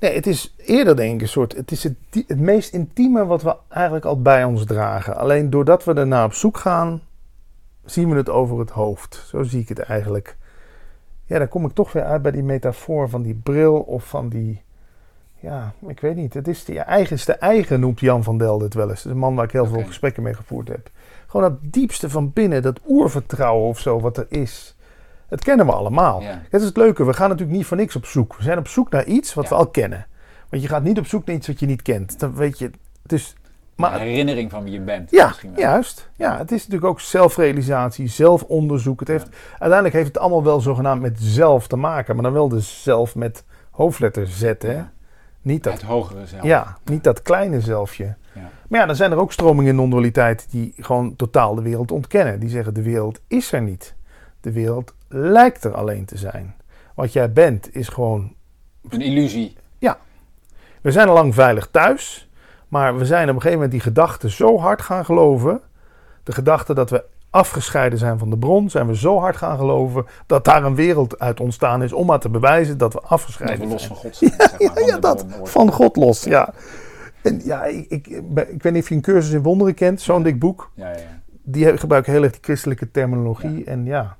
Nee, 0.00 0.14
het 0.14 0.26
is 0.26 0.54
eerder 0.56 0.96
denk 0.96 1.14
ik 1.14 1.20
een 1.20 1.28
soort. 1.28 1.56
Het 1.56 1.70
is 1.70 1.82
het, 1.82 1.94
het 2.26 2.38
meest 2.38 2.72
intieme 2.72 3.26
wat 3.26 3.42
we 3.42 3.56
eigenlijk 3.68 4.04
al 4.04 4.22
bij 4.22 4.44
ons 4.44 4.64
dragen. 4.64 5.16
Alleen 5.16 5.50
doordat 5.50 5.84
we 5.84 5.94
ernaar 5.94 6.24
op 6.24 6.32
zoek 6.32 6.58
gaan, 6.58 7.02
zien 7.84 8.10
we 8.10 8.16
het 8.16 8.28
over 8.28 8.58
het 8.58 8.70
hoofd. 8.70 9.24
Zo 9.26 9.42
zie 9.42 9.60
ik 9.60 9.68
het 9.68 9.78
eigenlijk. 9.78 10.36
Ja, 11.24 11.38
dan 11.38 11.48
kom 11.48 11.64
ik 11.64 11.72
toch 11.72 11.92
weer 11.92 12.04
uit 12.04 12.22
bij 12.22 12.30
die 12.30 12.42
metafoor 12.42 13.08
van 13.08 13.22
die 13.22 13.34
bril 13.34 13.80
of 13.80 14.04
van 14.04 14.28
die. 14.28 14.62
Ja, 15.40 15.72
ik 15.86 16.00
weet 16.00 16.16
niet. 16.16 16.34
Het 16.34 16.48
is 16.48 16.64
de 16.64 16.80
eigenste 16.80 17.32
eigen, 17.32 17.80
noemt 17.80 18.00
Jan 18.00 18.22
van 18.22 18.38
Delden 18.38 18.64
het 18.64 18.74
wel 18.74 18.90
eens. 18.90 19.02
Dat 19.02 19.04
is 19.06 19.12
een 19.12 19.18
man 19.18 19.34
waar 19.34 19.44
ik 19.44 19.52
heel 19.52 19.66
veel 19.66 19.84
gesprekken 19.84 20.22
mee 20.22 20.34
gevoerd 20.34 20.68
heb. 20.68 20.90
Gewoon 21.26 21.50
dat 21.50 21.72
diepste 21.72 22.10
van 22.10 22.32
binnen, 22.32 22.62
dat 22.62 22.80
oervertrouwen 22.88 23.68
of 23.68 23.78
zo 23.78 24.00
wat 24.00 24.16
er 24.16 24.26
is. 24.28 24.76
Het 25.30 25.44
kennen 25.44 25.66
we 25.66 25.72
allemaal. 25.72 26.22
Ja. 26.22 26.42
Het 26.50 26.60
is 26.60 26.66
het 26.66 26.76
leuke, 26.76 27.04
we 27.04 27.12
gaan 27.12 27.28
natuurlijk 27.28 27.56
niet 27.56 27.66
voor 27.66 27.76
niks 27.76 27.96
op 27.96 28.06
zoek. 28.06 28.36
We 28.36 28.42
zijn 28.42 28.58
op 28.58 28.68
zoek 28.68 28.90
naar 28.90 29.04
iets 29.04 29.34
wat 29.34 29.48
we 29.48 29.54
al 29.54 29.66
kennen. 29.66 30.06
Want 30.48 30.62
je 30.62 30.68
gaat 30.68 30.82
niet 30.82 30.98
op 30.98 31.06
zoek 31.06 31.24
naar 31.26 31.36
iets 31.36 31.46
wat 31.46 31.60
je 31.60 31.66
niet 31.66 31.82
kent. 31.82 32.18
Dan 32.20 32.34
weet 32.34 32.58
je, 32.58 32.70
dus, 33.02 33.34
maar, 33.76 33.94
een 33.94 34.00
herinnering 34.00 34.50
van 34.50 34.64
wie 34.64 34.72
je 34.72 34.80
bent. 34.80 35.10
Ja, 35.10 35.34
juist. 35.56 36.10
Ja, 36.16 36.38
het 36.38 36.52
is 36.52 36.58
natuurlijk 36.58 36.90
ook 36.90 37.00
zelfrealisatie, 37.00 38.08
zelfonderzoek. 38.08 39.00
Het 39.00 39.08
heeft, 39.08 39.28
Uiteindelijk 39.50 39.94
heeft 39.94 40.06
het 40.06 40.18
allemaal 40.18 40.44
wel 40.44 40.60
zogenaamd 40.60 41.00
met 41.02 41.20
zelf 41.20 41.66
te 41.66 41.76
maken. 41.76 42.14
Maar 42.14 42.24
dan 42.24 42.32
wel 42.32 42.48
dus 42.48 42.82
zelf 42.82 43.14
met 43.14 43.44
hoofdletter 43.70 44.26
Z. 44.26 44.52
Hè? 44.58 44.82
Niet 45.42 45.62
dat, 45.62 45.72
het 45.72 45.82
hogere 45.82 46.26
zelf. 46.26 46.42
Ja, 46.42 46.78
niet 46.84 47.04
dat 47.04 47.22
kleine 47.22 47.60
zelfje. 47.60 48.14
Ja. 48.32 48.50
Maar 48.68 48.80
ja, 48.80 48.86
dan 48.86 48.96
zijn 48.96 49.10
er 49.10 49.18
ook 49.18 49.32
stromingen 49.32 49.70
in 49.70 49.76
non-dualiteit 49.76 50.46
die 50.50 50.74
gewoon 50.76 51.16
totaal 51.16 51.54
de 51.54 51.62
wereld 51.62 51.90
ontkennen. 51.90 52.40
Die 52.40 52.48
zeggen 52.48 52.74
de 52.74 52.82
wereld 52.82 53.20
is 53.26 53.52
er 53.52 53.62
niet. 53.62 53.94
De 54.40 54.52
wereld 54.52 54.94
lijkt 55.08 55.64
er 55.64 55.74
alleen 55.74 56.04
te 56.04 56.16
zijn. 56.16 56.54
Wat 56.94 57.12
jij 57.12 57.32
bent 57.32 57.74
is 57.74 57.88
gewoon. 57.88 58.34
Een 58.88 59.00
illusie. 59.00 59.56
Ja. 59.78 59.98
We 60.80 60.90
zijn 60.90 61.08
al 61.08 61.14
lang 61.14 61.34
veilig 61.34 61.68
thuis. 61.70 62.30
Maar 62.68 62.96
we 62.96 63.04
zijn 63.04 63.28
op 63.28 63.34
een 63.34 63.40
gegeven 63.40 63.54
moment 63.54 63.70
die 63.70 63.80
gedachte 63.80 64.30
zo 64.30 64.58
hard 64.58 64.82
gaan 64.82 65.04
geloven. 65.04 65.60
De 66.22 66.32
gedachte 66.32 66.74
dat 66.74 66.90
we 66.90 67.04
afgescheiden 67.30 67.98
zijn 67.98 68.18
van 68.18 68.30
de 68.30 68.38
bron, 68.38 68.70
zijn 68.70 68.86
we 68.86 68.96
zo 68.96 69.18
hard 69.18 69.36
gaan 69.36 69.56
geloven 69.56 70.06
dat 70.26 70.44
daar 70.44 70.64
een 70.64 70.74
wereld 70.74 71.18
uit 71.18 71.40
ontstaan 71.40 71.82
is 71.82 71.92
om 71.92 72.06
maar 72.06 72.20
te 72.20 72.28
bewijzen 72.28 72.78
dat 72.78 72.92
we 72.92 73.00
afgescheiden 73.00 73.68
zijn. 73.68 73.70
Dat 73.70 73.82
we 73.82 73.88
los 73.88 74.00
van 74.00 74.10
God 74.10 74.16
zijn. 74.16 74.34
Ja, 74.38 74.48
zeg 74.48 74.74
maar, 74.74 74.86
ja, 74.94 74.98
dat. 74.98 75.26
Van 75.42 75.72
God 75.72 75.96
los, 75.96 76.24
ja. 76.24 76.54
En 77.22 77.40
ja, 77.44 77.64
ik, 77.64 77.86
ik, 77.88 78.06
ik, 78.06 78.62
weet 78.62 78.72
niet 78.72 78.82
of 78.82 78.88
je 78.88 78.94
een 78.94 79.00
cursus 79.00 79.32
in 79.32 79.42
wonderen 79.42 79.74
kent, 79.74 80.00
zo'n 80.00 80.22
dik 80.22 80.38
boek. 80.38 80.70
Ja, 80.74 80.88
ja. 80.88 80.96
Die 81.42 81.78
gebruiken 81.78 82.12
heel 82.12 82.22
erg 82.22 82.32
die 82.32 82.42
christelijke 82.42 82.90
terminologie. 82.90 83.64
En 83.64 83.84
ja, 83.84 84.16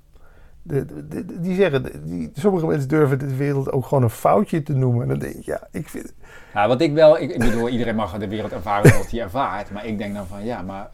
die 0.63 1.55
zeggen, 1.55 2.05
die, 2.05 2.31
sommige 2.35 2.67
mensen 2.67 2.89
durven 2.89 3.19
de 3.19 3.37
wereld 3.37 3.73
ook 3.73 3.87
gewoon 3.87 4.03
een 4.03 4.11
foutje 4.11 4.63
te 4.63 4.73
noemen. 4.73 5.03
En 5.03 5.09
dan 5.09 5.19
denk 5.19 5.35
ik, 5.35 5.45
ja, 5.45 5.69
ik 5.71 5.89
vind... 5.89 6.13
Ja, 6.55 6.69
wat 6.69 6.81
ik 6.81 6.93
wel, 6.93 7.19
ik, 7.19 7.31
ik 7.31 7.39
bedoel, 7.39 7.69
iedereen 7.69 7.95
mag 7.95 8.19
de 8.19 8.29
wereld 8.29 8.53
ervaren 8.53 8.91
zoals 8.91 9.11
hij 9.11 9.21
ervaart. 9.21 9.71
Maar 9.71 9.87
ik 9.87 9.99
denk 9.99 10.15
dan 10.15 10.27
van, 10.27 10.45
ja, 10.45 10.63
maar 10.63 10.91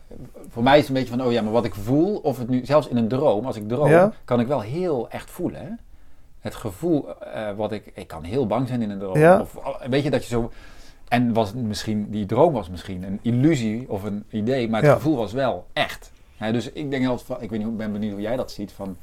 voor 0.48 0.62
mij 0.62 0.79
is 0.79 0.81
het 0.81 0.88
een 0.88 0.94
beetje 0.94 1.16
van, 1.16 1.26
oh 1.26 1.33
ja, 1.33 1.42
maar 1.42 1.52
wat 1.52 1.64
ik 1.64 1.74
voel, 1.74 2.16
of 2.16 2.38
het 2.38 2.48
nu, 2.48 2.64
zelfs 2.64 2.88
in 2.88 2.96
een 2.96 3.09
droom, 3.09 3.46
als 3.46 3.57
ik 3.57 3.68
droom, 3.68 4.12
kan 4.24 4.40
ik 4.40 4.46
wel 4.46 4.61
heel 4.61 5.11
echt 5.11 5.31
voelen. 5.31 5.61
Hè? 5.61 5.68
Het 6.40 6.55
gevoel 6.55 7.09
uh, 7.09 7.50
wat 7.57 7.72
ik, 7.72 7.92
ik 7.94 8.07
kan 8.07 8.22
heel 8.22 8.46
bang 8.46 8.68
zijn 8.68 8.83
in 8.83 8.90
een 8.90 8.98
droom. 8.98 9.18
Ja. 9.18 9.40
Of 9.40 9.59
weet 9.88 10.02
je, 10.02 10.11
dat 10.11 10.22
je 10.22 10.29
zo... 10.29 10.52
En 11.09 11.33
was 11.33 11.55
misschien, 11.55 12.11
die 12.11 12.26
droom 12.26 12.52
was 12.52 12.70
misschien 12.70 13.02
een 13.02 13.18
illusie 13.22 13.85
of 13.88 14.02
een 14.02 14.24
idee, 14.31 14.68
maar 14.68 14.83
het 14.83 14.92
gevoel 14.92 15.16
was 15.16 15.33
wel 15.33 15.66
echt. 15.72 16.12
dus 16.38 16.72
ik 16.72 16.90
denk 16.90 17.07
altijd 17.07 17.26
van, 17.26 17.42
ik 17.42 17.50
weet 17.50 17.59
niet, 17.59 17.68
ik 17.68 17.76
ben 17.76 17.92
benieuwd 17.92 18.12
hoe 18.12 18.20
jij 18.20 18.37
dat 18.37 18.50
ziet, 18.50 18.72
van 18.72 18.96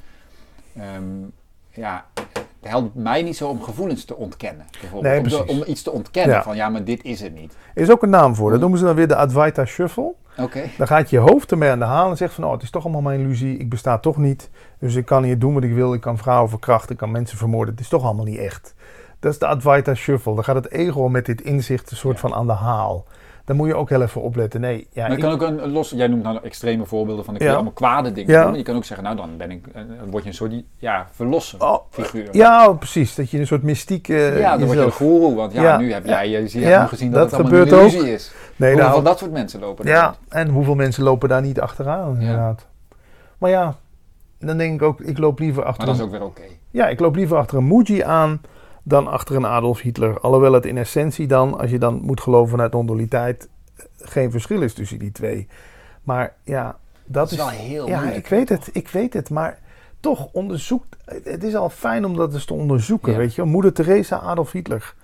um, 0.96 1.32
ja, 1.70 2.04
het 2.14 2.72
helpt 2.72 2.94
mij 2.94 3.22
niet 3.22 3.36
zo 3.36 3.48
om 3.48 3.62
gevoelens 3.62 4.04
te 4.04 4.16
ontkennen. 4.16 4.66
Bijvoorbeeld. 4.80 5.24
Nee, 5.24 5.42
om, 5.42 5.48
om, 5.48 5.62
iets 5.66 5.82
te 5.82 5.90
ontkennen 5.90 6.42
van 6.42 6.56
ja, 6.56 6.68
maar 6.68 6.84
dit 6.84 7.04
is 7.04 7.20
het 7.20 7.34
niet. 7.34 7.56
Er 7.74 7.82
is 7.82 7.90
ook 7.90 8.02
een 8.02 8.10
naam 8.10 8.34
voor. 8.34 8.50
Dat 8.50 8.60
noemen 8.60 8.78
ze 8.78 8.84
dan 8.84 8.94
weer 8.94 9.08
de 9.08 9.16
Advaita 9.16 9.64
Shuffle. 9.64 10.14
Okay. 10.36 10.70
Dan 10.78 10.86
gaat 10.86 11.10
je 11.10 11.18
hoofd 11.18 11.50
ermee 11.50 11.70
aan 11.70 11.78
de 11.78 11.84
haal 11.84 12.10
en 12.10 12.16
zegt 12.16 12.34
van 12.34 12.44
oh, 12.44 12.52
het 12.52 12.62
is 12.62 12.70
toch 12.70 12.82
allemaal 12.82 13.02
mijn 13.02 13.20
illusie. 13.20 13.56
Ik 13.56 13.70
besta 13.70 13.98
toch 13.98 14.16
niet. 14.16 14.50
Dus 14.78 14.94
ik 14.94 15.04
kan 15.04 15.22
hier 15.22 15.38
doen 15.38 15.54
wat 15.54 15.62
ik 15.62 15.72
wil. 15.72 15.94
Ik 15.94 16.00
kan 16.00 16.18
vrouwen 16.18 16.50
verkrachten. 16.50 16.90
Ik 16.90 16.96
kan 16.96 17.10
mensen 17.10 17.38
vermoorden. 17.38 17.74
Het 17.74 17.82
is 17.82 17.88
toch 17.88 18.04
allemaal 18.04 18.24
niet 18.24 18.38
echt. 18.38 18.74
Dat 19.20 19.32
is 19.32 19.38
de 19.38 19.46
Advaita 19.46 19.94
Shuffle. 19.94 20.34
Dan 20.34 20.44
gaat 20.44 20.54
het 20.54 20.70
ego 20.70 21.08
met 21.08 21.26
dit 21.26 21.40
inzicht 21.40 21.90
een 21.90 21.96
soort 21.96 22.20
van 22.20 22.34
aan 22.34 22.46
de 22.46 22.52
haal 22.52 23.04
dan 23.44 23.56
moet 23.56 23.68
je 23.68 23.74
ook 23.74 23.88
heel 23.88 24.02
even 24.02 24.22
opletten. 24.22 24.60
Nee, 24.60 24.86
ja, 24.92 25.02
maar 25.02 25.16
je 25.16 25.22
kan 25.22 25.32
ook 25.32 25.42
een 25.42 25.70
los, 25.70 25.90
jij 25.90 26.06
noemt 26.06 26.22
nou 26.22 26.38
extreme 26.42 26.84
voorbeelden 26.84 27.24
van 27.24 27.34
ik 27.34 27.42
ja. 27.42 27.54
allemaal 27.54 27.72
kwade 27.72 28.12
dingen 28.12 28.32
ja. 28.32 28.44
doen. 28.44 28.54
Je 28.54 28.62
kan 28.62 28.76
ook 28.76 28.84
zeggen, 28.84 29.04
nou 29.04 29.16
dan 29.16 29.36
ben 29.36 29.50
ik, 29.50 29.66
eh, 29.66 29.82
dan 30.00 30.10
word 30.10 30.22
je 30.22 30.28
een 30.28 30.34
soort 30.34 30.52
ja, 30.76 31.06
verlosser 31.12 31.62
oh, 31.62 31.78
figuur. 31.90 32.28
Ja, 32.32 32.72
precies. 32.72 33.14
Dat 33.14 33.30
je 33.30 33.38
een 33.38 33.46
soort 33.46 33.62
mystiek. 33.62 34.08
Uh, 34.08 34.38
ja, 34.38 34.56
dan 34.56 34.66
word 34.66 34.78
je 34.78 34.84
een 34.84 34.92
guru, 34.92 35.34
want 35.34 35.52
ja, 35.52 35.76
nu 35.76 35.92
heb 35.92 36.06
jij 36.06 36.28
je 36.28 36.36
hebt 36.36 36.54
nu 36.54 36.88
gezien 36.88 37.10
dat, 37.10 37.20
dat 37.20 37.30
het 37.30 37.40
allemaal 37.40 37.60
een 37.60 37.66
illusie 37.66 38.00
ook. 38.00 38.06
is. 38.06 38.32
Nee, 38.56 38.68
hoeveel 38.70 38.88
nou, 38.88 39.02
van 39.02 39.04
dat 39.04 39.18
soort 39.18 39.32
mensen 39.32 39.60
lopen 39.60 39.86
Ja, 39.86 40.14
en 40.28 40.48
hoeveel 40.48 40.74
mensen 40.74 41.02
lopen 41.02 41.28
daar 41.28 41.42
niet 41.42 41.60
achteraan 41.60 42.20
inderdaad. 42.20 42.66
Maar 43.38 43.50
ja, 43.50 43.76
dan 44.38 44.56
denk 44.56 44.74
ik 44.74 44.82
ook, 44.82 45.00
ik 45.00 45.18
loop 45.18 45.38
liever 45.38 45.64
achter. 45.64 45.86
Maar 45.86 45.96
dat 45.96 45.96
is 45.96 46.12
ook 46.12 46.18
weer 46.18 46.28
oké. 46.28 46.42
Ja, 46.70 46.88
ik 46.88 47.00
loop 47.00 47.14
liever 47.14 47.36
achter 47.36 47.58
een 47.58 47.66
Muji 47.66 48.02
aan 48.02 48.40
dan 48.84 49.06
achter 49.06 49.36
een 49.36 49.46
Adolf 49.46 49.80
Hitler. 49.80 50.20
Alhoewel 50.20 50.52
het 50.52 50.66
in 50.66 50.76
essentie 50.76 51.26
dan, 51.26 51.58
als 51.58 51.70
je 51.70 51.78
dan 51.78 52.00
moet 52.02 52.20
geloven 52.20 52.50
vanuit 52.50 52.72
non-dualiteit, 52.72 53.48
geen 53.98 54.30
verschil 54.30 54.62
is 54.62 54.74
tussen 54.74 54.98
die 54.98 55.12
twee. 55.12 55.48
Maar 56.02 56.34
ja, 56.44 56.78
dat, 57.04 57.30
is, 57.30 57.36
wel 57.36 57.48
heel 57.48 57.86
Ja, 57.86 58.10
ik 58.10 58.26
weet 58.26 58.48
het, 58.48 58.70
ik 58.72 58.88
weet 58.88 59.12
het. 59.12 59.30
Maar 59.30 59.58
toch, 60.00 60.28
onderzoek. 60.32 60.84
Het 61.04 61.44
is 61.44 61.54
al 61.54 61.70
fijn 61.70 62.04
om 62.04 62.16
dat 62.16 62.34
eens 62.34 62.44
te 62.44 62.54
onderzoeken, 62.54 63.16
weet 63.16 63.34
je. 63.34 63.42
Moeder 63.42 63.72
Teresa, 63.72 64.18
Adolf 64.18 64.52
Hitler. 64.52 64.94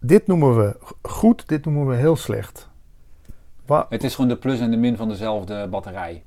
Dit 0.00 0.26
noemen 0.26 0.56
we 0.56 0.76
goed, 1.02 1.48
dit 1.48 1.64
noemen 1.64 1.86
we 1.86 1.94
heel 1.94 2.16
slecht. 2.16 2.68
het 3.88 4.04
is 4.04 4.14
gewoon 4.14 4.30
de 4.30 4.36
plus 4.36 4.60
en 4.60 4.70
de 4.70 4.76
min 4.76 4.96
van 4.96 5.08
dezelfde 5.08 5.68
batterij. 5.68 6.22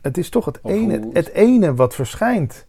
Het 0.00 0.18
is 0.18 0.28
toch 0.28 0.44
het 0.44 0.58
ene, 0.62 1.08
het 1.12 1.28
ene 1.28 1.74
wat 1.74 1.94
verschijnt. 1.94 2.66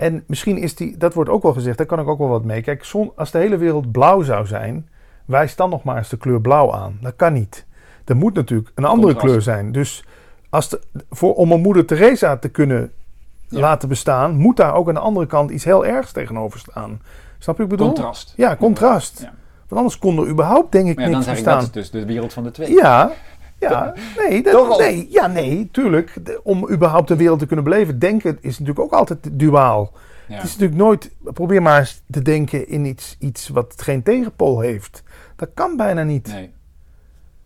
En 0.00 0.24
misschien 0.26 0.58
is 0.58 0.74
die, 0.74 0.96
dat 0.96 1.14
wordt 1.14 1.30
ook 1.30 1.42
wel 1.42 1.52
gezegd, 1.52 1.76
daar 1.76 1.86
kan 1.86 2.00
ik 2.00 2.08
ook 2.08 2.18
wel 2.18 2.28
wat 2.28 2.44
mee. 2.44 2.62
Kijk, 2.62 2.92
als 3.16 3.30
de 3.30 3.38
hele 3.38 3.56
wereld 3.56 3.92
blauw 3.92 4.22
zou 4.22 4.46
zijn, 4.46 4.88
wijs 5.24 5.56
dan 5.56 5.70
nog 5.70 5.82
maar 5.82 5.96
eens 5.96 6.08
de 6.08 6.16
kleur 6.16 6.40
blauw 6.40 6.72
aan. 6.72 6.98
Dat 7.00 7.16
kan 7.16 7.32
niet. 7.32 7.66
Er 8.04 8.16
moet 8.16 8.34
natuurlijk 8.34 8.70
een 8.74 8.84
andere 8.84 9.16
kleur 9.16 9.42
zijn. 9.42 9.72
Dus 9.72 10.04
als 10.48 10.68
de, 10.68 10.80
voor, 11.10 11.34
om 11.34 11.52
een 11.52 11.60
moeder 11.60 11.86
Teresa 11.86 12.36
te 12.36 12.48
kunnen 12.48 12.92
laten 13.48 13.88
bestaan, 13.88 14.36
moet 14.36 14.56
daar 14.56 14.74
ook 14.74 14.88
aan 14.88 14.94
de 14.94 15.00
andere 15.00 15.26
kant 15.26 15.50
iets 15.50 15.64
heel 15.64 15.86
ergs 15.86 16.12
tegenover 16.12 16.58
staan. 16.58 17.00
Snap 17.38 17.56
je 17.56 17.62
wat 17.62 17.72
ik 17.72 17.78
bedoel? 17.78 17.92
Contrast. 17.92 18.32
Ja, 18.36 18.56
contrast. 18.56 19.20
Ja. 19.20 19.32
Want 19.68 19.80
anders 19.80 19.98
kon 19.98 20.18
er 20.18 20.28
überhaupt, 20.28 20.72
denk 20.72 20.88
ik, 20.88 20.96
niet 20.96 21.06
bestaan. 21.06 21.24
Dan 21.24 21.36
zeg 21.36 21.38
ik 21.38 21.44
dat 21.44 21.72
dus 21.72 21.90
de 21.90 22.04
wereld 22.04 22.32
van 22.32 22.42
de 22.42 22.50
twee. 22.50 22.72
Ja, 22.72 23.12
Ja, 23.60 23.94
nee, 24.16 24.42
dat, 24.42 24.78
nee, 24.78 25.06
ja, 25.10 25.26
nee, 25.26 25.68
tuurlijk. 25.72 26.14
om 26.42 26.70
überhaupt 26.70 27.08
de 27.08 27.16
wereld 27.16 27.38
te 27.38 27.46
kunnen 27.46 27.64
beleven, 27.64 27.98
denken 27.98 28.38
is 28.40 28.58
natuurlijk 28.58 28.80
ook 28.80 28.92
altijd 28.92 29.18
duaal. 29.32 29.92
Het 30.26 30.44
is 30.44 30.56
natuurlijk 30.56 30.80
nooit, 30.80 31.10
probeer 31.22 31.62
maar 31.62 31.78
eens 31.78 32.02
te 32.10 32.22
denken 32.22 32.68
in 32.68 32.84
iets, 32.84 33.16
iets 33.18 33.48
wat 33.48 33.82
geen 33.82 34.02
tegenpool 34.02 34.60
heeft. 34.60 35.02
Dat 35.36 35.48
kan 35.54 35.76
bijna 35.76 36.02
niet. 36.02 36.32
Nee. 36.32 36.52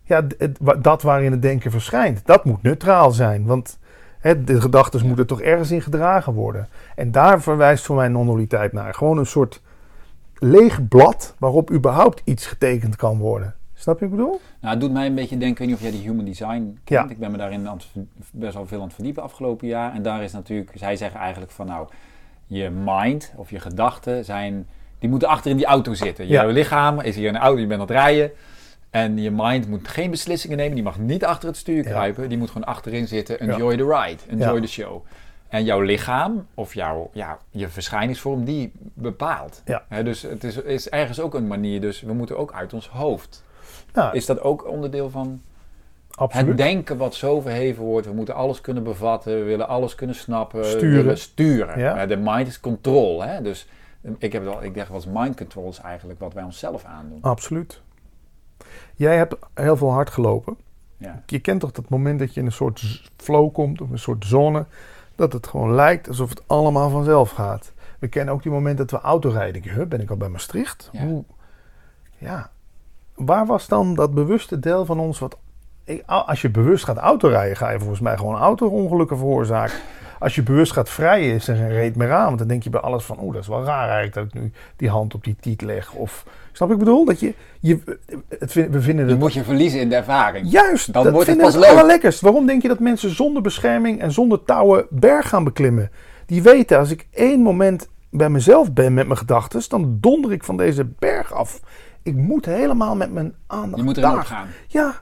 Ja, 0.03 0.27
het, 0.37 0.57
dat 0.81 1.01
waarin 1.01 1.31
het 1.31 1.41
denken 1.41 1.71
verschijnt, 1.71 2.25
dat 2.25 2.45
moet 2.45 2.63
neutraal 2.63 3.11
zijn. 3.11 3.45
Want 3.45 3.79
hè, 4.19 4.43
de 4.43 4.61
gedachten 4.61 5.07
moeten 5.07 5.27
toch 5.27 5.41
ergens 5.41 5.71
in 5.71 5.81
gedragen 5.81 6.33
worden. 6.33 6.67
En 6.95 7.11
daar 7.11 7.41
verwijst 7.41 7.85
voor 7.85 7.95
mij 7.95 8.07
non-dualiteit 8.07 8.73
naar. 8.73 8.93
Gewoon 8.93 9.17
een 9.17 9.25
soort 9.25 9.61
leeg 10.33 10.87
blad 10.87 11.35
waarop 11.37 11.71
überhaupt 11.71 12.21
iets 12.23 12.45
getekend 12.45 12.95
kan 12.95 13.17
worden. 13.17 13.55
Snap 13.85 13.99
je 13.99 14.05
wat 14.05 14.13
ik 14.13 14.23
bedoel? 14.23 14.41
Nou, 14.59 14.73
het 14.73 14.79
doet 14.79 14.91
mij 14.91 15.05
een 15.05 15.15
beetje 15.15 15.37
denken, 15.37 15.49
ik 15.51 15.57
weet 15.57 15.67
niet 15.67 15.75
of 15.75 15.81
jij 15.81 15.91
die 15.91 16.09
human 16.09 16.25
design 16.25 16.79
kent. 16.83 17.11
Ik 17.11 17.17
ben 17.17 17.31
me 17.31 17.37
daarin 17.37 17.69
best 18.31 18.53
wel 18.53 18.65
veel 18.65 18.77
aan 18.77 18.85
het 18.85 18.93
verdiepen 18.93 19.23
afgelopen 19.23 19.67
jaar. 19.67 19.93
En 19.93 20.01
daar 20.01 20.23
is 20.23 20.31
natuurlijk, 20.31 20.71
zij 20.75 20.95
zeggen 20.95 21.19
eigenlijk 21.19 21.51
van 21.51 21.65
nou, 21.65 21.87
je 22.45 22.69
mind 22.69 23.33
of 23.35 23.49
je 23.49 23.59
gedachten 23.59 24.25
zijn, 24.25 24.67
die 24.99 25.09
moeten 25.09 25.27
achter 25.27 25.51
in 25.51 25.57
die 25.57 25.65
auto 25.65 25.93
zitten. 25.93 26.27
Je 26.27 26.45
lichaam 26.45 26.99
is 26.99 27.15
hier 27.15 27.29
een 27.29 27.37
auto, 27.37 27.59
je 27.59 27.67
bent 27.67 27.81
aan 27.81 27.87
het 27.87 27.95
rijden. 27.95 28.31
En 28.89 29.17
je 29.17 29.31
mind 29.31 29.67
moet 29.67 29.87
geen 29.87 30.09
beslissingen 30.09 30.57
nemen, 30.57 30.75
die 30.75 30.83
mag 30.83 30.99
niet 30.99 31.25
achter 31.25 31.47
het 31.47 31.57
stuur 31.57 31.83
kruipen. 31.83 32.29
Die 32.29 32.37
moet 32.37 32.51
gewoon 32.51 32.67
achterin 32.67 33.07
zitten, 33.07 33.39
enjoy 33.39 33.77
the 33.77 33.85
ride, 33.85 34.21
enjoy 34.29 34.61
the 34.61 34.67
show. 34.67 35.05
En 35.47 35.63
jouw 35.63 35.81
lichaam 35.81 36.47
of 36.53 36.73
jouw, 36.73 37.09
ja, 37.13 37.37
je 37.49 37.67
verschijningsvorm, 37.67 38.45
die 38.45 38.71
bepaalt. 38.93 39.61
Ja. 39.65 40.03
dus 40.03 40.21
het 40.21 40.43
is, 40.43 40.57
is 40.57 40.89
ergens 40.89 41.19
ook 41.19 41.33
een 41.33 41.47
manier, 41.47 41.81
dus 41.81 42.01
we 42.01 42.13
moeten 42.13 42.37
ook 42.37 42.53
uit 42.53 42.73
ons 42.73 42.87
hoofd. 42.87 43.43
Nou, 43.95 44.15
is 44.15 44.25
dat 44.25 44.41
ook 44.41 44.67
onderdeel 44.67 45.09
van 45.09 45.41
absoluut. 46.15 46.47
het 46.47 46.57
denken 46.57 46.97
wat 46.97 47.15
zo 47.15 47.41
verheven 47.41 47.83
wordt? 47.83 48.07
We 48.07 48.13
moeten 48.13 48.35
alles 48.35 48.61
kunnen 48.61 48.83
bevatten, 48.83 49.35
we 49.35 49.43
willen 49.43 49.67
alles 49.67 49.95
kunnen 49.95 50.15
snappen, 50.15 50.65
sturen. 50.65 51.17
sturen. 51.17 51.79
Ja. 51.79 52.05
de 52.05 52.17
mind 52.17 52.47
is 52.47 52.59
control. 52.59 53.23
Hè? 53.23 53.41
Dus 53.41 53.67
ik, 54.17 54.33
heb 54.33 54.43
wel, 54.43 54.63
ik 54.63 54.73
denk 54.73 54.87
wat 54.87 55.05
mind 55.05 55.37
control 55.37 55.69
is 55.69 55.79
eigenlijk 55.79 56.19
wat 56.19 56.33
wij 56.33 56.43
onszelf 56.43 56.83
aandoen. 56.83 57.21
Absoluut. 57.21 57.81
Jij 58.95 59.17
hebt 59.17 59.35
heel 59.53 59.77
veel 59.77 59.91
hard 59.91 60.09
gelopen. 60.09 60.57
Ja. 60.97 61.23
Je 61.25 61.39
kent 61.39 61.59
toch 61.59 61.71
dat 61.71 61.89
moment 61.89 62.19
dat 62.19 62.33
je 62.33 62.39
in 62.39 62.45
een 62.45 62.51
soort 62.51 63.09
flow 63.17 63.53
komt, 63.53 63.81
of 63.81 63.89
een 63.89 63.99
soort 63.99 64.25
zone, 64.25 64.65
dat 65.15 65.33
het 65.33 65.47
gewoon 65.47 65.75
lijkt 65.75 66.07
alsof 66.07 66.29
het 66.29 66.41
allemaal 66.47 66.89
vanzelf 66.89 67.31
gaat. 67.31 67.73
We 67.99 68.07
kennen 68.07 68.33
ook 68.33 68.43
die 68.43 68.51
moment 68.51 68.77
dat 68.77 68.91
we 68.91 68.99
autorijden. 68.99 69.61
Huh, 69.61 69.85
ben 69.85 70.01
ik 70.01 70.09
al 70.09 70.17
bij 70.17 70.29
Maastricht? 70.29 70.89
Ja. 70.91 71.21
ja. 72.17 72.49
Waar 73.15 73.45
was 73.45 73.67
dan 73.67 73.95
dat 73.95 74.13
bewuste 74.13 74.59
deel 74.59 74.85
van 74.85 74.99
ons 74.99 75.19
wat... 75.19 75.37
Als 76.05 76.41
je 76.41 76.49
bewust 76.49 76.83
gaat 76.83 76.97
autorijden, 76.97 77.57
ga 77.57 77.69
je 77.69 77.79
volgens 77.79 77.99
mij 77.99 78.17
gewoon 78.17 78.35
auto-ongelukken 78.35 79.17
veroorzaken 79.17 79.77
als 80.19 80.35
je 80.35 80.43
bewust 80.43 80.71
gaat 80.71 80.89
vrijen, 80.89 81.33
is 81.33 81.47
er 81.47 81.55
geen 81.55 81.71
reet 81.71 81.95
meer 81.95 82.11
aan. 82.11 82.25
Want 82.25 82.37
dan 82.37 82.47
denk 82.47 82.63
je 82.63 82.69
bij 82.69 82.79
alles 82.79 83.03
van, 83.03 83.17
oh, 83.17 83.33
dat 83.33 83.41
is 83.41 83.47
wel 83.47 83.63
raar 83.63 83.89
eigenlijk 83.89 84.13
dat 84.13 84.25
ik 84.25 84.33
nu 84.33 84.51
die 84.75 84.89
hand 84.89 85.13
op 85.13 85.23
die 85.23 85.35
tiet 85.39 85.61
leg. 85.61 85.93
Of, 85.93 86.25
snap 86.51 86.71
ik 86.71 86.77
bedoel? 86.77 87.05
Dat 87.05 87.19
je, 87.19 87.33
je 87.59 87.79
het, 88.39 88.53
we 88.53 88.81
vinden 88.81 89.07
dat... 89.07 89.19
moet 89.19 89.33
je 89.33 89.43
verliezen 89.43 89.79
in 89.79 89.89
de 89.89 89.95
ervaring. 89.95 90.51
Juist, 90.51 90.93
dan 90.93 91.03
dat 91.03 91.13
wordt 91.13 91.27
het 91.27 91.37
pas 91.37 91.53
het 91.53 91.85
leuk. 91.85 92.19
Waarom 92.19 92.45
denk 92.45 92.61
je 92.61 92.67
dat 92.67 92.79
mensen 92.79 93.15
zonder 93.15 93.41
bescherming 93.41 93.99
en 93.99 94.11
zonder 94.11 94.43
touwen 94.43 94.85
berg 94.89 95.29
gaan 95.29 95.43
beklimmen? 95.43 95.91
Die 96.25 96.43
weten, 96.43 96.77
als 96.77 96.91
ik 96.91 97.07
één 97.11 97.41
moment 97.41 97.87
bij 98.09 98.29
mezelf 98.29 98.73
ben 98.73 98.93
met 98.93 99.05
mijn 99.05 99.19
gedachten, 99.19 99.61
dan 99.67 99.97
donder 100.01 100.31
ik 100.31 100.43
van 100.43 100.57
deze 100.57 100.85
berg 100.85 101.33
af. 101.33 101.59
Ik 102.05 102.15
moet 102.15 102.45
helemaal 102.45 102.95
met 102.95 103.11
mijn 103.11 103.35
aandacht 103.47 103.77
Je 103.77 103.83
moet 103.83 103.97
erin 103.97 104.25
gaan. 104.25 104.47
Ja, 104.67 105.01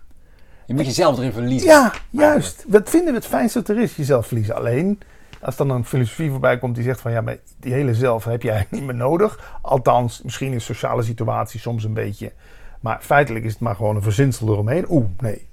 je 0.65 0.73
moet 0.73 0.85
jezelf 0.85 1.17
erin 1.17 1.31
verliezen. 1.31 1.69
Ja, 1.69 1.93
juist. 2.09 2.65
Wat 2.67 2.89
vinden 2.89 3.09
we 3.09 3.19
het 3.19 3.27
fijnste 3.27 3.59
dat 3.59 3.69
er 3.69 3.81
is? 3.81 3.95
Jezelf 3.95 4.27
verliezen. 4.27 4.55
Alleen, 4.55 4.99
als 5.41 5.55
dan 5.55 5.69
een 5.69 5.85
filosofie 5.85 6.29
voorbij 6.29 6.57
komt 6.59 6.75
die 6.75 6.83
zegt 6.83 7.01
van 7.01 7.11
ja, 7.11 7.21
maar 7.21 7.37
die 7.57 7.73
hele 7.73 7.95
zelf 7.95 8.23
heb 8.23 8.41
jij 8.41 8.67
niet 8.71 8.83
meer 8.83 8.95
nodig. 8.95 9.59
Althans, 9.61 10.21
misschien 10.21 10.51
in 10.51 10.61
sociale 10.61 11.03
situaties 11.03 11.61
soms 11.61 11.83
een 11.83 11.93
beetje. 11.93 12.31
Maar 12.79 13.01
feitelijk 13.01 13.45
is 13.45 13.51
het 13.51 13.61
maar 13.61 13.75
gewoon 13.75 13.95
een 13.95 14.01
verzinsel 14.01 14.47
eromheen. 14.47 14.85
Oeh, 14.89 15.05
nee. 15.19 15.47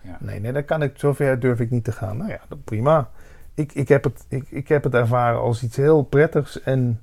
Ja. 0.00 0.16
Nee, 0.20 0.40
nee, 0.40 0.52
dan 0.52 0.64
kan 0.64 0.82
ik, 0.82 0.92
zover 0.96 1.40
durf 1.40 1.60
ik 1.60 1.70
niet 1.70 1.84
te 1.84 1.92
gaan. 1.92 2.16
Nou 2.16 2.30
ja, 2.30 2.40
prima. 2.64 3.10
Ik, 3.54 3.72
ik, 3.72 3.88
heb 3.88 4.04
het, 4.04 4.24
ik, 4.28 4.46
ik 4.50 4.68
heb 4.68 4.84
het 4.84 4.94
ervaren 4.94 5.40
als 5.40 5.62
iets 5.62 5.76
heel 5.76 6.02
prettigs 6.02 6.62
en 6.62 7.00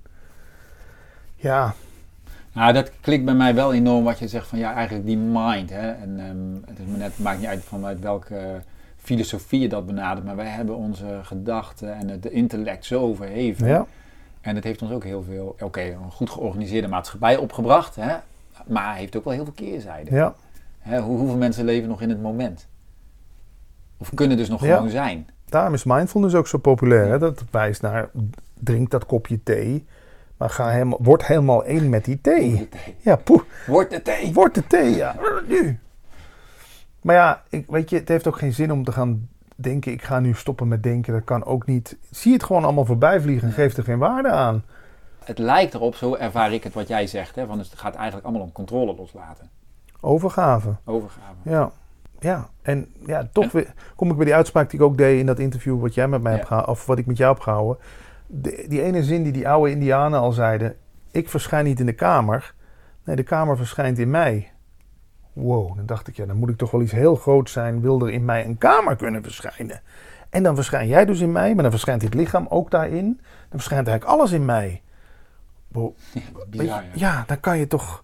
ja, 1.35 1.73
nou, 2.53 2.73
dat 2.73 2.91
klikt 3.01 3.25
bij 3.25 3.33
mij 3.33 3.55
wel 3.55 3.73
enorm 3.73 4.03
wat 4.03 4.19
je 4.19 4.27
zegt 4.27 4.47
van 4.47 4.59
ja, 4.59 4.73
eigenlijk 4.73 5.05
die 5.05 5.17
mind. 5.17 5.69
Hè? 5.69 5.91
En 5.91 6.19
um, 6.19 6.63
het 6.65 6.79
is 6.79 6.85
me 6.85 6.97
net, 6.97 7.19
maakt 7.19 7.39
niet 7.39 7.47
uit 7.47 7.63
vanuit 7.63 7.99
welke 7.99 8.61
filosofie 8.97 9.59
je 9.59 9.69
dat 9.69 9.85
benadert, 9.85 10.25
maar 10.25 10.35
wij 10.35 10.47
hebben 10.47 10.75
onze 10.75 11.19
gedachten 11.23 11.95
en 11.95 12.09
het 12.09 12.25
intellect 12.25 12.85
zo 12.85 13.13
verheven. 13.13 13.67
Ja. 13.67 13.85
En 14.41 14.55
het 14.55 14.63
heeft 14.63 14.81
ons 14.81 14.91
ook 14.91 15.03
heel 15.03 15.23
veel, 15.23 15.55
oké, 15.59 15.81
een 15.81 16.11
goed 16.11 16.29
georganiseerde 16.29 16.87
maatschappij 16.87 17.37
opgebracht, 17.37 17.95
hè? 17.95 18.15
maar 18.67 18.95
heeft 18.95 19.15
ook 19.15 19.23
wel 19.23 19.33
heel 19.33 19.43
veel 19.43 19.53
keerzijden. 19.53 20.15
Ja. 20.15 20.35
Hè, 20.79 20.99
hoe, 20.99 21.17
hoeveel 21.17 21.37
mensen 21.37 21.65
leven 21.65 21.89
nog 21.89 22.01
in 22.01 22.09
het 22.09 22.21
moment? 22.21 22.67
Of 23.97 24.11
kunnen 24.13 24.37
dus 24.37 24.49
nog 24.49 24.59
gewoon 24.59 24.89
zijn? 24.89 25.27
Daarom 25.45 25.73
is 25.73 25.83
mindfulness 25.83 26.35
ook 26.35 26.47
zo 26.47 26.57
populair. 26.57 27.07
Hè? 27.07 27.19
Dat 27.19 27.43
wijst 27.51 27.81
naar, 27.81 28.09
drink 28.59 28.91
dat 28.91 29.05
kopje 29.05 29.43
thee 29.43 29.85
maar 30.43 30.51
ga 30.51 30.69
helemaal, 30.69 30.99
word 31.01 31.25
helemaal 31.25 31.63
één 31.63 31.89
met 31.89 32.05
die 32.05 32.21
thee. 32.21 32.69
Ja, 32.97 33.15
poeh. 33.15 33.41
Word 33.67 33.89
de 33.89 34.01
thee. 34.01 34.33
Word 34.33 34.55
de 34.55 34.67
thee, 34.67 34.95
ja. 34.95 35.15
Nu. 35.47 35.79
Maar 37.01 37.15
ja, 37.15 37.43
ik, 37.49 37.65
weet 37.67 37.89
je, 37.89 37.95
het 37.95 38.07
heeft 38.07 38.27
ook 38.27 38.37
geen 38.37 38.53
zin 38.53 38.71
om 38.71 38.83
te 38.83 38.91
gaan 38.91 39.29
denken, 39.55 39.91
ik 39.91 40.01
ga 40.01 40.19
nu 40.19 40.33
stoppen 40.33 40.67
met 40.67 40.83
denken. 40.83 41.13
Dat 41.13 41.23
kan 41.23 41.45
ook 41.45 41.65
niet. 41.65 41.97
Zie 42.11 42.33
het 42.33 42.43
gewoon 42.43 42.63
allemaal 42.63 42.85
voorbij 42.85 43.21
vliegen 43.21 43.47
en 43.47 43.53
geef 43.53 43.77
er 43.77 43.83
geen 43.83 43.97
waarde 43.97 44.29
aan. 44.29 44.63
Het 45.23 45.37
lijkt 45.37 45.73
erop, 45.73 45.95
zo 45.95 46.15
ervaar 46.15 46.53
ik 46.53 46.63
het 46.63 46.73
wat 46.73 46.87
jij 46.87 47.07
zegt, 47.07 47.35
hè, 47.35 47.45
van 47.45 47.59
het 47.59 47.71
gaat 47.75 47.95
eigenlijk 47.95 48.25
allemaal 48.25 48.43
om 48.43 48.51
controle 48.51 48.95
loslaten. 48.95 49.49
Overgave. 49.99 50.75
Overgave. 50.85 51.35
Ja. 51.43 51.71
Ja, 52.19 52.49
en 52.61 52.93
ja, 53.05 53.27
toch 53.31 53.51
weer 53.51 53.73
kom 53.95 54.09
ik 54.09 54.15
bij 54.15 54.25
die 54.25 54.35
uitspraak 54.35 54.69
die 54.69 54.79
ik 54.79 54.85
ook 54.85 54.97
deed 54.97 55.19
in 55.19 55.25
dat 55.25 55.39
interview 55.39 55.81
wat 55.81 55.93
jij 55.93 56.07
met 56.07 56.21
mij 56.21 56.31
hebt 56.31 56.47
gehouden, 56.47 56.73
of 56.73 56.85
wat 56.85 56.97
ik 56.97 57.05
met 57.05 57.17
jou 57.17 57.33
heb 57.33 57.41
gehouden 57.41 57.77
die 58.41 58.81
ene 58.81 59.03
zin 59.03 59.23
die 59.23 59.31
die 59.31 59.49
oude 59.49 59.71
Indianen 59.71 60.19
al 60.19 60.31
zeiden: 60.31 60.75
Ik 61.11 61.29
verschijn 61.29 61.65
niet 61.65 61.79
in 61.79 61.85
de 61.85 61.93
kamer. 61.93 62.53
Nee, 63.03 63.15
de 63.15 63.23
kamer 63.23 63.57
verschijnt 63.57 63.99
in 63.99 64.09
mij. 64.09 64.51
Wow, 65.33 65.75
dan 65.75 65.85
dacht 65.85 66.07
ik, 66.07 66.15
ja, 66.15 66.25
dan 66.25 66.37
moet 66.37 66.49
ik 66.49 66.57
toch 66.57 66.71
wel 66.71 66.81
iets 66.81 66.91
heel 66.91 67.15
groot 67.15 67.49
zijn. 67.49 67.81
Wil 67.81 68.01
er 68.01 68.11
in 68.11 68.25
mij 68.25 68.45
een 68.45 68.57
kamer 68.57 68.95
kunnen 68.95 69.23
verschijnen? 69.23 69.81
En 70.29 70.43
dan 70.43 70.55
verschijn 70.55 70.87
jij 70.87 71.05
dus 71.05 71.19
in 71.19 71.31
mij, 71.31 71.53
maar 71.53 71.63
dan 71.63 71.71
verschijnt 71.71 72.01
dit 72.01 72.13
lichaam 72.13 72.45
ook 72.49 72.71
daarin. 72.71 73.05
Dan 73.49 73.59
verschijnt 73.59 73.87
eigenlijk 73.87 74.17
alles 74.17 74.31
in 74.31 74.45
mij. 74.45 74.81
Wow. 75.67 75.95
Ja, 76.51 76.83
ja, 76.93 77.23
dan 77.27 77.39
kan 77.39 77.57
je 77.57 77.67
toch. 77.67 78.03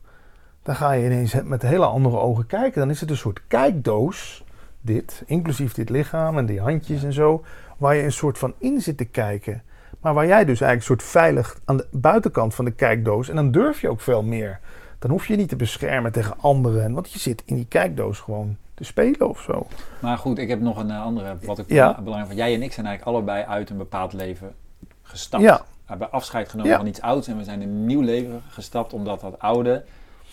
Dan 0.64 0.76
ga 0.76 0.92
je 0.92 1.06
ineens 1.06 1.42
met 1.44 1.62
hele 1.62 1.86
andere 1.86 2.18
ogen 2.18 2.46
kijken. 2.46 2.80
Dan 2.80 2.90
is 2.90 3.02
het 3.02 3.10
een 3.10 3.18
soort 3.18 3.42
kijkdoos, 3.48 4.46
dit, 4.82 5.24
inclusief 5.26 5.74
dit 5.74 5.90
lichaam 5.90 6.38
en 6.38 6.46
die 6.46 6.62
handjes 6.62 7.04
en 7.04 7.14
zo, 7.14 7.44
waar 7.78 7.96
je 7.96 8.04
een 8.04 8.12
soort 8.12 8.38
van 8.38 8.54
in 8.58 8.82
zit 8.82 8.98
te 8.98 9.06
kijken. 9.06 9.64
Maar 10.00 10.14
waar 10.14 10.28
jij 10.28 10.46
dus 10.46 10.62
eigenlijk 10.62 10.76
een 10.76 10.98
soort 10.98 11.04
veilig 11.04 11.60
aan 11.66 11.78
de 11.78 11.88
buitenkant 11.92 12.56
van 12.56 12.66
de 12.66 12.72
kijkdoos. 12.72 13.30
En 13.30 13.36
dan 13.36 13.52
durf 13.52 13.82
je 13.82 13.90
ook 13.90 14.02
veel 14.02 14.24
meer. 14.24 14.60
Dan 15.00 15.12
hoef 15.12 15.28
je 15.28 15.36
niet 15.36 15.50
te 15.50 15.56
beschermen 15.56 16.12
tegen 16.12 16.40
anderen. 16.40 16.94
Want 16.94 17.12
je 17.12 17.20
zit 17.20 17.44
in 17.46 17.56
die 17.56 17.66
kijkdoos 17.66 18.20
gewoon 18.20 18.58
te 18.74 18.84
spelen 18.84 19.30
of 19.30 19.42
zo. 19.42 19.68
Maar 20.00 20.18
goed, 20.18 20.38
ik 20.38 20.50
heb 20.50 20.62
nog 20.62 20.78
een 20.78 20.92
eh, 20.92 21.02
andere. 21.02 21.38
Wat 21.42 21.60
ik 21.60 21.68
belangrijk 21.68 22.26
vind. 22.26 22.38
Jij 22.40 22.54
en 22.54 22.64
ik 22.64 22.74
zijn 22.74 22.86
eigenlijk 22.86 23.18
allebei 23.18 23.44
uit 23.44 23.70
een 23.70 23.78
bepaald 23.78 24.14
leven 24.14 24.56
gestapt. 25.02 25.44
Ja. 25.44 25.58
We 25.58 25.96
hebben 25.96 26.12
afscheid 26.12 26.50
genomen 26.50 26.76
van 26.76 26.88
iets 26.88 27.02
ouds. 27.02 27.28
En 27.28 27.38
we 27.38 27.44
zijn 27.44 27.62
in 27.62 27.70
een 27.70 27.86
nieuw 27.86 28.02
leven 28.02 28.42
gestapt. 28.50 28.94
Omdat 28.94 29.22
dat 29.22 29.40
oude 29.40 29.84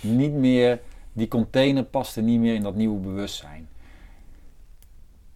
niet 0.00 0.32
meer. 0.32 0.80
Die 1.12 1.28
container 1.28 1.84
paste 1.84 2.20
niet 2.20 2.40
meer 2.40 2.54
in 2.54 2.62
dat 2.62 2.74
nieuwe 2.74 2.98
bewustzijn 2.98 3.68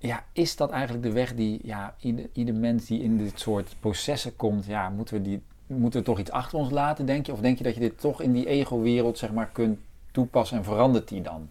ja, 0.02 0.24
is 0.32 0.56
dat 0.56 0.70
eigenlijk 0.70 1.02
de 1.02 1.12
weg 1.12 1.34
die 1.34 1.60
ja, 1.62 1.94
ieder, 2.00 2.26
ieder 2.32 2.54
mens 2.54 2.86
die 2.86 3.02
in 3.02 3.18
dit 3.18 3.40
soort 3.40 3.74
processen 3.80 4.36
komt, 4.36 4.66
ja, 4.66 4.88
moeten 4.88 5.14
we, 5.14 5.22
die, 5.22 5.42
moeten 5.66 6.00
we 6.00 6.06
toch 6.06 6.18
iets 6.18 6.30
achter 6.30 6.58
ons 6.58 6.70
laten, 6.70 7.06
denk 7.06 7.26
je? 7.26 7.32
Of 7.32 7.40
denk 7.40 7.58
je 7.58 7.64
dat 7.64 7.74
je 7.74 7.80
dit 7.80 8.00
toch 8.00 8.22
in 8.22 8.32
die 8.32 8.46
ego-wereld 8.46 9.18
zeg 9.18 9.32
maar, 9.32 9.48
kunt 9.52 9.78
toepassen 10.12 10.56
en 10.56 10.64
verandert 10.64 11.08
die 11.08 11.22
dan? 11.22 11.48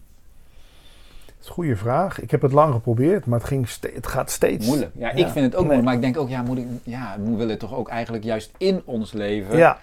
Dat 1.26 1.34
is 1.40 1.46
een 1.46 1.52
goede 1.52 1.76
vraag. 1.76 2.20
Ik 2.20 2.30
heb 2.30 2.42
het 2.42 2.52
lang 2.52 2.74
geprobeerd, 2.74 3.26
maar 3.26 3.38
het, 3.38 3.48
ging 3.48 3.68
het 3.94 4.06
gaat 4.06 4.30
steeds... 4.30 4.66
Moeilijk. 4.66 4.92
Ja, 4.94 5.10
ik 5.10 5.28
vind 5.28 5.44
het 5.44 5.54
ook 5.54 5.62
moeilijk, 5.62 5.84
maar 5.84 5.94
ik 5.94 6.00
denk 6.00 6.16
ook, 6.16 6.28
ja, 6.28 6.42
moet 6.42 6.58
ik, 6.58 6.66
ja, 6.82 7.16
we 7.20 7.36
willen 7.36 7.58
toch 7.58 7.74
ook 7.74 7.88
eigenlijk 7.88 8.24
juist 8.24 8.50
in 8.56 8.82
ons 8.84 9.12
leven... 9.12 9.56
Ja, 9.56 9.78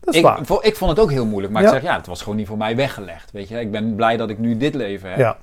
dat 0.00 0.14
is 0.14 0.20
ik, 0.20 0.26
waar. 0.26 0.64
ik 0.64 0.76
vond 0.76 0.90
het 0.90 1.00
ook 1.00 1.10
heel 1.10 1.26
moeilijk, 1.26 1.52
maar 1.52 1.62
ik 1.62 1.68
zeg, 1.68 1.82
ja, 1.82 1.96
het 1.96 2.06
was 2.06 2.22
gewoon 2.22 2.36
niet 2.36 2.46
voor 2.46 2.56
mij 2.56 2.76
weggelegd, 2.76 3.30
weet 3.30 3.48
je. 3.48 3.60
Ik 3.60 3.70
ben 3.70 3.94
blij 3.94 4.16
dat 4.16 4.30
ik 4.30 4.38
nu 4.38 4.56
dit 4.56 4.74
leven 4.74 5.08
heb. 5.10 5.18
Ja. 5.18 5.36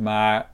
Maar 0.00 0.50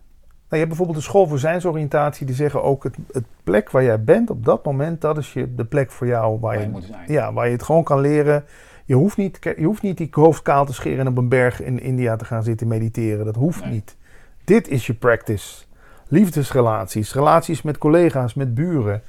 je 0.59 0.67
hebt 0.67 0.69
bijvoorbeeld 0.69 1.05
de 1.05 1.11
school 1.11 1.27
voor 1.27 1.39
zijnsoriëntatie, 1.39 2.27
die 2.27 2.35
zeggen 2.35 2.63
ook 2.63 2.83
het, 2.83 2.97
het, 3.13 3.25
plek 3.45 3.71
waar 3.71 3.83
jij 3.83 4.05
bent 4.05 4.31
op 4.31 4.45
dat 4.45 4.65
moment, 4.65 5.01
dat 5.01 5.19
is 5.19 5.33
je, 5.33 5.55
de 5.55 5.65
plek 5.65 5.91
voor 5.91 6.07
jou 6.07 6.41
waar, 6.41 6.61
je, 6.61 6.71
ja, 7.07 7.33
waar 7.33 7.47
je 7.47 7.53
het 7.53 7.63
gewoon 7.63 7.85
kan 7.85 8.01
leren. 8.01 8.45
Je 8.85 8.95
hoeft, 8.95 9.17
niet, 9.17 9.39
je 9.57 9.65
hoeft 9.65 9.83
niet 9.83 9.97
die 9.97 10.09
hoofd 10.11 10.43
kaal 10.43 10.65
te 10.65 10.73
scheren 10.73 10.99
en 10.99 11.09
op 11.09 11.17
een 11.17 11.29
berg 11.29 11.63
in 11.63 11.81
India 11.81 12.17
te 12.17 12.25
gaan 12.25 12.43
zitten 12.43 12.69
mediteren. 12.69 13.25
Dat 13.25 13.35
hoeft 13.35 13.67
niet. 13.67 13.97
Dit 14.45 14.69
is 14.69 14.87
je 14.87 14.95
practice. 14.95 15.65
Liefdesrelaties, 16.09 17.15
relaties 17.15 17.63
met 17.63 17.79
collega's, 17.79 18.35
met 18.35 18.55
buren. 18.55 19.03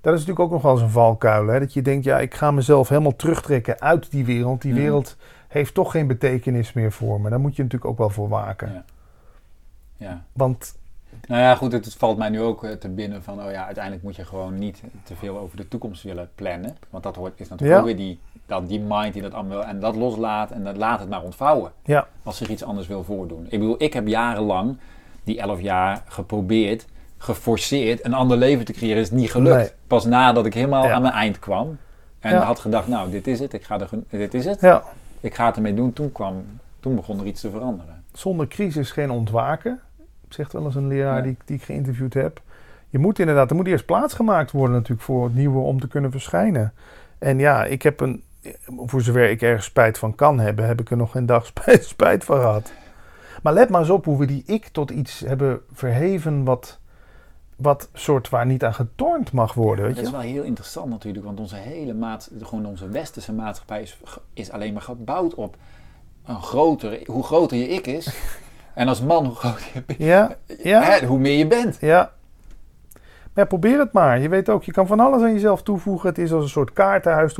Dat 0.00 0.12
is 0.14 0.18
natuurlijk 0.18 0.40
ook 0.40 0.50
nog 0.50 0.62
wel 0.62 0.72
eens 0.72 0.80
een 0.80 0.90
valkuil. 0.90 1.46
Hè? 1.46 1.58
Dat 1.58 1.72
je 1.72 1.82
denkt, 1.82 2.04
ja, 2.04 2.18
ik 2.18 2.34
ga 2.34 2.50
mezelf 2.50 2.88
helemaal 2.88 3.16
terugtrekken 3.16 3.80
uit 3.80 4.10
die 4.10 4.24
wereld. 4.24 4.62
Die 4.62 4.72
mhm. 4.72 4.80
wereld 4.80 5.16
heeft 5.48 5.74
toch 5.74 5.90
geen 5.90 6.06
betekenis 6.06 6.72
meer 6.72 6.92
voor 6.92 7.20
me. 7.20 7.30
Daar 7.30 7.40
moet 7.40 7.56
je 7.56 7.62
natuurlijk 7.62 7.90
ook 7.90 7.98
wel 7.98 8.10
voor 8.10 8.28
waken. 8.28 8.72
Ja. 8.72 8.84
ja. 9.96 10.24
Want 10.32 10.78
nou 11.26 11.40
ja, 11.40 11.54
goed, 11.54 11.72
het, 11.72 11.94
valt 11.94 12.18
mij 12.18 12.28
nu 12.28 12.40
ook 12.40 12.64
eh, 12.64 12.70
te 12.70 12.88
binnen 12.88 13.22
van, 13.22 13.44
oh 13.44 13.50
ja, 13.50 13.64
uiteindelijk 13.64 14.04
moet 14.04 14.16
je 14.16 14.24
gewoon 14.24 14.58
niet 14.58 14.82
te 15.02 15.16
veel 15.16 15.38
over 15.38 15.56
de 15.56 15.68
toekomst 15.68 16.02
willen 16.02 16.30
plannen. 16.34 16.76
Want 16.90 17.02
dat 17.02 17.16
hoort, 17.16 17.40
is 17.40 17.48
natuurlijk 17.48 17.80
ook 17.80 17.86
weer 17.86 17.96
die, 17.96 18.20
dat, 18.46 18.68
die 18.68 18.80
mind 18.80 19.12
die 19.12 19.22
dat 19.22 19.34
allemaal 19.34 19.64
en 19.64 19.80
dat 19.80 19.96
loslaat 19.96 20.50
en 20.50 20.64
dat 20.64 20.76
laat 20.76 21.00
het 21.00 21.08
maar 21.08 21.22
ontvouwen. 21.22 21.72
Ja. 21.84 22.06
Als 22.22 22.36
zich 22.36 22.48
iets 22.48 22.64
anders 22.64 22.86
wil 22.86 23.04
voordoen. 23.04 23.44
Ik 23.48 23.58
bedoel, 23.58 23.76
ik 23.78 23.92
heb 23.92 24.06
jarenlang, 24.06 24.76
die 25.24 25.40
elf 25.40 25.60
jaar, 25.60 26.02
geprobeerd, 26.06 26.86
geforceerd 27.18 28.04
een 28.04 28.14
ander 28.14 28.36
leven 28.36 28.64
te 28.64 28.72
creëren. 28.72 29.02
is 29.02 29.10
niet 29.10 29.30
gelukt. 29.30 29.74
Pas 29.86 30.04
nadat 30.04 30.46
ik 30.46 30.54
helemaal 30.54 30.90
aan 30.90 31.02
mijn 31.02 31.14
eind 31.14 31.38
kwam 31.38 31.78
en 32.20 32.36
had 32.36 32.58
gedacht, 32.58 32.88
nou, 32.88 33.10
dit 33.10 33.26
is 33.26 33.40
het, 33.40 33.52
ik 33.52 33.64
ga 33.64 33.80
er, 33.80 33.88
dit 34.08 34.34
is 34.34 34.44
het. 34.44 34.60
Ja. 34.60 34.82
Ik 35.20 35.34
ga 35.34 35.46
het 35.46 35.56
ermee 35.56 35.74
doen. 35.74 35.92
Toen 35.92 36.12
kwam, 36.12 36.44
toen 36.80 36.94
begon 36.94 37.20
er 37.20 37.26
iets 37.26 37.40
te 37.40 37.50
veranderen. 37.50 38.04
Zonder 38.12 38.48
crisis 38.48 38.90
geen 38.90 39.10
ontwaken 39.10 39.80
zegt 40.28 40.52
wel 40.52 40.64
eens 40.64 40.74
een 40.74 40.88
leraar 40.88 41.22
die, 41.22 41.36
die 41.44 41.56
ik 41.56 41.62
geïnterviewd 41.62 42.14
heb. 42.14 42.40
Je 42.88 42.98
moet 42.98 43.18
inderdaad, 43.18 43.50
er 43.50 43.56
moet 43.56 43.66
eerst 43.66 43.86
plaats 43.86 44.14
gemaakt 44.14 44.50
worden 44.50 44.76
natuurlijk 44.76 45.02
voor 45.02 45.24
het 45.24 45.34
nieuwe 45.34 45.58
om 45.58 45.80
te 45.80 45.88
kunnen 45.88 46.10
verschijnen. 46.10 46.72
En 47.18 47.38
ja, 47.38 47.64
ik 47.64 47.82
heb 47.82 48.00
een, 48.00 48.22
voor 48.66 49.00
zover 49.00 49.30
ik 49.30 49.42
ergens 49.42 49.64
spijt 49.64 49.98
van 49.98 50.14
kan 50.14 50.38
hebben, 50.40 50.66
heb 50.66 50.80
ik 50.80 50.90
er 50.90 50.96
nog 50.96 51.10
geen 51.10 51.26
dag 51.26 51.46
spijt, 51.54 51.84
spijt 51.84 52.24
van 52.24 52.36
gehad. 52.36 52.72
Maar 53.42 53.52
let 53.52 53.68
maar 53.68 53.80
eens 53.80 53.90
op 53.90 54.04
hoe 54.04 54.18
we 54.18 54.26
die 54.26 54.42
ik 54.46 54.66
tot 54.66 54.90
iets 54.90 55.20
hebben 55.20 55.60
verheven 55.72 56.44
wat, 56.44 56.78
wat 57.56 57.88
soort 57.92 58.28
waar 58.28 58.46
niet 58.46 58.64
aan 58.64 58.74
getornd 58.74 59.32
mag 59.32 59.54
worden. 59.54 59.84
Weet 59.84 59.96
dat 59.96 60.04
is 60.04 60.10
wel 60.10 60.20
heel 60.20 60.42
interessant 60.42 60.90
natuurlijk, 60.90 61.24
want 61.24 61.40
onze 61.40 61.56
hele 61.56 61.94
maat, 61.94 62.30
gewoon 62.42 62.66
onze 62.66 62.88
westerse 62.88 63.32
maatschappij 63.32 63.82
is, 63.82 64.00
is 64.32 64.50
alleen 64.50 64.72
maar 64.72 64.82
gebouwd 64.82 65.34
op 65.34 65.56
een 66.24 66.42
grotere, 66.42 67.02
hoe 67.06 67.22
groter 67.22 67.56
je 67.56 67.68
ik 67.68 67.86
is, 67.86 68.06
En 68.74 68.88
als 68.88 69.00
man, 69.00 69.24
hoe 69.26 69.34
groot 69.34 69.62
je 69.72 69.82
bent, 69.86 69.98
ja, 69.98 70.36
ja. 70.62 71.04
hoe 71.04 71.18
meer 71.18 71.38
je 71.38 71.46
bent. 71.46 71.76
Ja. 71.80 72.12
Maar 73.34 73.46
probeer 73.46 73.78
het 73.78 73.92
maar. 73.92 74.20
Je 74.20 74.28
weet 74.28 74.48
ook, 74.48 74.64
je 74.64 74.72
kan 74.72 74.86
van 74.86 75.00
alles 75.00 75.22
aan 75.22 75.32
jezelf 75.32 75.62
toevoegen. 75.62 76.08
Het 76.08 76.18
is 76.18 76.32
als 76.32 76.42
een 76.42 76.48
soort 76.50 76.72
kaartenhuis. 76.72 77.38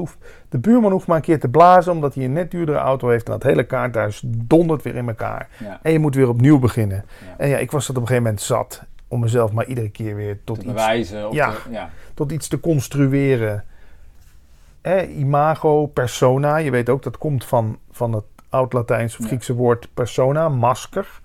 De 0.49 0.59
buurman 0.59 0.93
hoeft 0.93 1.07
maar 1.07 1.17
een 1.17 1.23
keer 1.23 1.41
te 1.41 1.49
blazen 1.49 1.93
omdat 1.93 2.15
hij 2.15 2.25
een 2.25 2.33
net 2.33 2.51
duurdere 2.51 2.79
auto 2.79 3.09
heeft. 3.09 3.27
En 3.27 3.33
dat 3.33 3.43
hele 3.43 3.65
kaartenhuis 3.65 4.23
dondert 4.27 4.83
weer 4.83 4.97
in 4.97 5.09
elkaar. 5.09 5.49
En 5.83 5.93
je 5.93 5.99
moet 5.99 6.15
weer 6.15 6.29
opnieuw 6.29 6.59
beginnen. 6.59 7.05
En 7.37 7.49
ja, 7.49 7.57
ik 7.57 7.71
was 7.71 7.87
dat 7.87 7.97
op 7.97 8.03
een 8.03 8.09
gegeven 8.09 8.29
moment 8.29 8.47
zat. 8.47 8.83
Om 9.09 9.21
mezelf 9.21 9.53
maar 9.53 9.67
iedere 9.67 9.91
keer 9.91 10.15
weer 10.15 10.39
tot 10.45 10.57
te 10.57 10.65
iets... 10.65 10.73
Bewijzen, 10.73 11.33
ja, 11.33 11.53
ja, 11.71 11.91
tot 12.15 12.33
iets 12.33 12.49
te 12.49 12.61
construeren. 12.61 13.65
imago, 15.17 15.87
persona. 15.87 16.57
Je 16.57 16.71
weet 16.71 16.89
ook, 16.89 17.03
dat 17.03 17.19
komt 17.19 17.45
van, 17.45 17.79
van 17.91 18.13
het 18.13 18.25
oud-Latijns 18.49 19.19
of 19.19 19.27
Griekse 19.27 19.55
woord 19.55 19.89
persona, 19.95 20.49
masker 20.49 21.23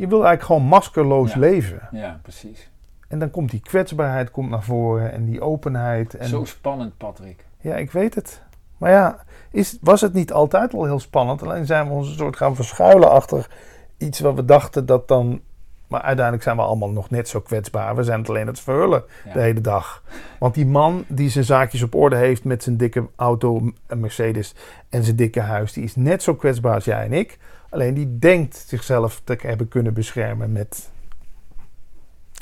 je 0.00 0.06
wil 0.06 0.24
eigenlijk 0.24 0.42
gewoon 0.42 0.62
maskerloos 0.62 1.34
leven. 1.34 1.88
Ja, 1.90 2.18
precies. 2.22 2.70
En 3.08 3.18
dan 3.18 3.30
komt 3.30 3.50
die 3.50 3.60
kwetsbaarheid 3.60 4.30
komt 4.30 4.50
naar 4.50 4.62
voren 4.62 5.12
en 5.12 5.24
die 5.24 5.40
openheid. 5.40 6.14
En... 6.14 6.28
Zo 6.28 6.44
spannend, 6.44 6.96
Patrick. 6.96 7.44
Ja, 7.58 7.76
ik 7.76 7.90
weet 7.90 8.14
het. 8.14 8.42
Maar 8.76 8.90
ja, 8.90 9.18
is, 9.50 9.78
was 9.80 10.00
het 10.00 10.12
niet 10.12 10.32
altijd 10.32 10.74
al 10.74 10.84
heel 10.84 11.00
spannend? 11.00 11.42
Alleen 11.42 11.66
zijn 11.66 11.86
we 11.86 11.92
ons 11.92 12.08
een 12.08 12.16
soort 12.16 12.36
gaan 12.36 12.54
verschuilen 12.54 13.10
achter 13.10 13.48
iets 13.96 14.20
wat 14.20 14.34
we 14.34 14.44
dachten 14.44 14.86
dat 14.86 15.08
dan. 15.08 15.40
Maar 15.86 16.02
uiteindelijk 16.02 16.44
zijn 16.44 16.56
we 16.56 16.62
allemaal 16.62 16.90
nog 16.90 17.10
net 17.10 17.28
zo 17.28 17.40
kwetsbaar. 17.40 17.96
We 17.96 18.02
zijn 18.02 18.20
het 18.20 18.28
alleen 18.28 18.46
het 18.46 18.60
verhullen 18.60 19.02
de 19.32 19.40
hele 19.40 19.60
dag. 19.60 20.02
Want 20.38 20.54
die 20.54 20.66
man 20.66 21.04
die 21.08 21.28
zijn 21.28 21.44
zaakjes 21.44 21.82
op 21.82 21.94
orde 21.94 22.16
heeft 22.16 22.44
met 22.44 22.62
zijn 22.62 22.76
dikke 22.76 23.06
auto, 23.16 23.72
een 23.86 24.00
Mercedes 24.00 24.54
en 24.88 25.04
zijn 25.04 25.16
dikke 25.16 25.40
huis, 25.40 25.72
die 25.72 25.84
is 25.84 25.96
net 25.96 26.22
zo 26.22 26.34
kwetsbaar 26.34 26.74
als 26.74 26.84
jij 26.84 27.04
en 27.04 27.12
ik. 27.12 27.38
Alleen 27.70 27.94
die 27.94 28.18
denkt 28.18 28.64
zichzelf 28.66 29.20
te 29.24 29.36
hebben 29.40 29.68
kunnen 29.68 29.94
beschermen 29.94 30.52
met 30.52 30.90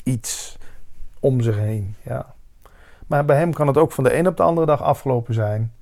iets 0.03 0.57
om 1.19 1.41
zich 1.41 1.57
heen. 1.57 1.95
Ja. 2.03 2.33
Maar 3.07 3.25
bij 3.25 3.37
hem 3.37 3.53
kan 3.53 3.67
het 3.67 3.77
ook 3.77 3.91
van 3.91 4.03
de 4.03 4.17
een 4.17 4.27
op 4.27 4.37
de 4.37 4.43
andere 4.43 4.65
dag 4.67 4.81
afgelopen 4.81 5.33
zijn. 5.33 5.73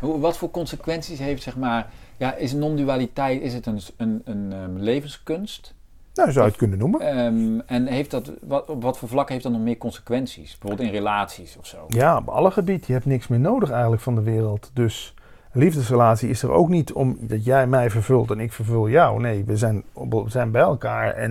Wat 0.00 0.38
voor 0.38 0.50
consequenties 0.50 1.18
heeft, 1.18 1.42
zeg 1.42 1.56
maar, 1.56 1.90
ja, 2.16 2.34
is 2.34 2.52
non-dualiteit, 2.52 3.42
is 3.42 3.54
het 3.54 3.66
een, 3.66 3.80
een, 3.96 4.22
een, 4.24 4.52
um, 4.52 4.78
levenskunst? 4.78 5.74
Nou, 6.14 6.32
zou 6.32 6.44
je 6.44 6.50
het 6.50 6.58
kunnen 6.58 6.78
noemen. 6.78 7.18
Um, 7.18 7.60
en 7.66 7.86
heeft 7.86 8.10
dat, 8.10 8.32
wat, 8.40 8.68
op 8.68 8.82
wat 8.82 8.98
voor 8.98 9.08
vlak 9.08 9.28
heeft 9.28 9.42
dat 9.42 9.52
nog 9.52 9.60
meer 9.60 9.78
consequenties? 9.78 10.58
Bijvoorbeeld 10.58 10.88
in 10.88 10.94
relaties 10.94 11.56
of 11.56 11.66
zo? 11.66 11.84
Ja, 11.88 12.16
op 12.16 12.28
alle 12.28 12.50
gebieden. 12.50 12.84
Je 12.86 12.92
hebt 12.92 13.06
niks 13.06 13.28
meer 13.28 13.40
nodig 13.40 13.70
eigenlijk 13.70 14.02
van 14.02 14.14
de 14.14 14.22
wereld. 14.22 14.70
Dus 14.72 15.14
liefdesrelatie 15.52 16.28
is 16.28 16.42
er 16.42 16.50
ook 16.50 16.68
niet 16.68 16.92
om 16.92 17.16
dat 17.20 17.44
jij 17.44 17.66
mij 17.66 17.90
vervult 17.90 18.30
en 18.30 18.40
ik 18.40 18.52
vervul 18.52 18.88
jou. 18.88 19.20
Nee, 19.20 19.44
we 19.44 19.56
zijn, 19.56 19.84
we 19.92 20.24
zijn 20.26 20.50
bij 20.50 20.62
elkaar. 20.62 21.14
En 21.14 21.30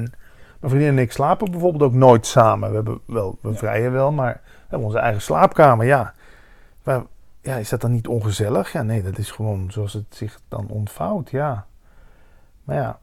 mijn 0.60 0.74
vriendin 0.74 0.98
en 0.98 1.04
ik 1.04 1.12
slapen 1.12 1.52
bijvoorbeeld 1.52 1.84
ook 1.84 1.94
nooit 1.94 2.26
samen. 2.26 2.70
We, 2.70 2.76
hebben 2.76 3.00
wel, 3.06 3.38
we 3.42 3.54
vrijen 3.54 3.92
wel, 3.92 4.12
maar 4.12 4.42
we 4.44 4.50
hebben 4.68 4.88
onze 4.88 5.00
eigen 5.00 5.22
slaapkamer. 5.22 5.86
Ja. 5.86 6.14
Maar, 6.84 7.04
ja, 7.42 7.56
is 7.56 7.70
dat 7.70 7.82
dan 7.82 7.92
niet 7.92 8.08
ongezellig? 8.08 8.72
Ja, 8.72 8.82
nee, 8.82 9.04
dat 9.04 9.18
is 9.18 9.32
gewoon 9.32 9.72
zoals 9.72 9.94
het 9.94 10.06
zich 10.10 10.40
dan 10.48 10.68
ontvouwt. 10.68 11.30
Ja. 11.30 11.66
Maar 12.64 12.76
ja, 12.76 13.00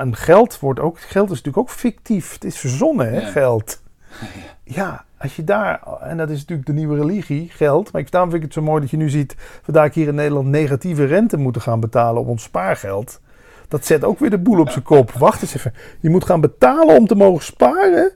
en 0.00 0.16
geld 0.16 0.58
wordt 0.60 0.80
ook. 0.80 1.00
Geld 1.00 1.30
is 1.30 1.36
natuurlijk 1.36 1.68
ook 1.68 1.70
fictief. 1.70 2.32
Het 2.32 2.44
is 2.44 2.58
verzonnen, 2.58 3.12
hè, 3.12 3.20
geld. 3.20 3.82
Ja, 4.68 5.04
als 5.18 5.36
je 5.36 5.44
daar, 5.44 5.82
en 6.00 6.16
dat 6.16 6.30
is 6.30 6.38
natuurlijk 6.38 6.66
de 6.66 6.72
nieuwe 6.72 6.96
religie, 6.96 7.48
geld. 7.50 7.92
Maar 7.92 8.00
ik, 8.00 8.10
daarom 8.10 8.30
vind 8.30 8.42
ik 8.42 8.48
het 8.48 8.58
zo 8.58 8.70
mooi 8.70 8.80
dat 8.80 8.90
je 8.90 8.96
nu 8.96 9.10
ziet, 9.10 9.36
vandaag 9.62 9.94
hier 9.94 10.08
in 10.08 10.14
Nederland 10.14 10.48
negatieve 10.48 11.04
rente 11.04 11.36
moeten 11.36 11.62
gaan 11.62 11.80
betalen 11.80 12.22
op 12.22 12.28
ons 12.28 12.42
spaargeld. 12.42 13.20
Dat 13.68 13.84
zet 13.84 14.04
ook 14.04 14.18
weer 14.18 14.30
de 14.30 14.38
boel 14.38 14.60
op 14.60 14.70
zijn 14.70 14.84
kop. 14.84 15.10
Wacht 15.12 15.42
eens 15.42 15.54
even. 15.54 15.74
Je 16.00 16.10
moet 16.10 16.24
gaan 16.24 16.40
betalen 16.40 16.96
om 16.96 17.06
te 17.06 17.14
mogen 17.14 17.44
sparen? 17.44 18.12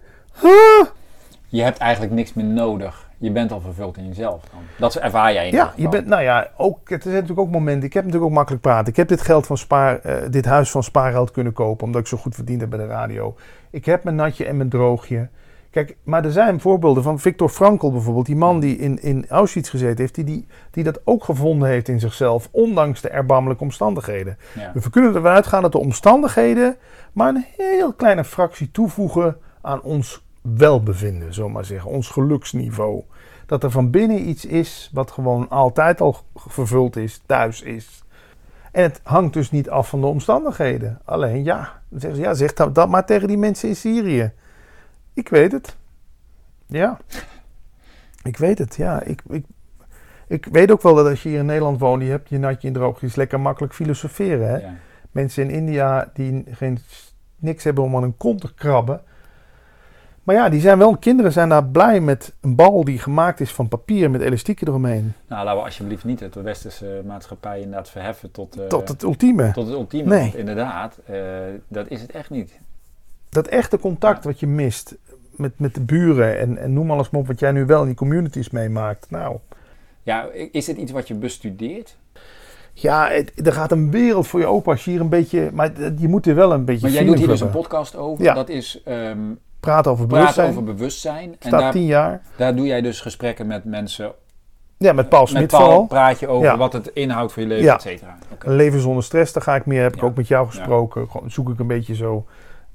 Je 1.48 1.62
hebt 1.62 1.78
eigenlijk 1.78 2.12
niks 2.12 2.34
meer 2.34 2.44
nodig. 2.44 3.08
Je 3.18 3.30
bent 3.30 3.52
al 3.52 3.60
vervuld 3.60 3.96
in 3.96 4.06
jezelf. 4.06 4.42
Dan. 4.50 4.60
Dat 4.78 4.94
ervaar 4.94 5.32
jij 5.32 5.46
in 5.46 5.54
Ja, 5.54 5.72
je 5.76 5.88
bent, 5.88 6.06
nou 6.06 6.22
ja, 6.22 6.50
ook, 6.56 6.90
het 6.90 7.02
zijn 7.02 7.14
natuurlijk 7.14 7.40
ook 7.40 7.50
momenten. 7.50 7.86
Ik 7.86 7.92
heb 7.92 8.04
natuurlijk 8.04 8.30
ook 8.30 8.36
makkelijk 8.36 8.62
praten. 8.62 8.88
Ik 8.88 8.96
heb 8.96 9.08
dit 9.08 9.20
geld 9.20 9.46
van 9.46 9.58
spaar, 9.58 10.00
uh, 10.06 10.14
dit 10.30 10.44
huis 10.44 10.70
van 10.70 10.82
spaargeld 10.82 11.30
kunnen 11.30 11.52
kopen, 11.52 11.86
omdat 11.86 12.00
ik 12.00 12.06
zo 12.06 12.16
goed 12.16 12.34
verdiend 12.34 12.60
heb 12.60 12.70
bij 12.70 12.78
de 12.78 12.86
radio. 12.86 13.36
Ik 13.70 13.84
heb 13.84 14.04
mijn 14.04 14.16
natje 14.16 14.44
en 14.44 14.56
mijn 14.56 14.68
droogje. 14.68 15.28
Kijk, 15.70 15.96
maar 16.02 16.24
er 16.24 16.32
zijn 16.32 16.60
voorbeelden 16.60 17.02
van 17.02 17.18
Victor 17.18 17.48
Frankl 17.48 17.90
bijvoorbeeld, 17.90 18.26
die 18.26 18.36
man 18.36 18.60
die 18.60 18.76
in, 18.76 19.02
in 19.02 19.28
Auschwitz 19.28 19.70
gezeten 19.70 19.98
heeft, 19.98 20.14
die, 20.14 20.24
die, 20.24 20.46
die 20.70 20.84
dat 20.84 21.00
ook 21.04 21.24
gevonden 21.24 21.68
heeft 21.68 21.88
in 21.88 22.00
zichzelf, 22.00 22.48
ondanks 22.50 23.00
de 23.00 23.08
erbarmelijke 23.08 23.62
omstandigheden. 23.62 24.38
We 24.74 24.90
kunnen 24.90 25.14
ervan 25.14 25.32
uitgaan 25.32 25.62
dat 25.62 25.72
de 25.72 25.78
omstandigheden 25.78 26.76
maar 27.12 27.28
een 27.28 27.44
heel 27.56 27.92
kleine 27.92 28.24
fractie 28.24 28.70
toevoegen 28.70 29.36
aan 29.60 29.82
ons 29.82 30.24
welbevinden, 30.42 31.34
zomaar 31.34 31.64
zeggen, 31.64 31.90
ons 31.90 32.08
geluksniveau. 32.08 33.02
Dat 33.46 33.62
er 33.62 33.70
van 33.70 33.90
binnen 33.90 34.28
iets 34.28 34.44
is 34.44 34.90
wat 34.92 35.10
gewoon 35.10 35.48
altijd 35.48 36.00
al 36.00 36.16
vervuld 36.34 36.96
is, 36.96 37.22
thuis 37.26 37.62
is. 37.62 38.04
En 38.72 38.82
het 38.82 39.00
hangt 39.02 39.32
dus 39.32 39.50
niet 39.50 39.70
af 39.70 39.88
van 39.88 40.00
de 40.00 40.06
omstandigheden. 40.06 41.00
Alleen 41.04 41.44
ja, 41.44 41.80
dan 41.88 42.00
zeggen 42.00 42.20
ze, 42.20 42.26
ja, 42.26 42.34
zeg 42.34 42.52
dat 42.52 42.88
maar 42.88 43.06
tegen 43.06 43.28
die 43.28 43.38
mensen 43.38 43.68
in 43.68 43.76
Syrië. 43.76 44.32
Ik 45.14 45.28
weet 45.28 45.52
het. 45.52 45.76
Ja. 46.66 46.98
Ik 48.22 48.36
weet 48.36 48.58
het, 48.58 48.76
ja. 48.76 49.02
Ik, 49.02 49.22
ik, 49.28 49.44
ik 50.26 50.46
weet 50.46 50.70
ook 50.70 50.82
wel 50.82 50.94
dat 50.94 51.06
als 51.06 51.22
je 51.22 51.28
hier 51.28 51.38
in 51.38 51.46
Nederland 51.46 51.78
woont, 51.80 52.02
je 52.02 52.08
hebt 52.08 52.28
je 52.28 52.38
natje 52.38 52.68
in 52.68 52.74
droog, 52.74 53.02
is 53.02 53.14
lekker 53.14 53.40
makkelijk 53.40 53.74
filosoferen. 53.74 54.48
Hè? 54.48 54.68
Mensen 55.10 55.42
in 55.42 55.50
India 55.50 56.10
die 56.14 56.44
geen, 56.50 56.78
niks 57.36 57.64
hebben 57.64 57.84
om 57.84 57.96
aan 57.96 58.02
een 58.02 58.16
kont 58.16 58.40
te 58.40 58.54
krabben. 58.54 59.02
Maar 60.22 60.34
ja, 60.34 60.48
die 60.48 60.60
zijn 60.60 60.78
wel, 60.78 60.96
kinderen 60.96 61.32
zijn 61.32 61.48
daar 61.48 61.64
blij 61.64 62.00
met 62.00 62.34
een 62.40 62.54
bal 62.54 62.84
die 62.84 62.98
gemaakt 62.98 63.40
is 63.40 63.52
van 63.52 63.68
papier 63.68 64.10
met 64.10 64.20
elastieken 64.20 64.68
eromheen. 64.68 65.12
Nou, 65.28 65.44
laten 65.44 65.60
we 65.60 65.66
alsjeblieft 65.66 66.04
niet 66.04 66.32
de 66.32 66.42
westerse 66.42 67.02
maatschappij 67.06 67.60
inderdaad 67.60 67.90
verheffen 67.90 68.30
tot... 68.30 68.58
Uh, 68.58 68.66
tot 68.66 68.88
het 68.88 69.02
ultieme. 69.02 69.50
Tot 69.52 69.66
het 69.66 69.74
ultieme, 69.74 70.16
nee. 70.16 70.36
inderdaad, 70.36 70.98
uh, 71.10 71.16
dat 71.68 71.88
is 71.88 72.00
het 72.00 72.10
echt 72.10 72.30
niet 72.30 72.60
dat 73.30 73.46
echte 73.46 73.78
contact 73.78 74.24
wat 74.24 74.40
je 74.40 74.46
mist 74.46 74.96
met, 75.30 75.52
met 75.56 75.74
de 75.74 75.80
buren 75.80 76.38
en, 76.38 76.58
en 76.58 76.72
noem 76.72 76.90
alles 76.90 77.10
maar 77.10 77.20
op 77.20 77.26
wat 77.26 77.40
jij 77.40 77.52
nu 77.52 77.66
wel 77.66 77.80
in 77.80 77.86
die 77.86 77.96
communities 77.96 78.50
meemaakt. 78.50 79.10
Nou. 79.10 79.36
Ja, 80.02 80.28
is 80.52 80.66
het 80.66 80.76
iets 80.76 80.92
wat 80.92 81.08
je 81.08 81.14
bestudeert? 81.14 81.96
Ja, 82.72 83.08
het, 83.08 83.46
er 83.46 83.52
gaat 83.52 83.72
een 83.72 83.90
wereld 83.90 84.26
voor 84.26 84.40
je 84.40 84.46
open 84.46 84.72
als 84.72 84.84
je 84.84 84.90
hier 84.90 85.00
een 85.00 85.08
beetje... 85.08 85.50
Maar 85.52 85.70
je 85.98 86.08
moet 86.08 86.26
er 86.26 86.34
wel 86.34 86.52
een 86.52 86.64
beetje 86.64 86.82
Maar 86.82 86.90
jij 86.90 87.04
doet 87.04 87.18
hier 87.18 87.28
dus 87.28 87.40
een 87.40 87.50
podcast 87.50 87.96
over. 87.96 88.24
Ja. 88.24 88.34
Dat 88.34 88.48
is... 88.48 88.82
Um, 88.88 89.38
praten 89.60 89.90
over 89.90 90.06
bewustzijn. 90.06 90.34
Praten 90.34 90.62
over 90.62 90.74
bewustzijn. 90.74 91.34
Staat 91.38 91.52
en 91.52 91.58
daar, 91.58 91.72
tien 91.72 91.86
jaar. 91.86 92.22
Daar 92.36 92.56
doe 92.56 92.66
jij 92.66 92.80
dus 92.80 93.00
gesprekken 93.00 93.46
met 93.46 93.64
mensen 93.64 94.12
ja, 94.76 94.92
met 94.92 95.08
Paul 95.08 95.26
Smit 95.26 95.50
vooral. 95.50 95.86
praat 95.86 96.20
je 96.20 96.28
over 96.28 96.56
wat 96.56 96.72
het 96.72 96.90
inhoudt 96.94 97.32
voor 97.32 97.42
je 97.42 97.48
leven, 97.48 97.64
ja. 97.64 97.74
et 97.74 97.82
cetera. 97.82 98.18
Okay. 98.32 98.54
Leven 98.54 98.80
zonder 98.80 99.04
stress, 99.04 99.32
daar 99.32 99.42
ga 99.42 99.54
ik 99.54 99.66
meer, 99.66 99.82
heb 99.82 99.96
ik 99.96 100.02
ook 100.02 100.16
met 100.16 100.28
jou 100.28 100.46
gesproken. 100.46 101.10
Gewoon 101.10 101.30
zoek 101.30 101.50
ik 101.50 101.58
een 101.58 101.66
beetje 101.66 101.94
zo 101.94 102.26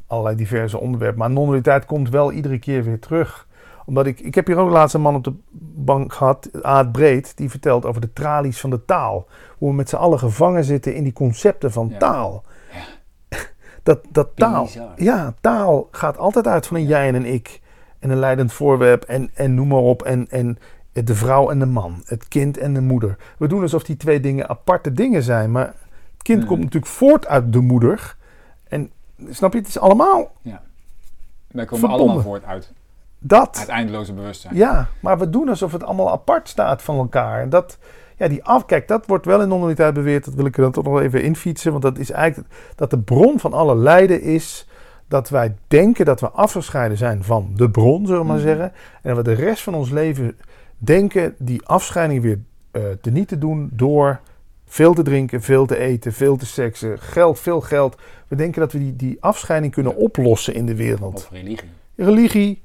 allerlei 0.08 0.36
diverse 0.36 0.80
onderwerpen. 0.80 1.20
Maar 1.20 1.30
non-dualiteit 1.30 1.86
komt 1.86 2.10
wel 2.10 2.32
iedere 2.32 2.60
keer 2.60 2.84
weer 2.84 3.00
terug. 3.00 3.48
Omdat 3.86 4.06
ik, 4.06 4.20
ik 4.20 4.36
heb 4.36 4.48
hier 4.48 4.58
ook 4.58 4.70
laatst 4.70 4.96
een 4.96 5.02
man 5.02 5.15
op 5.15 5.24
de 5.24 5.34
bank 5.76 6.13
gehad, 6.13 6.50
Aad 6.62 6.91
Breed, 6.91 7.38
die 7.38 7.50
vertelt 7.50 7.86
over 7.86 8.02
de 8.02 8.13
tralies 8.13 8.60
van 8.60 8.70
de 8.70 8.86
taal. 8.86 9.28
Hoe 9.58 9.70
we 9.70 9.76
met 9.76 9.89
z'n 9.89 9.96
allen 9.96 10.20
gevangen 10.20 10.63
zitten 10.63 10.96
in 10.96 11.04
die 11.04 11.13
concepten 11.13 11.72
van 11.72 11.94
taal. 11.98 12.44
Ja. 12.72 13.38
Dat, 13.84 14.00
dat 14.10 14.30
taal, 14.36 14.68
ja, 14.96 15.34
taal 15.41 15.88
gaat 15.91 16.18
altijd 16.18 16.48
uit 16.48 16.68
van 16.68 16.78
een 16.78 16.86
jij 16.86 17.08
en 17.08 17.15
een 17.15 17.26
ik. 17.26 17.62
En 18.00 18.10
een 18.10 18.18
leidend 18.18 18.54
voorwerp 18.54 19.04
en, 19.04 19.30
en 19.34 19.54
noem 19.54 19.68
maar 19.68 19.78
op. 19.78 20.04
En, 20.04 20.28
en 20.30 20.58
de 21.04 21.15
vrouw 21.15 21.50
en 21.50 21.60
de 21.60 21.65
man, 21.65 22.02
het 22.06 22.28
kind 22.28 22.58
en 22.58 22.74
de 22.74 22.82
moeder. 22.82 23.18
We 23.38 23.48
doen 23.48 23.62
alsof 23.62 23.84
die 23.84 23.98
twee 23.98 24.20
dingen 24.20 24.50
aparte 24.50 24.91
dingen 24.91 25.24
zijn, 25.24 25.52
maar 25.52 25.65
het 26.13 26.22
kind 26.22 26.46
komt 26.46 26.60
natuurlijk 26.60 26.91
voort 26.91 27.28
uit 27.28 27.54
de 27.54 27.60
moeder. 27.60 28.15
En 28.68 28.91
snap 29.30 29.54
je, 29.54 29.60
het 29.60 29.67
is 29.67 29.80
allemaal. 29.80 30.32
Ja. 30.41 30.62
Wij 31.47 31.65
komen 31.65 31.89
allemaal 31.89 32.21
voort 32.21 32.45
uit. 32.45 32.71
Dat. 33.19 33.60
Het 33.60 33.67
eindeloze 33.67 34.13
bewustzijn. 34.13 34.56
Ja, 34.56 34.88
maar 34.99 35.19
we 35.19 35.30
doen 35.30 35.49
alsof 35.49 35.71
het 35.71 35.84
allemaal 35.84 36.12
apart 36.12 36.49
staat 36.49 36.82
van 36.82 36.97
elkaar. 36.97 37.41
En 37.41 37.49
dat, 37.49 37.78
ja, 38.17 38.28
die 38.28 38.43
af, 38.43 38.65
kijk, 38.65 38.88
dat 38.88 39.06
wordt 39.06 39.25
wel 39.25 39.41
in 39.41 39.47
non 39.47 39.75
beweerd. 39.75 40.25
Dat 40.25 40.34
wil 40.34 40.45
ik 40.45 40.56
er 40.56 40.62
dan 40.62 40.71
toch 40.71 40.84
nog 40.84 40.99
even 40.99 41.23
infietsen. 41.23 41.71
Want 41.71 41.84
dat 41.84 41.97
is 41.97 42.12
eigenlijk 42.12 42.54
dat 42.75 42.89
de 42.89 42.99
bron 42.99 43.39
van 43.39 43.54
alle 43.54 43.75
lijden 43.75 44.21
is 44.21 44.67
dat 45.08 45.30
wij 45.30 45.56
denken 45.67 46.06
dat 46.06 46.19
we 46.19 46.30
afgescheiden 46.30 46.97
zijn 46.97 47.23
van 47.23 47.51
de 47.56 47.69
bron, 47.69 48.06
zullen 48.06 48.21
we 48.21 48.28
maar 48.28 48.36
mhm. 48.36 48.45
zeggen. 48.45 48.71
En 49.01 49.15
dat 49.15 49.17
we 49.25 49.36
de 49.36 49.41
rest 49.43 49.63
van 49.63 49.75
ons 49.75 49.89
leven 49.89 50.38
denken 50.78 51.36
die 51.38 51.65
afscheiding 51.65 52.21
weer 52.21 52.39
uh, 52.71 52.84
te 53.01 53.12
niet 53.12 53.28
te 53.28 53.38
doen 53.38 53.69
door 53.73 54.19
veel 54.75 54.93
te 54.93 55.03
drinken, 55.03 55.41
veel 55.41 55.65
te 55.65 55.77
eten, 55.77 56.13
veel 56.13 56.38
te 56.38 56.45
seksen, 56.45 56.99
geld, 56.99 57.39
veel 57.39 57.61
geld. 57.61 57.95
We 58.27 58.35
denken 58.35 58.61
dat 58.61 58.71
we 58.71 58.79
die, 58.79 58.95
die 58.95 59.17
afscheiding 59.19 59.73
kunnen 59.73 59.95
oplossen 59.95 60.53
in 60.53 60.65
de 60.65 60.75
wereld. 60.75 61.15
Of 61.15 61.29
religie. 61.31 61.69
Religie, 61.95 62.61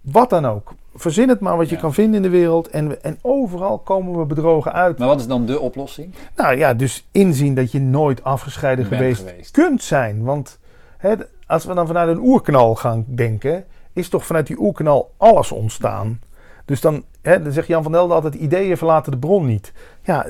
wat 0.00 0.30
dan 0.30 0.46
ook. 0.46 0.74
Verzin 0.94 1.28
het 1.28 1.40
maar 1.40 1.56
wat 1.56 1.68
je 1.68 1.76
kan 1.76 1.94
vinden 1.94 2.14
in 2.14 2.22
de 2.22 2.28
wereld. 2.28 2.68
En, 2.68 3.02
en 3.02 3.18
overal 3.22 3.78
komen 3.78 4.18
we 4.18 4.26
bedrogen 4.26 4.72
uit. 4.72 4.98
Maar 4.98 5.08
wat 5.08 5.20
is 5.20 5.26
dan 5.26 5.46
de 5.46 5.60
oplossing? 5.60 6.14
Nou 6.36 6.56
ja, 6.56 6.74
dus 6.74 7.08
inzien 7.12 7.54
dat 7.54 7.72
je 7.72 7.80
nooit 7.80 8.24
afgescheiden 8.24 8.84
geweest, 8.84 9.28
geweest, 9.28 9.50
kunt 9.50 9.82
zijn. 9.82 10.22
Want 10.24 10.58
hè, 10.98 11.14
als 11.46 11.64
we 11.64 11.74
dan 11.74 11.86
vanuit 11.86 12.08
een 12.08 12.22
oerknal 12.22 12.74
gaan 12.74 13.04
denken, 13.08 13.64
is 13.92 14.08
toch 14.08 14.26
vanuit 14.26 14.46
die 14.46 14.58
oerknal 14.58 15.14
alles 15.16 15.52
ontstaan. 15.52 16.20
Dus 16.64 16.80
dan, 16.80 17.04
hè, 17.22 17.42
dan 17.42 17.52
zegt 17.52 17.66
Jan 17.66 17.82
van 17.82 17.92
Helden 17.92 18.14
altijd: 18.14 18.34
ideeën 18.34 18.76
verlaten 18.76 19.12
de 19.12 19.18
bron 19.18 19.46
niet. 19.46 19.72
Ja, 20.08 20.26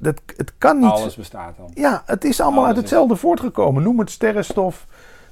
dat, 0.00 0.20
het 0.36 0.52
kan 0.58 0.78
niet. 0.78 0.90
Alles 0.90 1.16
bestaat 1.16 1.56
dan. 1.56 1.70
Ja, 1.74 2.02
het 2.06 2.24
is 2.24 2.40
allemaal 2.40 2.66
uit 2.66 2.76
hetzelfde 2.76 3.16
voortgekomen. 3.16 3.82
Noem 3.82 3.98
het 3.98 4.10
sterrenstof. 4.10 4.86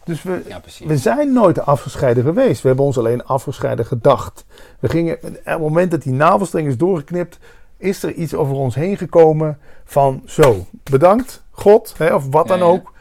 Dus 0.05 0.23
we, 0.23 0.43
we 0.87 0.97
zijn 0.97 1.33
nooit 1.33 1.61
afgescheiden 1.61 2.25
geweest. 2.25 2.63
We 2.63 2.69
hebben 2.69 2.87
ons 2.87 2.99
alleen 2.99 3.25
afgescheiden 3.25 3.87
gedacht. 3.87 4.45
We 4.79 4.89
gingen, 4.89 5.19
op 5.23 5.41
het 5.45 5.59
moment 5.59 5.91
dat 5.91 6.03
die 6.03 6.13
navelstreng 6.13 6.67
is 6.67 6.77
doorgeknipt, 6.77 7.39
is 7.77 8.03
er 8.03 8.13
iets 8.13 8.35
over 8.35 8.55
ons 8.55 8.75
heen 8.75 8.97
gekomen 8.97 9.59
van 9.85 10.23
zo, 10.27 10.67
bedankt 10.91 11.43
God, 11.51 11.95
hè, 11.97 12.15
of 12.15 12.27
wat 12.31 12.49
dan 12.49 12.63
ook. 12.63 12.93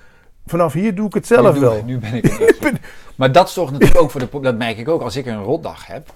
Vanaf 0.45 0.73
hier 0.73 0.95
doe 0.95 1.07
ik 1.07 1.13
het 1.13 1.27
zelf 1.27 1.59
wel. 1.59 1.83
Nu 1.85 1.97
ben 1.97 2.13
ik 2.13 2.79
Maar 3.15 3.31
dat 3.31 3.49
zorgt 3.49 3.71
natuurlijk 3.71 4.01
ook 4.01 4.11
voor 4.11 4.19
de... 4.19 4.39
Dat 4.41 4.57
merk 4.57 4.77
ik 4.77 4.87
ook 4.87 5.01
als 5.01 5.15
ik 5.15 5.25
een 5.25 5.43
rotdag 5.43 5.87
heb 5.87 6.13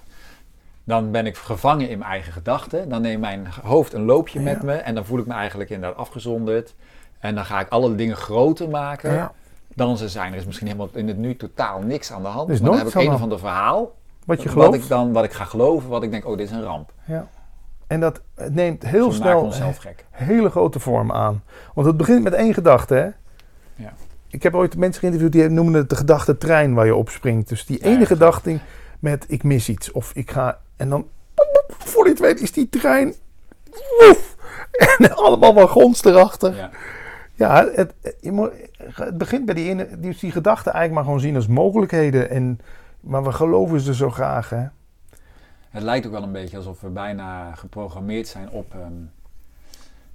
dan 0.84 1.10
ben 1.10 1.26
ik 1.26 1.36
gevangen 1.36 1.88
in 1.88 1.98
mijn 1.98 2.10
eigen 2.10 2.32
gedachten. 2.32 2.88
Dan 2.88 3.02
neemt 3.02 3.20
mijn 3.20 3.46
hoofd 3.62 3.92
een 3.92 4.04
loopje 4.04 4.40
met 4.40 4.62
me 4.62 4.72
en 4.72 4.94
dan 4.94 5.04
voel 5.04 5.18
ik 5.18 5.26
me 5.26 5.32
eigenlijk 5.32 5.70
inderdaad 5.70 5.98
afgezonderd. 5.98 6.74
En 7.18 7.34
dan 7.34 7.44
ga 7.44 7.60
ik 7.60 7.68
alle 7.68 7.94
dingen 7.94 8.16
groter 8.16 8.68
maken. 8.68 9.12
Ja. 9.12 9.32
Dan 9.74 9.96
ze 9.96 10.08
zijn 10.08 10.32
er 10.32 10.38
is 10.38 10.46
misschien 10.46 10.66
helemaal 10.66 10.88
in 10.92 11.08
het 11.08 11.16
nu 11.16 11.36
totaal 11.36 11.80
niks 11.80 12.12
aan 12.12 12.22
de 12.22 12.28
hand. 12.28 12.48
maar 12.48 12.58
dan 12.58 12.78
heb 12.78 12.86
ik 12.86 12.94
een 12.94 13.12
of 13.12 13.22
ander 13.22 13.38
verhaal. 13.38 13.94
Wat 14.24 14.42
je 14.42 14.48
gelooft. 14.48 14.70
Wat 14.70 14.78
ik 14.78 14.88
dan 14.88 15.12
wat 15.12 15.24
ik 15.24 15.32
ga 15.32 15.44
geloven, 15.44 15.88
wat 15.88 16.02
ik 16.02 16.10
denk, 16.10 16.26
oh, 16.26 16.36
dit 16.36 16.46
is 16.46 16.52
een 16.52 16.62
ramp. 16.62 16.92
Ja. 17.04 17.28
En 17.86 18.00
dat 18.00 18.20
neemt 18.50 18.82
heel 18.82 19.12
snel 19.12 19.44
een 19.44 19.74
hele 20.10 20.50
grote 20.50 20.80
vorm 20.80 21.12
aan. 21.12 21.42
Want 21.74 21.86
het 21.86 21.96
begint 21.96 22.22
met 22.22 22.32
één 22.32 22.54
gedachte, 22.54 22.94
hè? 22.94 23.08
Ja. 23.84 23.92
Ik 24.28 24.42
heb 24.42 24.54
ooit 24.54 24.76
mensen 24.76 25.00
geïnterviewd 25.00 25.32
die 25.32 25.48
noemen 25.48 25.74
het 25.74 25.88
de 25.88 25.96
gedachte 25.96 26.38
trein 26.38 26.74
waar 26.74 26.86
je 26.86 26.94
op 26.94 27.08
springt. 27.08 27.48
Dus 27.48 27.66
die 27.66 27.84
ene 27.84 28.06
gedachte 28.06 28.58
met 28.98 29.24
ik 29.28 29.42
mis 29.42 29.68
iets 29.68 29.92
of 29.92 30.10
ik 30.14 30.30
ga 30.30 30.58
en 30.76 30.88
dan, 30.88 31.08
voor 31.68 32.04
je 32.04 32.10
het 32.10 32.20
weet, 32.20 32.40
is 32.40 32.52
die 32.52 32.68
trein. 32.68 33.14
Woef, 33.98 34.36
en 34.98 35.14
allemaal 35.16 35.54
wagons 35.54 36.04
erachter. 36.04 36.56
Ja, 36.56 36.70
ja 37.34 37.68
het, 37.72 37.94
je 38.20 38.32
moet, 38.32 38.50
het 38.76 39.18
begint 39.18 39.44
bij 39.44 39.54
die, 39.54 39.98
die, 39.98 40.16
die 40.20 40.32
gedachten 40.32 40.72
eigenlijk 40.72 40.94
maar 40.94 41.04
gewoon 41.04 41.20
zien 41.20 41.36
als 41.36 41.46
mogelijkheden. 41.46 42.30
En, 42.30 42.60
maar 43.00 43.24
we 43.24 43.32
geloven 43.32 43.80
ze 43.80 43.94
zo 43.94 44.10
graag. 44.10 44.50
Hè? 44.50 44.66
Het 45.70 45.82
lijkt 45.82 46.06
ook 46.06 46.12
wel 46.12 46.22
een 46.22 46.32
beetje 46.32 46.56
alsof 46.56 46.80
we 46.80 46.88
bijna 46.88 47.54
geprogrammeerd 47.54 48.28
zijn 48.28 48.50
op 48.50 48.74
um, 48.74 49.10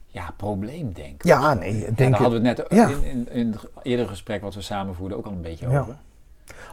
ja, 0.08 0.34
probleemdenken. 0.38 1.30
Ja, 1.30 1.54
nee. 1.54 1.80
Denk 1.80 1.98
en 1.98 2.12
daar 2.12 2.22
hadden 2.22 2.42
we 2.42 2.48
het 2.48 2.58
net 2.72 2.90
in, 2.90 3.04
in, 3.04 3.30
in, 3.32 3.52
het 3.52 3.66
eerdere 3.82 4.08
gesprek 4.08 4.42
wat 4.42 4.56
we 4.56 4.62
samen 4.62 4.96
voerden 4.96 5.18
ook 5.18 5.26
al 5.26 5.32
een 5.32 5.42
beetje 5.42 5.68
over. 5.68 5.96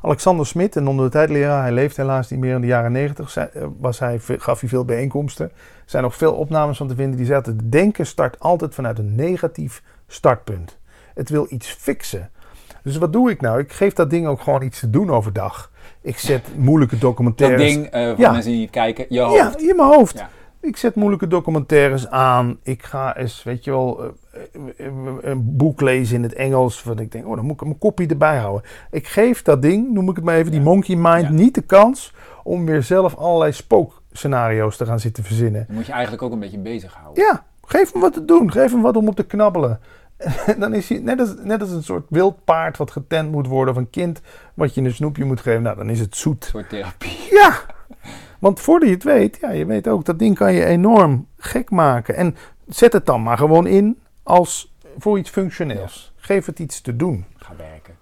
Alexander 0.03 0.47
Smit, 0.47 0.75
een 0.75 0.87
onder 0.87 1.05
de 1.05 1.11
tijdleraar, 1.11 1.63
hij 1.63 1.73
leeft 1.73 1.97
helaas 1.97 2.31
niet 2.31 2.41
meer 2.41 2.55
in 2.55 2.61
de 2.61 2.67
jaren 2.67 2.93
negentig, 2.93 3.37
eh, 3.37 3.65
was 3.79 3.99
hij, 3.99 4.21
gaf 4.21 4.61
hij 4.61 4.69
veel 4.69 4.85
bijeenkomsten. 4.85 5.45
Er 5.47 5.53
zijn 5.85 6.03
nog 6.03 6.17
veel 6.17 6.35
opnames 6.35 6.77
van 6.77 6.89
te 6.89 6.95
vinden 6.95 7.19
die 7.19 7.33
het 7.33 7.73
denken 7.73 8.07
start 8.07 8.41
altijd 8.41 8.75
vanuit 8.75 8.99
een 8.99 9.15
negatief 9.15 9.83
startpunt. 10.07 10.79
Het 11.15 11.29
wil 11.29 11.47
iets 11.49 11.69
fixen. 11.69 12.31
Dus 12.83 12.97
wat 12.97 13.13
doe 13.13 13.31
ik 13.31 13.41
nou? 13.41 13.59
Ik 13.59 13.73
geef 13.73 13.93
dat 13.93 14.11
ding 14.11 14.27
ook 14.27 14.41
gewoon 14.41 14.63
iets 14.63 14.81
te 14.81 14.91
doen 14.91 15.11
overdag. 15.11 15.71
Ik 16.01 16.19
zet 16.19 16.57
moeilijke 16.57 16.99
documentaires. 16.99 17.75
Dat 17.75 17.83
ding, 17.83 17.95
uh, 17.95 18.09
voor 18.09 18.21
ja. 18.21 18.33
mensen 18.33 18.51
die 18.51 18.61
niet 18.61 18.71
kijken, 18.71 19.07
je 19.09 19.21
hoofd. 19.21 19.61
Ja, 19.61 19.69
in 19.69 19.77
mijn 19.77 19.89
hoofd. 19.89 20.19
Ja. 20.19 20.29
Ik 20.61 20.77
zet 20.77 20.95
moeilijke 20.95 21.27
documentaires 21.27 22.09
aan. 22.09 22.59
Ik 22.63 22.83
ga 22.83 23.17
eens, 23.17 23.43
weet 23.43 23.65
je 23.65 23.71
wel, 23.71 24.05
eh, 24.05 24.09
een 25.21 25.57
boek 25.57 25.81
lezen 25.81 26.17
in 26.17 26.23
het 26.23 26.33
Engels. 26.33 26.83
Wat 26.83 27.01
ik 27.01 27.13
denk, 27.13 27.27
oh, 27.27 27.37
dan 27.37 27.45
moet 27.45 27.55
ik 27.55 27.67
mijn 27.67 27.79
kopie 27.79 28.09
erbij 28.09 28.37
houden. 28.37 28.71
Ik 28.91 29.07
geef 29.07 29.43
dat 29.43 29.63
ding, 29.63 29.93
noem 29.93 30.09
ik 30.09 30.17
het 30.17 30.25
maar 30.25 30.37
even, 30.37 30.51
die 30.51 30.61
monkey 30.61 30.97
mind, 30.97 31.31
niet 31.31 31.55
de 31.55 31.63
kans 31.63 32.15
om 32.45 32.67
weer 32.67 32.83
zelf 32.83 33.15
allerlei 33.15 33.53
spookscenario's 33.53 34.77
te 34.77 34.87
gaan 34.87 35.01
zitten 35.01 35.25
verzinnen. 35.25 35.65
Dan 35.67 35.77
moet 35.77 35.87
je 35.87 35.93
eigenlijk 35.93 36.23
ook 36.23 36.33
een 36.33 36.39
beetje 36.39 36.59
bezighouden. 36.59 37.25
Ja, 37.25 37.45
geef 37.67 37.93
hem 37.93 38.01
wat 38.01 38.13
te 38.13 38.25
doen. 38.25 38.53
Geef 38.53 38.71
hem 38.71 38.83
wat 38.83 38.97
om 38.97 39.09
op 39.09 39.17
te 39.17 39.27
knabbelen. 39.27 39.81
dan 40.59 40.75
is 40.75 40.89
hij 40.89 40.99
net 40.99 41.21
als, 41.21 41.35
net 41.43 41.61
als 41.61 41.71
een 41.71 41.83
soort 41.83 42.07
wild 42.09 42.45
paard 42.45 42.77
wat 42.77 42.91
getent 42.91 43.31
moet 43.31 43.47
worden. 43.47 43.75
Of 43.75 43.81
een 43.81 43.91
kind 43.91 44.21
wat 44.55 44.75
je 44.75 44.83
een 44.83 44.95
snoepje 44.95 45.25
moet 45.25 45.41
geven. 45.41 45.63
Nou, 45.63 45.77
dan 45.77 45.91
is 45.91 46.01
het 46.01 46.17
zoet. 46.17 46.45
Een 46.45 46.51
soort 46.51 46.69
therapie. 46.69 47.29
Ja, 47.31 47.61
want 48.39 48.61
voordat 48.61 48.89
je 48.89 48.95
het 48.95 49.05
weet, 49.05 49.39
ja, 49.41 49.51
je 49.51 49.67
weet 49.67 49.89
ook, 49.89 50.05
dat 50.05 50.19
ding 50.19 50.37
kan 50.37 50.53
je 50.53 50.65
enorm 50.65 51.27
gek 51.37 51.71
maken. 51.71 52.15
En 52.15 52.37
zet 52.67 52.93
het 52.93 53.07
dan 53.07 53.23
maar 53.23 53.39
gewoon 53.39 53.67
in 53.67 53.99
als 54.27 54.75
voor 54.99 55.19
iets 55.19 55.31
functioneels. 55.31 56.13
Geef 56.17 56.47
het 56.47 56.59
iets 56.59 56.81
te 56.81 56.97
doen. 56.97 57.25
Ga 57.37 57.57
werken, 57.57 57.95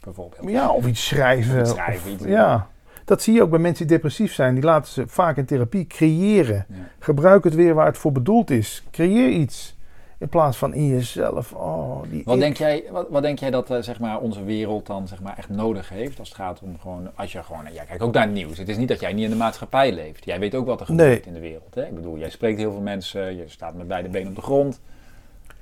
bijvoorbeeld. 0.00 0.50
Ja, 0.50 0.70
of 0.70 0.86
iets 0.86 1.06
schrijven. 1.06 1.66
Schrijven 1.66 2.12
iets 2.12 2.24
ja. 2.24 2.68
Dat 3.04 3.22
zie 3.22 3.34
je 3.34 3.42
ook 3.42 3.50
bij 3.50 3.58
mensen 3.58 3.86
die 3.86 3.96
depressief 3.96 4.34
zijn. 4.34 4.54
Die 4.54 4.64
laten 4.64 4.92
ze 4.92 5.08
vaak 5.08 5.36
in 5.36 5.44
therapie 5.44 5.86
creëren. 5.86 6.66
Gebruik 6.98 7.44
het 7.44 7.54
weer 7.54 7.74
waar 7.74 7.86
het 7.86 7.98
voor 7.98 8.12
bedoeld 8.12 8.50
is. 8.50 8.84
Creëer 8.90 9.28
iets. 9.28 9.76
In 10.18 10.28
plaats 10.28 10.56
van 10.56 10.74
in 10.74 10.86
jezelf. 10.86 11.52
Oh, 11.52 12.02
die 12.10 12.22
wat, 12.24 12.38
denk 12.38 12.56
jij, 12.56 12.84
wat, 12.90 13.06
wat, 13.10 13.22
denk 13.22 13.38
jij 13.38 13.50
dat 13.50 13.70
uh, 13.70 13.78
zeg 13.80 14.00
maar, 14.00 14.20
onze 14.20 14.44
wereld 14.44 14.86
dan 14.86 15.08
zeg 15.08 15.20
maar, 15.20 15.36
echt 15.36 15.48
nodig 15.48 15.88
heeft? 15.88 16.18
Als 16.18 16.28
het 16.28 16.36
gaat 16.36 16.60
om 16.60 16.78
gewoon. 16.80 17.10
Als 17.14 17.32
je 17.32 17.42
gewoon. 17.42 17.64
Ja, 17.72 17.84
kijk 17.84 18.02
ook 18.02 18.12
naar 18.12 18.22
het 18.22 18.32
nieuws. 18.32 18.58
Het 18.58 18.68
is 18.68 18.76
niet 18.76 18.88
dat 18.88 19.00
jij 19.00 19.12
niet 19.12 19.24
in 19.24 19.30
de 19.30 19.36
maatschappij 19.36 19.92
leeft. 19.92 20.24
Jij 20.24 20.38
weet 20.38 20.54
ook 20.54 20.66
wat 20.66 20.80
er 20.80 20.86
gebeurt 20.86 21.26
in 21.26 21.32
de 21.32 21.40
wereld. 21.40 21.74
Hè? 21.74 21.86
Ik 21.86 21.94
bedoel, 21.94 22.18
jij 22.18 22.30
spreekt 22.30 22.58
heel 22.58 22.72
veel 22.72 22.80
mensen. 22.80 23.36
Je 23.36 23.44
staat 23.46 23.74
met 23.74 23.88
beide 23.88 24.08
benen 24.08 24.28
op 24.28 24.34
de 24.34 24.42
grond. 24.42 24.80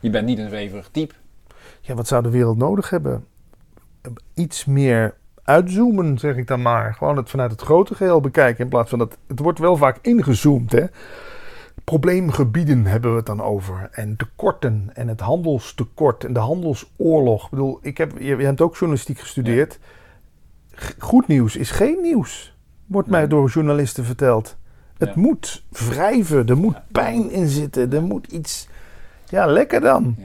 Je 0.04 0.10
bent 0.10 0.26
niet 0.26 0.38
een 0.38 0.48
zweverig 0.48 0.88
type. 0.92 1.14
Ja, 1.80 1.94
wat 1.94 2.06
zou 2.06 2.22
de 2.22 2.30
wereld 2.30 2.56
nodig 2.56 2.90
hebben? 2.90 3.24
Iets 4.34 4.64
meer 4.64 5.14
uitzoomen, 5.42 6.18
zeg 6.18 6.36
ik 6.36 6.46
dan 6.46 6.62
maar. 6.62 6.94
Gewoon 6.94 7.16
het 7.16 7.30
vanuit 7.30 7.50
het 7.50 7.60
grote 7.60 7.94
geheel 7.94 8.20
bekijken. 8.20 8.64
In 8.64 8.70
plaats 8.70 8.90
van 8.90 8.98
dat. 8.98 9.18
Het 9.26 9.38
wordt 9.38 9.58
wel 9.58 9.76
vaak 9.76 9.98
ingezoomd, 10.02 10.72
hè? 10.72 10.84
probleemgebieden 11.84 12.86
hebben 12.86 13.10
we 13.10 13.16
het 13.16 13.26
dan 13.26 13.42
over. 13.42 13.88
En 13.92 14.16
tekorten 14.16 14.90
en 14.92 15.08
het 15.08 15.20
handelstekort 15.20 16.24
en 16.24 16.32
de 16.32 16.38
handelsoorlog. 16.38 17.44
Ik 17.44 17.50
bedoel, 17.50 17.78
ik 17.82 17.98
heb, 17.98 18.18
je, 18.18 18.36
hebt 18.36 18.60
ook 18.60 18.76
journalistiek 18.76 19.18
gestudeerd. 19.18 19.78
Goed 20.98 21.26
nieuws 21.26 21.56
is 21.56 21.70
geen 21.70 21.98
nieuws, 22.02 22.56
wordt 22.86 23.08
mij 23.08 23.26
door 23.26 23.48
journalisten 23.48 24.04
verteld. 24.04 24.56
Het 24.98 25.14
moet 25.14 25.64
wrijven, 25.70 26.46
er 26.46 26.56
moet 26.56 26.76
pijn 26.92 27.30
in 27.30 27.48
zitten, 27.48 27.92
er 27.92 28.02
moet 28.02 28.26
iets. 28.26 28.68
Ja, 29.34 29.46
lekker 29.46 29.80
dan. 29.80 30.16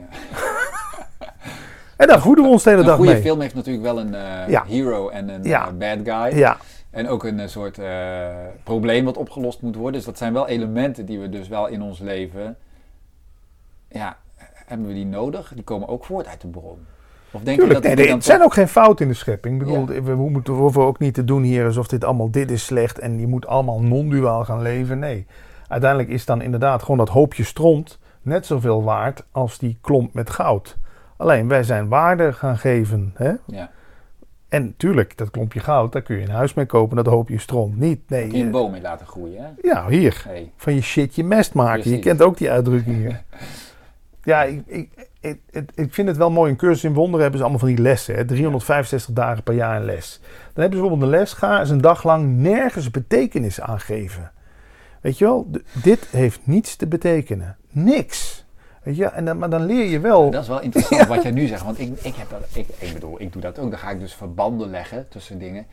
en 1.98 2.08
daar 2.08 2.22
voeden 2.22 2.44
we 2.44 2.50
ons 2.50 2.64
de 2.64 2.70
hele 2.70 2.84
dag 2.84 3.00
mee. 3.00 3.08
Een 3.08 3.14
goede 3.14 3.28
film 3.28 3.42
heeft 3.42 3.56
natuurlijk 3.56 3.86
wel 3.86 4.00
een 4.00 4.14
uh, 4.50 4.62
hero 4.68 5.10
en 5.10 5.30
een 5.30 5.48
uh, 5.48 5.68
bad 5.78 5.98
guy. 6.04 6.40
Ja. 6.40 6.58
En 6.90 7.08
ook 7.08 7.24
een 7.24 7.40
eh, 7.40 7.48
soort 7.48 7.78
uh, 7.78 8.28
probleem 8.64 9.06
wat 9.06 9.18
opgelost 9.18 9.62
moet 9.62 9.76
worden. 9.76 9.94
Dus 9.94 10.06
dat 10.06 10.18
zijn 10.18 10.34
wel 10.34 10.48
elementen 10.48 11.06
die 11.06 11.20
we 11.20 11.30
dus 11.30 11.48
wel 11.48 11.68
in 11.68 11.82
ons 11.82 12.00
leven. 12.00 12.58
Ja, 13.88 14.18
hebben 14.66 14.88
we 14.88 14.94
die 14.94 15.06
nodig? 15.06 15.52
Die 15.54 15.64
komen 15.64 15.88
ook 15.88 16.06
voort 16.06 16.28
uit 16.28 16.42
de 16.42 16.48
bron. 16.48 16.86
Of 17.32 17.42
denk 17.42 17.62
je 17.62 17.68
dat 17.68 17.84
nee, 17.84 17.96
nee, 17.96 18.12
het 18.12 18.26
zijn 18.26 18.44
ook 18.44 18.54
geen 18.54 18.68
fouten 18.68 19.06
in 19.06 19.12
de 19.12 19.18
schepping. 19.18 19.62
Ik 19.62 19.68
bedoel, 19.68 19.86
we, 19.86 20.16
moeten, 20.16 20.54
we 20.54 20.60
hoeven 20.60 20.82
ook 20.82 21.00
niet 21.00 21.14
te 21.14 21.24
doen 21.24 21.44
hier 21.44 21.66
alsof 21.66 21.88
dit 21.88 22.04
allemaal 22.04 22.32
dit 22.32 22.52
is 22.52 22.66
slecht 22.66 23.00
en 23.00 23.20
je 23.20 23.28
moet 23.28 23.48
allemaal 23.48 23.82
non-duaal 23.82 24.46
gaan 24.46 24.62
leven. 24.62 25.00
Nee, 25.00 25.26
uiteindelijk 25.68 26.10
is 26.10 26.26
dan 26.26 26.42
inderdaad 26.42 26.82
gewoon 26.82 26.98
dat 26.98 27.10
hoopje 27.10 27.44
stront 27.44 28.00
net 28.22 28.46
zoveel 28.46 28.84
waard 28.84 29.24
als 29.32 29.58
die 29.58 29.78
klomp 29.82 30.14
met 30.14 30.30
goud. 30.30 30.78
Alleen 31.18 31.48
wij 31.48 31.64
zijn 31.64 31.88
waarde 31.88 32.34
gaan 32.34 32.58
geven. 32.58 33.12
Hè? 33.16 33.34
Ja. 33.46 33.70
En 34.50 34.74
tuurlijk, 34.78 35.18
dat 35.18 35.30
klompje 35.30 35.60
goud, 35.60 35.92
daar 35.92 36.02
kun 36.02 36.16
je 36.16 36.22
een 36.22 36.30
huis 36.30 36.54
mee 36.54 36.66
kopen, 36.66 36.96
dat 36.96 37.06
hoop 37.06 37.30
je 37.30 37.38
stront 37.38 37.80
niet. 37.80 38.10
Nee, 38.10 38.32
je 38.32 38.44
een 38.44 38.52
boom 38.52 38.72
mee 38.72 38.82
laten 38.82 39.08
groeien. 39.08 39.42
Hè? 39.44 39.50
Ja, 39.62 39.88
hier. 39.88 40.26
Van 40.56 40.74
je 40.74 40.82
shit 40.82 41.16
je 41.16 41.24
mest 41.24 41.54
maken. 41.54 41.92
Je 41.92 42.00
kent 42.00 42.22
ook 42.22 42.38
die 42.38 42.52
uitdrukkingen. 42.52 43.22
ja, 44.24 44.44
ik, 44.44 44.64
ik, 44.66 44.90
ik, 45.20 45.40
ik, 45.76 45.94
vind 45.94 46.08
het 46.08 46.18
wel 46.18 46.32
mooi. 46.32 46.52
Een 46.52 46.58
cursus 46.58 46.84
in 46.84 46.94
wonderen 46.94 47.22
hebben 47.22 47.38
ze 47.38 47.44
allemaal 47.44 47.66
van 47.66 47.76
die 47.76 47.84
lessen. 47.84 48.16
Hè? 48.16 48.26
365 48.26 49.14
dagen 49.14 49.44
per 49.44 49.54
jaar 49.54 49.76
een 49.76 49.86
les. 49.86 50.20
Dan 50.22 50.30
hebben 50.62 50.64
ze 50.64 50.70
bijvoorbeeld 50.70 51.02
een 51.02 51.20
les. 51.20 51.34
Ga 51.34 51.60
eens 51.60 51.70
een 51.70 51.82
dag 51.82 52.04
lang 52.04 52.38
nergens 52.38 52.92
betekenis 52.92 53.62
aangeven. 53.62 54.32
Weet 55.02 55.18
je 55.18 55.26
wel, 55.26 55.50
dit 55.84 56.08
heeft 56.12 56.40
niets 56.44 56.76
te 56.76 56.88
betekenen. 56.88 57.58
Niks. 57.70 58.46
Weet 58.84 58.96
je, 58.96 59.06
en 59.06 59.26
dan, 59.26 59.38
maar 59.38 59.50
dan 59.50 59.66
leer 59.66 59.86
je 59.86 60.00
wel. 60.00 60.32
Dat 60.32 60.42
is 60.42 60.48
wel 60.48 60.62
interessant 60.62 61.08
wat 61.16 61.24
jij 61.24 61.32
nu 61.32 61.48
zegt. 61.48 61.64
Want 61.64 61.80
ik, 61.80 62.00
ik, 62.02 62.16
heb 62.16 62.30
dat, 62.30 62.42
ik, 62.54 62.68
ik 62.78 62.94
bedoel, 62.94 63.22
ik 63.22 63.34
doe 63.34 63.42
dat 63.42 63.60
ook. 63.60 63.70
Dan 63.70 63.80
ga 63.80 63.90
ik 63.90 64.00
dus 64.00 64.14
verbanden 64.14 64.70
leggen 64.70 65.08
tussen 65.10 65.40
dingen 65.40 65.66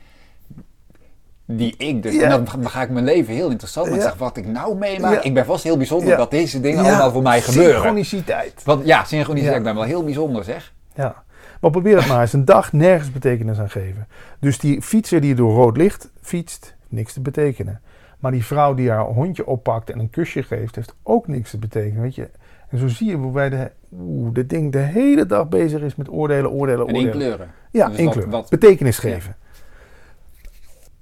die 1.47 1.75
ik 1.77 2.03
dus. 2.03 2.17
En 2.17 2.29
dan 2.29 2.69
ga 2.69 2.83
ik 2.83 2.91
mijn 2.91 3.05
leven 3.05 3.35
heel 3.35 3.51
interessant 3.51 3.87
maken. 3.87 4.03
Ja. 4.03 4.09
Zeg, 4.09 4.19
wat 4.19 4.37
ik 4.37 4.47
nou 4.47 4.77
meemaak. 4.77 5.23
Ik 5.23 5.35
ben 5.35 5.45
vast 5.45 5.65
heel 5.65 5.77
bijzonder 5.77 6.17
dat 6.17 6.31
deze 6.31 6.61
dingen 6.61 6.85
allemaal 6.85 7.11
voor 7.11 7.23
mij 7.23 7.41
gebeuren. 7.43 7.73
Synchroniciteit. 7.73 8.63
Want, 8.65 8.87
ja, 8.87 9.05
synchroniciteit. 9.05 9.59
Ik 9.59 9.65
ben 9.65 9.75
wel 9.75 9.85
heel 9.85 10.05
bijzonder 10.05 10.45
zeg. 10.45 10.73
Ja. 10.95 11.25
Maar 11.61 11.71
probeer 11.71 11.97
het 11.97 12.07
maar 12.07 12.21
eens. 12.21 12.33
Een 12.33 12.45
dag 12.45 12.73
nergens 12.73 13.13
betekenis 13.13 13.59
aan 13.59 13.71
geven. 13.71 14.07
Dus 14.41 14.59
die 14.59 14.83
fietser 14.83 15.21
die 15.21 15.35
door 15.35 15.55
rood 15.55 15.77
licht 15.77 16.11
fietst, 16.23 16.75
niks 16.89 17.13
te 17.13 17.21
betekenen. 17.21 17.81
Maar 18.27 18.35
die 18.35 18.45
vrouw 18.45 18.75
die 18.75 18.91
haar 18.91 19.05
hondje 19.05 19.47
oppakt 19.47 19.91
en 19.91 19.99
een 19.99 20.11
kusje 20.11 20.43
geeft, 20.43 20.75
heeft 20.75 20.95
ook 21.03 21.27
niks 21.27 21.51
te 21.51 21.59
betekenen. 21.59 22.03
Weet 22.03 22.15
je? 22.15 22.29
En 22.69 22.79
zo 22.79 22.89
zie 22.89 23.09
je 23.09 23.17
hoe 23.17 23.33
wij 23.33 23.49
de, 23.49 23.71
oeh, 23.93 24.35
dit 24.35 24.51
ding 24.51 24.73
de 24.73 24.79
hele 24.79 25.27
dag 25.27 25.49
bezig 25.49 25.83
is 25.83 25.95
met 25.95 26.11
oordelen, 26.11 26.51
oordelen, 26.51 26.81
oordelen. 26.81 27.01
En 27.01 27.07
inkleuren. 27.07 27.51
Ja, 27.71 27.89
dus 27.89 27.99
inkleuren. 27.99 28.31
Wat, 28.31 28.51
Betekenis 28.51 28.99
geven. 28.99 29.37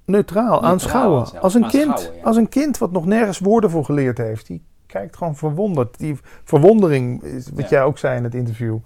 Neutraal, 0.04 0.62
aanschouwen. 0.62 1.40
als, 1.40 1.54
een 1.54 1.68
kind, 1.68 2.12
als 2.22 2.36
een 2.36 2.48
kind 2.48 2.78
wat 2.78 2.92
nog 2.92 3.06
nergens 3.06 3.38
woorden 3.38 3.70
voor 3.70 3.84
geleerd 3.84 4.18
heeft, 4.18 4.46
die 4.46 4.62
kijkt 4.86 5.16
gewoon 5.16 5.36
verwonderd. 5.36 5.98
Die 5.98 6.18
verwondering, 6.44 7.22
is 7.22 7.48
wat 7.54 7.68
jij 7.68 7.82
ook 7.82 7.98
zei 7.98 8.16
in 8.16 8.24
het 8.24 8.34
interview. 8.34 8.76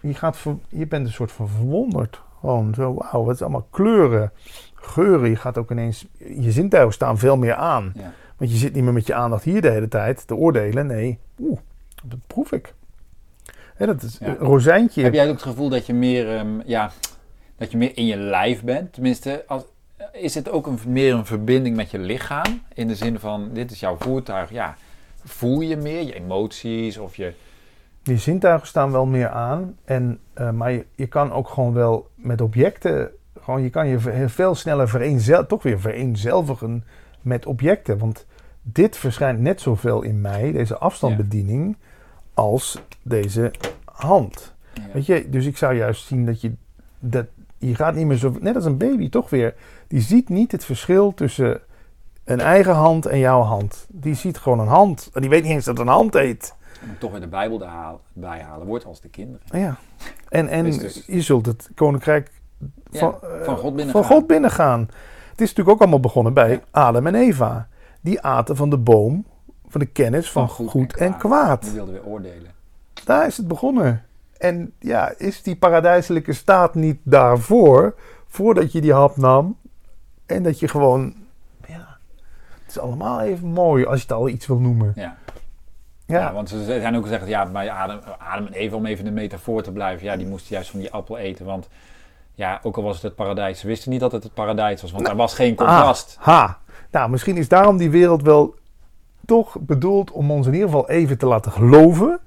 Je, 0.00 0.14
gaat 0.14 0.38
je 0.68 0.86
bent 0.86 1.06
een 1.06 1.12
soort 1.12 1.32
van 1.32 1.48
verwonderd. 1.48 2.20
Gewoon 2.40 2.74
zo, 2.74 2.94
wauw, 2.94 3.24
wat 3.24 3.34
is 3.34 3.42
allemaal 3.42 3.66
kleuren, 3.70 4.32
geuren. 4.80 5.28
Je 5.28 5.36
gaat 5.36 5.58
ook 5.58 5.70
ineens, 5.70 6.06
je 6.18 6.52
zintuigen 6.52 6.94
staan 6.94 7.18
veel 7.18 7.36
meer 7.36 7.54
aan. 7.54 7.92
Want 8.36 8.50
je 8.50 8.56
zit 8.56 8.74
niet 8.74 8.84
meer 8.84 8.92
met 8.92 9.06
je 9.06 9.14
aandacht 9.14 9.44
hier 9.44 9.60
de 9.60 9.70
hele 9.70 9.88
tijd 9.88 10.26
te 10.26 10.34
oordelen. 10.34 10.86
Nee, 10.86 11.18
oeh, 11.40 11.58
dat 12.04 12.18
proef 12.26 12.52
ik. 12.52 12.74
dat 13.76 14.02
is 14.02 14.18
een 14.20 14.36
rozijntje. 14.36 15.02
Heb 15.02 15.14
jij 15.14 15.26
ook 15.26 15.32
het 15.32 15.42
gevoel 15.42 15.68
dat 15.68 15.86
je 15.86 15.94
meer, 15.94 16.38
um, 16.38 16.62
ja, 16.64 16.90
dat 17.56 17.70
je 17.70 17.76
meer 17.76 17.96
in 17.96 18.06
je 18.06 18.16
lijf 18.16 18.62
bent? 18.62 18.92
Tenminste, 18.92 19.44
als, 19.46 19.64
is 20.12 20.34
het 20.34 20.50
ook 20.50 20.66
een, 20.66 20.78
meer 20.86 21.14
een 21.14 21.26
verbinding 21.26 21.76
met 21.76 21.90
je 21.90 21.98
lichaam? 21.98 22.62
In 22.74 22.88
de 22.88 22.94
zin 22.94 23.18
van, 23.18 23.50
dit 23.52 23.70
is 23.70 23.80
jouw 23.80 23.96
voertuig. 23.98 24.50
Ja, 24.50 24.76
voel 25.24 25.60
je 25.60 25.76
meer 25.76 26.02
je 26.02 26.14
emoties 26.14 26.98
of 26.98 27.16
je... 27.16 27.32
Je 28.02 28.16
zintuigen 28.16 28.66
staan 28.66 28.92
wel 28.92 29.06
meer 29.06 29.28
aan. 29.28 29.76
En, 29.84 30.20
uh, 30.34 30.50
maar 30.50 30.72
je, 30.72 30.86
je, 30.94 31.06
kan 31.06 31.32
ook 31.32 31.48
gewoon 31.48 31.72
wel 31.72 32.08
met 32.14 32.40
objecten... 32.40 33.10
Gewoon, 33.48 33.62
je 33.62 33.70
kan 33.70 33.86
je 33.86 34.28
veel 34.28 34.54
sneller 34.54 34.88
vereenzel, 34.88 35.46
toch 35.46 35.62
weer 35.62 35.80
vereenzelvigen 35.80 36.84
met 37.20 37.46
objecten. 37.46 37.98
Want 37.98 38.26
dit 38.62 38.96
verschijnt 38.96 39.40
net 39.40 39.60
zoveel 39.60 40.02
in 40.02 40.20
mij, 40.20 40.52
deze 40.52 40.78
afstandsbediening, 40.78 41.76
als 42.34 42.78
deze 43.02 43.52
hand. 43.84 44.54
Weet 44.92 45.06
je, 45.06 45.28
dus 45.28 45.46
ik 45.46 45.56
zou 45.56 45.74
juist 45.74 46.06
zien 46.06 46.26
dat 46.26 46.40
je, 46.40 46.52
dat 46.98 47.26
je 47.58 47.74
gaat 47.74 47.94
niet 47.94 48.06
meer 48.06 48.16
zo, 48.16 48.36
net 48.40 48.54
als 48.54 48.64
een 48.64 48.78
baby 48.78 49.08
toch 49.08 49.30
weer, 49.30 49.54
die 49.86 50.00
ziet 50.00 50.28
niet 50.28 50.52
het 50.52 50.64
verschil 50.64 51.14
tussen 51.14 51.60
een 52.24 52.40
eigen 52.40 52.74
hand 52.74 53.06
en 53.06 53.18
jouw 53.18 53.42
hand. 53.42 53.86
Die 53.90 54.14
ziet 54.14 54.38
gewoon 54.38 54.60
een 54.60 54.66
hand. 54.66 55.10
En 55.12 55.20
die 55.20 55.30
weet 55.30 55.42
niet 55.42 55.52
eens 55.52 55.64
dat 55.64 55.78
het 55.78 55.86
een 55.86 55.92
hand 55.92 56.14
heet. 56.14 56.54
Maar 56.86 56.98
toch 56.98 57.10
weer 57.10 57.20
de 57.20 57.28
Bijbel 57.28 57.58
bij 58.12 58.40
halen. 58.40 58.66
Wordt 58.66 58.84
als 58.84 59.00
de 59.00 59.08
kinderen. 59.08 59.46
Ja. 59.50 59.78
En, 60.28 60.48
en 60.48 60.64
dus 60.64 61.04
je 61.06 61.22
zult 61.22 61.46
het 61.46 61.70
koninkrijk 61.74 62.36
van, 62.90 63.14
van, 63.42 63.56
God, 63.56 63.76
binnengaan. 63.76 64.04
van 64.04 64.16
God 64.16 64.26
binnengaan. 64.26 64.80
Het 65.30 65.40
is 65.40 65.48
natuurlijk 65.48 65.68
ook 65.68 65.80
allemaal 65.80 66.00
begonnen 66.00 66.34
bij 66.34 66.62
Adam 66.70 67.06
en 67.06 67.14
Eva 67.14 67.68
die 68.00 68.20
aten 68.20 68.56
van 68.56 68.70
de 68.70 68.78
boom 68.78 69.24
van 69.68 69.80
de 69.80 69.86
kennis 69.86 70.30
van, 70.30 70.48
goed, 70.48 70.96
en, 70.96 71.16
kwaad. 71.16 71.62
Die 71.62 71.72
wilden 71.72 71.94
weer 71.94 72.04
oordelen. 72.04 72.50
Daar 73.04 73.26
is 73.26 73.36
het 73.36 73.48
begonnen. 73.48 74.02
En 74.38 74.72
ja, 74.78 75.14
is 75.16 75.42
die 75.42 75.56
paradijselijke 75.56 76.32
staat 76.32 76.74
niet 76.74 76.98
daarvoor, 77.02 77.94
voordat 78.26 78.72
je 78.72 78.80
die 78.80 78.92
hap 78.92 79.16
nam 79.16 79.56
en 80.26 80.42
dat 80.42 80.58
je 80.58 80.68
gewoon, 80.68 81.14
ja, 81.66 81.98
het 82.62 82.70
is 82.70 82.78
allemaal 82.78 83.20
even 83.20 83.48
mooi 83.48 83.84
als 83.84 83.96
je 83.96 84.02
het 84.02 84.12
al 84.12 84.28
iets 84.28 84.46
wil 84.46 84.58
noemen. 84.58 84.92
Ja. 84.96 85.16
Ja. 86.06 86.18
ja. 86.18 86.32
want 86.32 86.48
ze 86.48 86.64
zijn 86.64 86.96
ook 86.96 87.02
gezegd, 87.02 87.26
ja, 87.26 87.46
bij 87.46 87.70
Adam, 87.70 88.00
Adam 88.18 88.46
en 88.46 88.52
Eva, 88.52 88.76
om 88.76 88.86
even 88.86 89.04
de 89.04 89.10
metafoor 89.10 89.62
te 89.62 89.72
blijven, 89.72 90.04
ja, 90.04 90.16
die 90.16 90.26
moesten 90.26 90.54
juist 90.54 90.70
van 90.70 90.80
die 90.80 90.92
appel 90.92 91.18
eten. 91.18 91.46
Want 91.46 91.68
ja, 92.38 92.60
ook 92.62 92.76
al 92.76 92.82
was 92.82 92.94
het 92.94 93.02
het 93.02 93.14
paradijs, 93.14 93.60
ze 93.60 93.66
wisten 93.66 93.90
niet 93.90 94.00
dat 94.00 94.12
het 94.12 94.22
het 94.22 94.34
paradijs 94.34 94.82
was, 94.82 94.90
want 94.90 95.02
nou, 95.02 95.14
er 95.14 95.20
was 95.22 95.34
geen 95.34 95.54
contrast. 95.54 96.16
ha, 96.20 96.58
nou, 96.90 97.10
misschien 97.10 97.36
is 97.36 97.48
daarom 97.48 97.76
die 97.76 97.90
wereld 97.90 98.22
wel 98.22 98.54
toch 99.26 99.56
bedoeld 99.60 100.10
om 100.10 100.30
ons 100.30 100.46
in 100.46 100.52
ieder 100.52 100.68
geval 100.68 100.88
even 100.88 101.18
te 101.18 101.26
laten 101.26 101.52
geloven. 101.52 102.20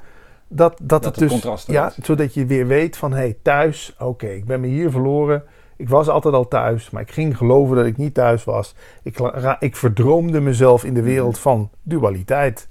Dat, 0.47 0.80
dat, 0.82 1.05
het, 1.05 1.16
dus, 1.16 1.66
ja, 1.66 1.93
zodat 2.01 2.34
je 2.34 2.45
weer 2.45 2.68
weet 2.68 2.97
van, 2.97 3.12
hé, 3.12 3.18
hey, 3.18 3.38
thuis, 3.41 3.95
oké, 3.99 4.28
ik 4.28 4.45
ben 4.45 4.59
me 4.59 4.68
hier 4.68 4.91
verloren. 4.91 5.43
Ik 5.76 5.89
was 5.89 6.07
altijd 6.07 6.34
al 6.34 6.47
thuis, 6.47 6.89
maar 6.89 7.01
ik 7.01 7.12
ging 7.12 7.38
geloven 7.38 7.76
dat 7.76 7.86
ik 7.86 7.97
niet 7.97 8.14
thuis 8.14 8.43
was. 8.43 8.76
Ik, 9.03 9.20
ik 9.59 9.76
verdroomde 9.76 10.39
mezelf 10.39 10.84
in 10.84 10.93
de 10.93 11.01
wereld 11.01 11.34
mhm. 11.34 11.41
van 11.41 11.70
dualiteit. 11.82 12.68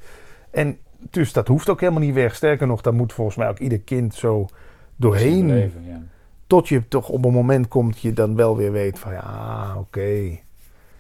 En 0.51 0.79
dus 1.11 1.33
dat 1.33 1.49
hoeft 1.49 1.69
ook 1.69 1.81
helemaal 1.81 2.03
niet 2.03 2.15
weg. 2.15 2.35
Sterker 2.35 2.67
nog, 2.67 2.81
daar 2.81 2.95
moet 2.95 3.13
volgens 3.13 3.37
mij 3.37 3.49
ook 3.49 3.59
ieder 3.59 3.81
kind 3.81 4.15
zo 4.15 4.49
doorheen. 4.97 5.47
Leven, 5.47 5.85
ja. 5.85 6.03
Tot 6.51 6.69
je 6.69 6.89
toch 6.89 7.09
op 7.09 7.25
een 7.25 7.33
moment 7.33 7.69
komt, 7.69 8.01
je 8.01 8.13
dan 8.13 8.37
wel 8.37 8.57
weer 8.57 8.73
weet 8.73 8.99
van, 8.99 9.13
ja, 9.13 9.75
oké. 9.79 10.39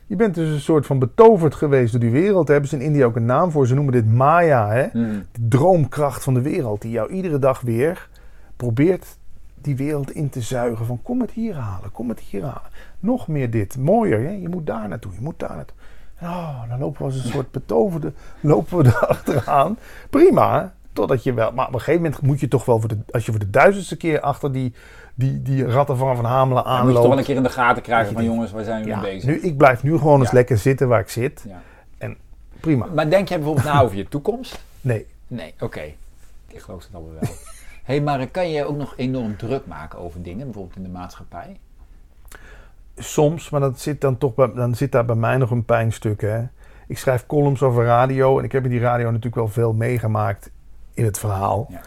Je 0.07 0.16
bent 0.16 0.34
dus 0.34 0.48
een 0.48 0.61
soort 0.61 0.86
van 0.86 0.98
betoverd 0.98 1.55
geweest 1.55 1.92
door 1.92 2.01
die 2.01 2.11
wereld. 2.11 2.46
Daar 2.46 2.57
hebben 2.57 2.68
ze 2.70 2.76
in 2.76 2.82
India 2.82 3.05
ook 3.05 3.16
een 3.16 3.24
naam 3.24 3.51
voor. 3.51 3.66
Ze 3.66 3.74
noemen 3.74 3.92
dit 3.92 4.12
Maya, 4.12 4.68
hè? 4.68 4.88
Hmm. 4.92 5.26
de 5.32 5.48
droomkracht 5.48 6.24
van 6.24 6.34
de 6.34 6.40
wereld. 6.40 6.82
Die 6.82 6.90
jou 6.90 7.11
iedere 7.11 7.38
dag 7.38 7.61
weer 7.61 8.09
probeert 8.57 9.16
die 9.55 9.76
wereld 9.76 10.11
in 10.11 10.28
te 10.28 10.40
zuigen. 10.40 10.86
Van 10.86 11.03
kom 11.03 11.20
het 11.20 11.30
hier 11.30 11.55
halen, 11.55 11.92
kom 11.92 12.09
het 12.09 12.20
hier 12.20 12.42
halen. 12.42 12.70
Nog 13.01 13.28
meer 13.28 13.51
dit, 13.51 13.78
mooier. 13.78 14.20
Hè? 14.24 14.30
Je 14.30 14.48
moet 14.48 14.66
daar 14.66 14.88
naartoe, 14.88 15.12
je 15.12 15.20
moet 15.20 15.38
daar 15.38 15.57
naartoe. 15.57 15.76
oh, 16.22 16.68
dan 16.68 16.78
lopen 16.78 16.98
we 16.98 17.05
als 17.05 17.24
een 17.24 17.30
soort 17.30 17.51
betoverde, 17.51 18.12
lopen 18.40 18.78
we 18.78 18.84
erachteraan. 18.84 19.78
Prima, 20.11 20.72
totdat 20.92 21.22
je 21.22 21.34
wel... 21.34 21.53
Maar 21.53 21.66
op 21.66 21.72
een 21.72 21.78
gegeven 21.78 22.03
moment 22.03 22.22
moet 22.22 22.40
je 22.40 22.48
toch 22.48 22.64
wel, 22.64 22.80
voor 22.80 22.88
de, 22.88 22.98
als 23.11 23.24
je 23.24 23.30
voor 23.30 23.40
de 23.40 23.51
duizendste 23.51 23.96
keer 23.96 24.20
achter 24.20 24.53
die 24.53 24.72
die, 25.14 25.42
die 25.42 25.64
ratten 25.64 25.96
van 25.96 26.16
Van 26.16 26.24
Hamelen 26.24 26.64
aanloopt. 26.64 26.84
moet 26.84 26.92
je 26.92 26.98
toch 26.98 27.08
wel 27.08 27.18
een 27.18 27.24
keer 27.24 27.36
in 27.36 27.42
de 27.42 27.48
gaten 27.48 27.82
krijgen 27.82 28.12
van 28.12 28.24
jongens, 28.24 28.52
waar 28.52 28.64
zijn 28.64 28.84
we 28.84 28.88
mee 28.88 29.00
bezig? 29.00 29.24
Nu, 29.24 29.40
ik 29.40 29.56
blijf 29.56 29.82
nu 29.82 29.98
gewoon 29.98 30.20
eens 30.20 30.30
lekker 30.30 30.58
zitten 30.58 30.88
waar 30.88 31.00
ik 31.00 31.08
zit. 31.08 31.44
En 31.98 32.16
prima. 32.61 32.86
Maar 32.94 33.11
denk 33.11 33.28
jij 33.28 33.36
bijvoorbeeld 33.36 33.66
na 33.66 33.80
over 33.80 33.96
je 33.96 34.08
toekomst? 34.08 34.58
Nee. 34.82 35.06
Nee, 35.26 35.54
oké. 35.61 35.82
Ik 36.48 36.61
geloof 36.61 36.82
het 36.82 36.94
allemaal 36.94 37.12
wel. 37.20 37.30
hey, 37.84 38.00
maar 38.00 38.26
kan 38.26 38.50
je 38.50 38.64
ook 38.64 38.76
nog 38.76 38.94
enorm 38.96 39.36
druk 39.36 39.66
maken 39.66 39.98
over 39.98 40.22
dingen, 40.22 40.44
bijvoorbeeld 40.44 40.76
in 40.76 40.82
de 40.82 40.88
maatschappij? 40.88 41.56
Soms, 42.96 43.50
maar 43.50 43.61
dat 43.61 43.80
zit 43.80 44.00
dan 44.00 44.18
toch 44.18 44.34
bij, 44.34 44.52
dan 44.54 44.74
zit 44.74 44.92
daar 44.92 45.04
bij 45.04 45.16
mij 45.16 45.36
nog 45.36 45.50
een 45.50 45.64
pijnstuk. 45.64 46.20
Hè? 46.20 46.42
Ik 46.86 46.98
schrijf 46.98 47.26
columns 47.26 47.62
over 47.62 47.84
radio 47.84 48.38
en 48.38 48.44
ik 48.44 48.52
heb 48.52 48.64
in 48.64 48.70
die 48.70 48.80
radio 48.80 49.06
natuurlijk 49.06 49.34
wel 49.34 49.48
veel 49.48 49.72
meegemaakt 49.72 50.50
in 50.94 51.04
het 51.04 51.18
verhaal. 51.18 51.66
Ja. 51.70 51.80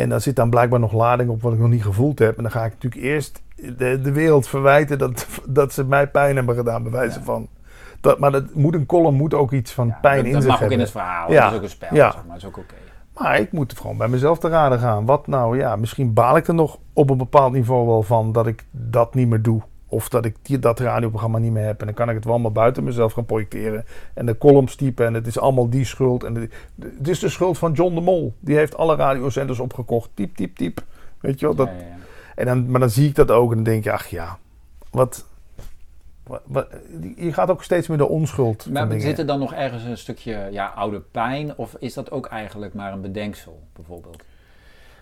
En 0.00 0.08
daar 0.08 0.20
zit 0.20 0.36
dan 0.36 0.50
blijkbaar 0.50 0.80
nog 0.80 0.92
lading 0.92 1.30
op 1.30 1.42
wat 1.42 1.52
ik 1.52 1.58
nog 1.58 1.68
niet 1.68 1.84
gevoeld 1.84 2.18
heb. 2.18 2.36
En 2.36 2.42
dan 2.42 2.52
ga 2.52 2.64
ik 2.64 2.72
natuurlijk 2.72 3.02
eerst 3.02 3.42
de, 3.56 4.00
de 4.00 4.12
wereld 4.12 4.48
verwijten 4.48 4.98
dat, 4.98 5.26
dat 5.46 5.72
ze 5.72 5.84
mij 5.84 6.08
pijn 6.08 6.36
hebben 6.36 6.54
gedaan, 6.54 6.82
bij 6.82 6.92
wijze 6.92 7.22
van. 7.22 7.48
Dat, 8.00 8.18
maar 8.18 8.32
dat 8.32 8.54
moet, 8.54 8.74
een 8.74 8.86
column 8.86 9.16
moet 9.16 9.34
ook 9.34 9.52
iets 9.52 9.72
van 9.72 9.94
pijn 10.00 10.24
in 10.24 10.24
zich 10.24 10.32
hebben. 10.32 10.48
Dat 10.48 10.58
mag 10.58 10.62
ook 10.62 10.72
in 10.72 10.80
het 10.80 10.90
verhaal, 10.90 11.32
ja. 11.32 11.42
dat 11.42 11.50
is 11.50 11.56
ook 11.56 11.62
een 11.62 11.70
spel, 11.70 11.94
ja. 11.94 12.06
maar 12.06 12.24
dat 12.26 12.36
is 12.36 12.44
ook 12.44 12.56
oké. 12.58 12.74
Maar 13.16 13.38
ik 13.38 13.52
moet 13.52 13.78
gewoon 13.78 13.96
bij 13.96 14.08
mezelf 14.08 14.38
te 14.38 14.48
raden 14.48 14.78
gaan. 14.78 15.04
Wat 15.04 15.26
nou, 15.26 15.58
ja, 15.58 15.76
misschien 15.76 16.12
baal 16.12 16.36
ik 16.36 16.48
er 16.48 16.54
nog 16.54 16.78
op 16.92 17.10
een 17.10 17.16
bepaald 17.16 17.52
niveau 17.52 17.86
wel 17.86 18.02
van 18.02 18.32
dat 18.32 18.46
ik 18.46 18.64
dat 18.70 19.14
niet 19.14 19.28
meer 19.28 19.42
doe. 19.42 19.62
Of 19.90 20.08
dat 20.08 20.24
ik 20.24 20.36
die, 20.42 20.58
dat 20.58 20.78
radioprogramma 20.78 21.38
niet 21.38 21.52
meer 21.52 21.64
heb. 21.64 21.80
En 21.80 21.86
dan 21.86 21.94
kan 21.94 22.08
ik 22.08 22.14
het 22.14 22.24
wel 22.24 22.32
allemaal 22.32 22.52
buiten 22.52 22.84
mezelf 22.84 23.12
gaan 23.12 23.24
projecteren. 23.24 23.84
En 24.14 24.26
de 24.26 24.38
columns 24.38 24.74
typen. 24.74 25.06
En 25.06 25.14
het 25.14 25.26
is 25.26 25.38
allemaal 25.38 25.70
die 25.70 25.84
schuld. 25.84 26.24
En 26.24 26.34
het 26.98 27.08
is 27.08 27.18
de 27.18 27.28
schuld 27.28 27.58
van 27.58 27.72
John 27.72 27.94
de 27.94 28.00
Mol. 28.00 28.34
Die 28.40 28.56
heeft 28.56 28.76
alle 28.76 28.96
radiozenders 28.96 29.58
opgekocht. 29.58 30.10
Typ, 30.14 30.36
typ, 30.36 30.56
typ. 30.56 30.84
Weet 31.20 31.40
je 31.40 31.46
wel? 31.46 31.54
Dat, 31.54 31.68
En 32.34 32.46
dan, 32.46 32.70
maar 32.70 32.80
dan 32.80 32.90
zie 32.90 33.08
ik 33.08 33.14
dat 33.14 33.30
ook 33.30 33.50
en 33.50 33.56
dan 33.56 33.64
denk 33.64 33.84
je, 33.84 33.92
ach 33.92 34.06
ja, 34.06 34.38
wat, 34.90 35.26
wat, 36.44 36.66
je 37.16 37.32
gaat 37.32 37.50
ook 37.50 37.62
steeds 37.62 37.88
meer 37.88 37.98
de 37.98 38.08
onschuld. 38.08 38.70
Maar 38.70 39.00
zit 39.00 39.18
er 39.18 39.26
dan 39.26 39.38
nog 39.38 39.52
ergens 39.52 39.84
een 39.84 39.98
stukje 39.98 40.48
ja, 40.50 40.66
oude 40.66 41.00
pijn? 41.00 41.56
Of 41.56 41.76
is 41.78 41.94
dat 41.94 42.10
ook 42.10 42.26
eigenlijk 42.26 42.74
maar 42.74 42.92
een 42.92 43.00
bedenksel, 43.00 43.62
bijvoorbeeld? 43.72 44.24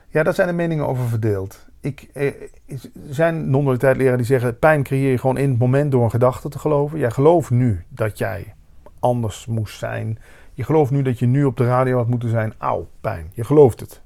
Ja, 0.09 0.23
daar 0.23 0.35
zijn 0.35 0.49
de 0.49 0.55
meningen 0.55 0.87
over 0.87 1.05
verdeeld. 1.05 1.67
Ik, 1.81 2.09
eh, 2.13 2.27
er 2.67 2.79
zijn 3.11 3.51
non-dualiteit 3.51 4.17
die 4.17 4.27
zeggen: 4.27 4.59
pijn 4.59 4.83
creëer 4.83 5.11
je 5.11 5.19
gewoon 5.19 5.39
in 5.39 5.51
het 5.51 5.59
moment 5.59 5.93
door 5.93 6.05
een 6.05 6.11
gedachte 6.11 6.49
te 6.49 6.59
geloven. 6.59 6.99
Jij 6.99 7.11
gelooft 7.11 7.51
nu 7.51 7.85
dat 7.89 8.19
jij 8.19 8.55
anders 8.99 9.47
moest 9.47 9.79
zijn. 9.79 10.19
Je 10.53 10.65
gelooft 10.65 10.91
nu 10.91 11.03
dat 11.03 11.19
je 11.19 11.27
nu 11.27 11.45
op 11.45 11.57
de 11.57 11.65
radio 11.65 11.97
had 11.97 12.09
moeten 12.09 12.29
zijn. 12.29 12.55
Auw, 12.59 12.89
pijn. 13.01 13.31
Je 13.35 13.45
gelooft 13.45 13.81
het. 13.81 14.03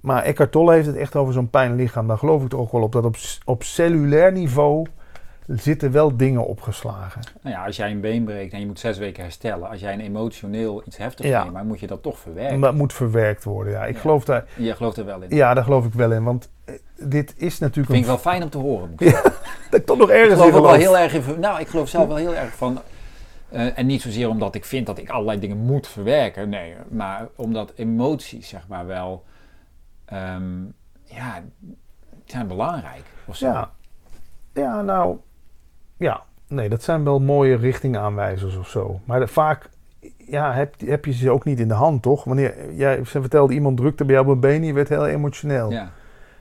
Maar 0.00 0.22
Eckhart 0.22 0.52
Tolle 0.52 0.72
heeft 0.72 0.86
het 0.86 0.96
echt 0.96 1.16
over 1.16 1.32
zo'n 1.32 1.50
pijnlichaam. 1.50 2.06
Daar 2.06 2.18
geloof 2.18 2.44
ik 2.44 2.52
er 2.52 2.58
ook 2.58 2.72
wel 2.72 2.82
op 2.82 2.92
dat 2.92 3.04
op, 3.04 3.16
op 3.44 3.62
cellulair 3.62 4.32
niveau 4.32 4.86
zitten 5.56 5.92
wel 5.92 6.16
dingen 6.16 6.46
opgeslagen. 6.46 7.20
Nou 7.42 7.56
ja, 7.56 7.64
als 7.64 7.76
jij 7.76 7.90
een 7.90 8.00
been 8.00 8.24
breekt 8.24 8.52
en 8.52 8.60
je 8.60 8.66
moet 8.66 8.78
zes 8.78 8.98
weken 8.98 9.22
herstellen, 9.22 9.68
als 9.68 9.80
jij 9.80 9.92
een 9.92 10.00
emotioneel 10.00 10.82
iets 10.86 10.96
heftigs 10.96 11.28
ja. 11.28 11.42
neemt, 11.42 11.52
maar 11.52 11.64
moet 11.64 11.80
je 11.80 11.86
dat 11.86 12.02
toch 12.02 12.18
verwerken. 12.18 12.60
Dat 12.60 12.74
moet 12.74 12.92
verwerkt 12.92 13.44
worden, 13.44 13.72
ja. 13.72 13.84
Ik 13.84 13.98
geloof 13.98 14.24
daar... 14.24 14.44
Je 14.56 14.74
gelooft 14.74 14.96
er 14.96 15.04
wel 15.04 15.22
in? 15.22 15.36
Ja, 15.36 15.54
daar 15.54 15.64
geloof 15.64 15.86
ik 15.86 15.92
wel 15.92 16.12
in, 16.12 16.24
want 16.24 16.50
eh, 16.64 16.74
dit 16.98 17.34
is 17.36 17.58
natuurlijk... 17.58 17.94
Vind 17.94 18.00
ik 18.00 18.06
wel 18.06 18.18
fijn 18.18 18.42
om 18.42 18.50
te 18.50 18.58
horen. 18.58 18.92
Ja, 18.96 19.22
dat 19.70 19.80
ik 19.80 19.86
toch 19.86 19.98
nog 19.98 20.10
ergens 20.10 20.40
ik 20.40 20.46
geloof, 20.46 20.62
wel 20.62 20.72
heel 20.72 20.98
erg 20.98 21.14
in... 21.14 21.40
Nou, 21.40 21.60
ik 21.60 21.68
geloof 21.68 21.88
zelf 21.88 22.06
wel 22.06 22.16
heel 22.16 22.34
erg 22.34 22.54
van... 22.54 22.80
Uh, 23.52 23.78
en 23.78 23.86
niet 23.86 24.02
zozeer 24.02 24.28
omdat 24.28 24.54
ik 24.54 24.64
vind 24.64 24.86
dat 24.86 24.98
ik 24.98 25.10
allerlei 25.10 25.38
dingen 25.38 25.56
moet 25.56 25.88
verwerken, 25.88 26.48
nee. 26.48 26.74
Maar 26.88 27.28
omdat 27.36 27.72
emoties, 27.76 28.48
zeg 28.48 28.68
maar, 28.68 28.86
wel... 28.86 29.24
Um, 30.12 30.74
ja, 31.04 31.42
zijn 32.24 32.46
belangrijk. 32.46 33.02
Of 33.26 33.36
zo. 33.36 33.46
Ja. 33.46 33.70
ja, 34.52 34.82
nou 34.82 35.18
ja, 36.00 36.22
nee, 36.48 36.68
dat 36.68 36.82
zijn 36.82 37.04
wel 37.04 37.20
mooie 37.20 37.56
richtingaanwijzers 37.56 38.56
of 38.56 38.68
zo. 38.68 39.00
Maar 39.04 39.28
vaak 39.28 39.68
ja, 40.16 40.52
heb, 40.52 40.74
heb 40.84 41.04
je 41.04 41.12
ze 41.12 41.30
ook 41.30 41.44
niet 41.44 41.60
in 41.60 41.68
de 41.68 41.74
hand, 41.74 42.02
toch? 42.02 42.24
Wanneer 42.24 42.74
jij 42.74 43.04
ze 43.04 43.20
vertelde 43.20 43.54
iemand 43.54 43.76
drukte 43.76 44.04
bij 44.04 44.14
jou 44.14 44.26
op 44.26 44.32
een 44.32 44.40
been, 44.40 44.64
je 44.64 44.72
werd 44.72 44.88
heel 44.88 45.06
emotioneel. 45.06 45.70
Ja. 45.70 45.90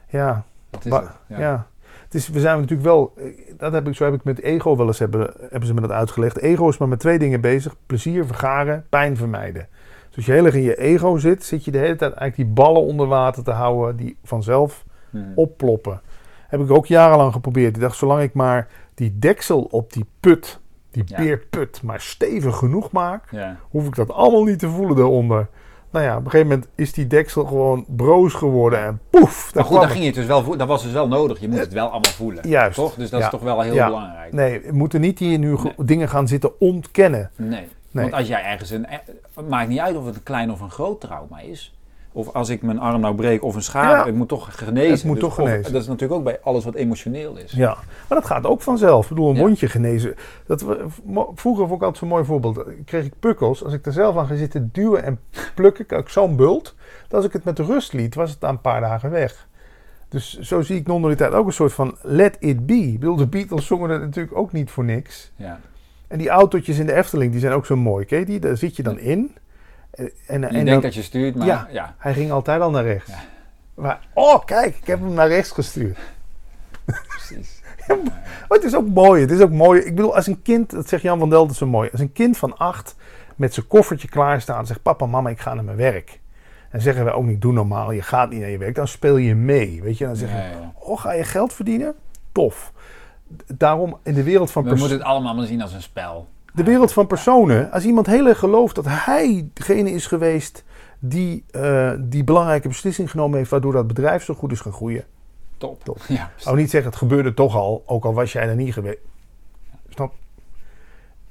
Ja. 0.07 0.43
Dat 0.69 0.85
is 0.85 0.91
het, 0.91 1.09
ja. 1.27 1.67
Het 2.03 2.13
is, 2.13 2.29
we 2.29 2.39
zijn 2.39 2.55
natuurlijk 2.55 2.87
wel, 2.87 3.13
dat 3.57 3.73
heb 3.73 3.87
ik, 3.87 3.95
zo 3.95 4.03
heb 4.03 4.13
ik 4.13 4.23
met 4.23 4.41
ego 4.41 4.75
wel 4.75 4.87
eens, 4.87 4.99
hebben, 4.99 5.33
hebben 5.39 5.67
ze 5.67 5.73
me 5.73 5.81
dat 5.81 5.91
uitgelegd. 5.91 6.37
Ego 6.37 6.69
is 6.69 6.77
maar 6.77 6.87
met 6.87 6.99
twee 6.99 7.19
dingen 7.19 7.41
bezig. 7.41 7.75
Plezier 7.85 8.25
vergaren, 8.25 8.85
pijn 8.89 9.17
vermijden. 9.17 9.67
Dus 10.07 10.15
als 10.15 10.25
je 10.25 10.31
heel 10.31 10.45
erg 10.45 10.55
in 10.55 10.61
je 10.61 10.77
ego 10.77 11.17
zit, 11.17 11.43
zit 11.43 11.65
je 11.65 11.71
de 11.71 11.77
hele 11.77 11.95
tijd 11.95 12.13
eigenlijk 12.13 12.35
die 12.35 12.63
ballen 12.63 12.81
onder 12.81 13.07
water 13.07 13.43
te 13.43 13.51
houden 13.51 13.95
die 13.95 14.17
vanzelf 14.23 14.85
hmm. 15.09 15.31
opploppen. 15.35 16.01
Heb 16.47 16.59
ik 16.59 16.71
ook 16.71 16.85
jarenlang 16.85 17.33
geprobeerd. 17.33 17.75
Ik 17.75 17.81
dacht, 17.81 17.97
zolang 17.97 18.21
ik 18.21 18.33
maar 18.33 18.67
die 18.99 19.19
deksel 19.19 19.61
op 19.61 19.93
die 19.93 20.05
put, 20.19 20.59
die 20.91 21.03
ja. 21.05 21.17
beerput, 21.17 21.81
maar 21.83 22.01
stevig 22.01 22.57
genoeg 22.57 22.91
maak, 22.91 23.29
hoef 23.69 23.87
ik 23.87 23.95
dat 23.95 24.11
allemaal 24.11 24.43
niet 24.43 24.59
te 24.59 24.69
voelen 24.69 24.95
daaronder. 24.95 25.47
Nou 25.91 26.05
ja, 26.05 26.17
op 26.17 26.25
een 26.25 26.31
gegeven 26.31 26.47
moment 26.47 26.67
is 26.75 26.93
die 26.93 27.07
deksel 27.07 27.45
gewoon 27.45 27.85
broos 27.87 28.33
geworden 28.33 28.79
en 28.79 28.99
poef. 29.09 29.53
Maar 29.55 29.63
goed, 29.63 29.79
daar 29.79 29.89
ging 29.89 30.05
je 30.05 30.11
dus 30.11 30.25
wel 30.25 30.57
dat 30.57 30.67
was 30.67 30.83
dus 30.83 30.91
wel 30.91 31.07
nodig. 31.07 31.39
Je 31.39 31.49
moet 31.49 31.59
het 31.59 31.73
wel 31.73 31.89
allemaal 31.89 32.11
voelen. 32.11 32.49
Juist. 32.49 32.75
Toch? 32.75 32.95
Dus 32.95 33.09
dat 33.09 33.21
is 33.21 33.29
toch 33.29 33.41
wel 33.41 33.61
heel 33.61 33.73
belangrijk. 33.73 34.33
Nee, 34.33 34.61
we 34.61 34.71
moeten 34.73 35.01
niet 35.01 35.19
hier 35.19 35.39
nu 35.39 35.57
dingen 35.77 36.09
gaan 36.09 36.27
zitten 36.27 36.59
ontkennen. 36.59 37.31
Nee. 37.35 37.67
nee. 37.91 38.03
Want 38.03 38.13
als 38.13 38.27
jij 38.27 38.43
ergens 38.43 38.69
een. 38.69 38.85
Het 39.35 39.49
maakt 39.49 39.69
niet 39.69 39.79
uit 39.79 39.95
of 39.95 40.05
het 40.05 40.15
een 40.15 40.23
klein 40.23 40.51
of 40.51 40.61
een 40.61 40.71
groot 40.71 41.01
trauma 41.01 41.39
is. 41.39 41.73
Of 42.11 42.33
als 42.33 42.49
ik 42.49 42.61
mijn 42.61 42.79
arm 42.79 43.01
nou 43.01 43.15
breek 43.15 43.43
of 43.43 43.55
een 43.55 43.61
schade, 43.61 44.05
het 44.05 44.15
moet 44.15 44.27
toch 44.27 44.57
genezen. 44.57 44.91
Het 44.91 45.03
moet 45.03 45.19
dus 45.19 45.23
toch 45.23 45.35
genezen. 45.35 45.73
dat 45.73 45.81
is 45.81 45.87
natuurlijk 45.87 46.19
ook 46.19 46.23
bij 46.23 46.39
alles 46.41 46.63
wat 46.63 46.75
emotioneel 46.75 47.37
is. 47.37 47.51
Ja, 47.51 47.77
maar 48.07 48.17
dat 48.17 48.25
gaat 48.25 48.45
ook 48.45 48.61
vanzelf. 48.61 49.03
Ik 49.03 49.09
bedoel, 49.09 49.29
een 49.29 49.37
wondje 49.37 49.67
genezen. 49.67 50.15
Dat, 50.45 50.65
vroeger 51.35 51.67
vond 51.67 51.81
ik 51.81 51.81
altijd 51.81 51.97
zo'n 51.97 52.07
mooi 52.07 52.23
voorbeeld. 52.23 52.63
Kreeg 52.85 53.05
ik 53.05 53.13
pukkels. 53.19 53.63
Als 53.63 53.73
ik 53.73 53.85
er 53.85 53.93
zelf 53.93 54.17
aan 54.17 54.27
ga 54.27 54.35
zitten 54.35 54.69
duwen 54.71 55.03
en 55.03 55.19
plukken, 55.55 55.97
ik 55.97 56.09
zo'n 56.09 56.35
bult. 56.35 56.75
Dat 57.07 57.13
als 57.13 57.25
ik 57.25 57.33
het 57.33 57.43
met 57.43 57.59
rust 57.59 57.93
liet, 57.93 58.15
was 58.15 58.29
het 58.29 58.39
na 58.39 58.49
een 58.49 58.61
paar 58.61 58.81
dagen 58.81 59.09
weg. 59.09 59.47
Dus 60.09 60.39
zo 60.39 60.61
zie 60.61 60.77
ik 60.77 60.87
non-dualiteit 60.87 61.33
ook 61.33 61.47
een 61.47 61.53
soort 61.53 61.73
van 61.73 61.97
let 62.01 62.37
it 62.39 62.65
be. 62.65 62.73
Ik 62.73 62.99
bedoel, 62.99 63.15
de 63.15 63.27
Beatles 63.27 63.65
zongen 63.65 63.89
het 63.89 64.01
natuurlijk 64.01 64.37
ook 64.37 64.51
niet 64.51 64.71
voor 64.71 64.83
niks. 64.83 65.31
Ja. 65.35 65.59
En 66.07 66.17
die 66.17 66.29
autootjes 66.29 66.79
in 66.79 66.85
de 66.85 66.93
Efteling, 66.93 67.31
die 67.31 67.39
zijn 67.39 67.53
ook 67.53 67.65
zo 67.65 67.75
mooi. 67.75 68.05
Ken 68.05 68.25
die? 68.25 68.39
Daar 68.39 68.57
zit 68.57 68.75
je 68.75 68.83
dan 68.83 68.99
in. 68.99 69.35
En, 70.27 70.43
en, 70.43 70.57
je 70.57 70.63
denkt 70.63 70.83
dat 70.83 70.93
je 70.93 71.01
stuurt, 71.01 71.35
maar 71.35 71.47
ja, 71.47 71.67
ja, 71.71 71.95
hij 71.97 72.13
ging 72.13 72.31
altijd 72.31 72.61
al 72.61 72.69
naar 72.69 72.83
rechts. 72.83 73.09
Ja. 73.09 73.19
Maar, 73.73 73.99
oh 74.13 74.45
kijk, 74.45 74.75
ik 74.75 74.87
heb 74.87 74.99
hem 74.99 75.13
naar 75.13 75.27
rechts 75.27 75.51
gestuurd. 75.51 75.97
Precies. 77.07 77.61
maar 78.47 78.57
het 78.57 78.63
is 78.63 78.75
ook 78.75 78.87
mooi. 78.87 79.21
Het 79.21 79.31
is 79.31 79.41
ook 79.41 79.51
mooi. 79.51 79.81
Ik 79.81 79.95
bedoel, 79.95 80.15
als 80.15 80.27
een 80.27 80.41
kind, 80.41 80.69
dat 80.69 80.87
zegt 80.87 81.03
Jan 81.03 81.19
van 81.19 81.29
Delden 81.29 81.55
zo 81.55 81.65
mooi. 81.65 81.89
Als 81.91 82.01
een 82.01 82.11
kind 82.11 82.37
van 82.37 82.57
acht 82.57 82.95
met 83.35 83.53
zijn 83.53 83.67
koffertje 83.67 84.07
klaar 84.07 84.41
staat 84.41 84.59
en 84.59 84.65
zegt: 84.65 84.81
Papa, 84.81 85.05
mama, 85.05 85.29
ik 85.29 85.39
ga 85.39 85.53
naar 85.53 85.63
mijn 85.63 85.77
werk. 85.77 86.19
En 86.69 86.81
zeggen 86.81 87.05
we 87.05 87.11
ook 87.11 87.25
niet: 87.25 87.41
Doe 87.41 87.53
normaal, 87.53 87.91
je 87.91 88.01
gaat 88.01 88.29
niet 88.29 88.39
naar 88.39 88.49
je 88.49 88.57
werk. 88.57 88.75
Dan 88.75 88.87
speel 88.87 89.17
je 89.17 89.35
mee. 89.35 89.81
Weet 89.81 89.97
je, 89.97 90.05
dan 90.05 90.15
zeg 90.15 90.29
je: 90.29 90.51
Oh, 90.73 90.99
ga 90.99 91.11
je 91.11 91.23
geld 91.23 91.53
verdienen? 91.53 91.95
Tof. 92.31 92.71
Daarom 93.47 93.97
in 94.03 94.13
de 94.13 94.23
wereld 94.23 94.51
van. 94.51 94.63
We 94.63 94.69
moeten 94.69 94.97
het 94.97 95.01
allemaal 95.01 95.35
maar 95.35 95.45
zien 95.45 95.61
als 95.61 95.73
een 95.73 95.81
spel 95.81 96.27
de 96.53 96.63
wereld 96.63 96.93
van 96.93 97.07
personen. 97.07 97.71
Als 97.71 97.85
iemand 97.85 98.05
heel 98.05 98.27
erg 98.27 98.39
gelooft 98.39 98.75
dat 98.75 98.85
hij 98.87 99.49
degene 99.53 99.91
is 99.91 100.07
geweest 100.07 100.63
die 100.99 101.43
uh, 101.51 101.93
die 101.99 102.23
belangrijke 102.23 102.67
beslissing 102.67 103.11
genomen 103.11 103.37
heeft, 103.37 103.49
waardoor 103.49 103.73
dat 103.73 103.87
bedrijf 103.87 104.23
zo 104.23 104.33
goed 104.33 104.51
is 104.51 104.59
gaan 104.59 104.73
groeien. 104.73 105.05
Top. 105.57 105.83
Top. 105.83 105.99
Ja. 106.07 106.31
Ook 106.45 106.55
niet 106.55 106.69
zeggen, 106.69 106.89
het 106.89 106.99
gebeurde 106.99 107.33
toch 107.33 107.55
al, 107.55 107.83
ook 107.85 108.05
al 108.05 108.13
was 108.13 108.31
jij 108.31 108.47
er 108.47 108.55
niet 108.55 108.73
geweest. 108.73 108.99
Snap? 109.89 110.13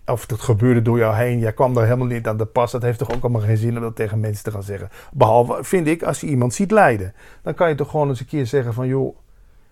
Of 0.06 0.30
het 0.30 0.40
gebeurde 0.40 0.82
door 0.82 0.98
jou 0.98 1.14
heen, 1.14 1.38
jij 1.38 1.52
kwam 1.52 1.74
daar 1.74 1.84
helemaal 1.84 2.06
niet 2.06 2.26
aan 2.26 2.36
de 2.36 2.46
pas. 2.46 2.70
Dat 2.70 2.82
heeft 2.82 2.98
toch 2.98 3.14
ook 3.14 3.22
allemaal 3.22 3.40
geen 3.40 3.56
zin 3.56 3.76
om 3.76 3.82
dat 3.82 3.96
tegen 3.96 4.20
mensen 4.20 4.44
te 4.44 4.50
gaan 4.50 4.62
zeggen. 4.62 4.88
Behalve, 5.12 5.64
vind 5.64 5.86
ik, 5.86 6.02
als 6.02 6.20
je 6.20 6.26
iemand 6.26 6.54
ziet 6.54 6.70
lijden. 6.70 7.14
Dan 7.42 7.54
kan 7.54 7.68
je 7.68 7.74
toch 7.74 7.90
gewoon 7.90 8.08
eens 8.08 8.20
een 8.20 8.26
keer 8.26 8.46
zeggen 8.46 8.74
van, 8.74 8.86
joh, 8.86 9.16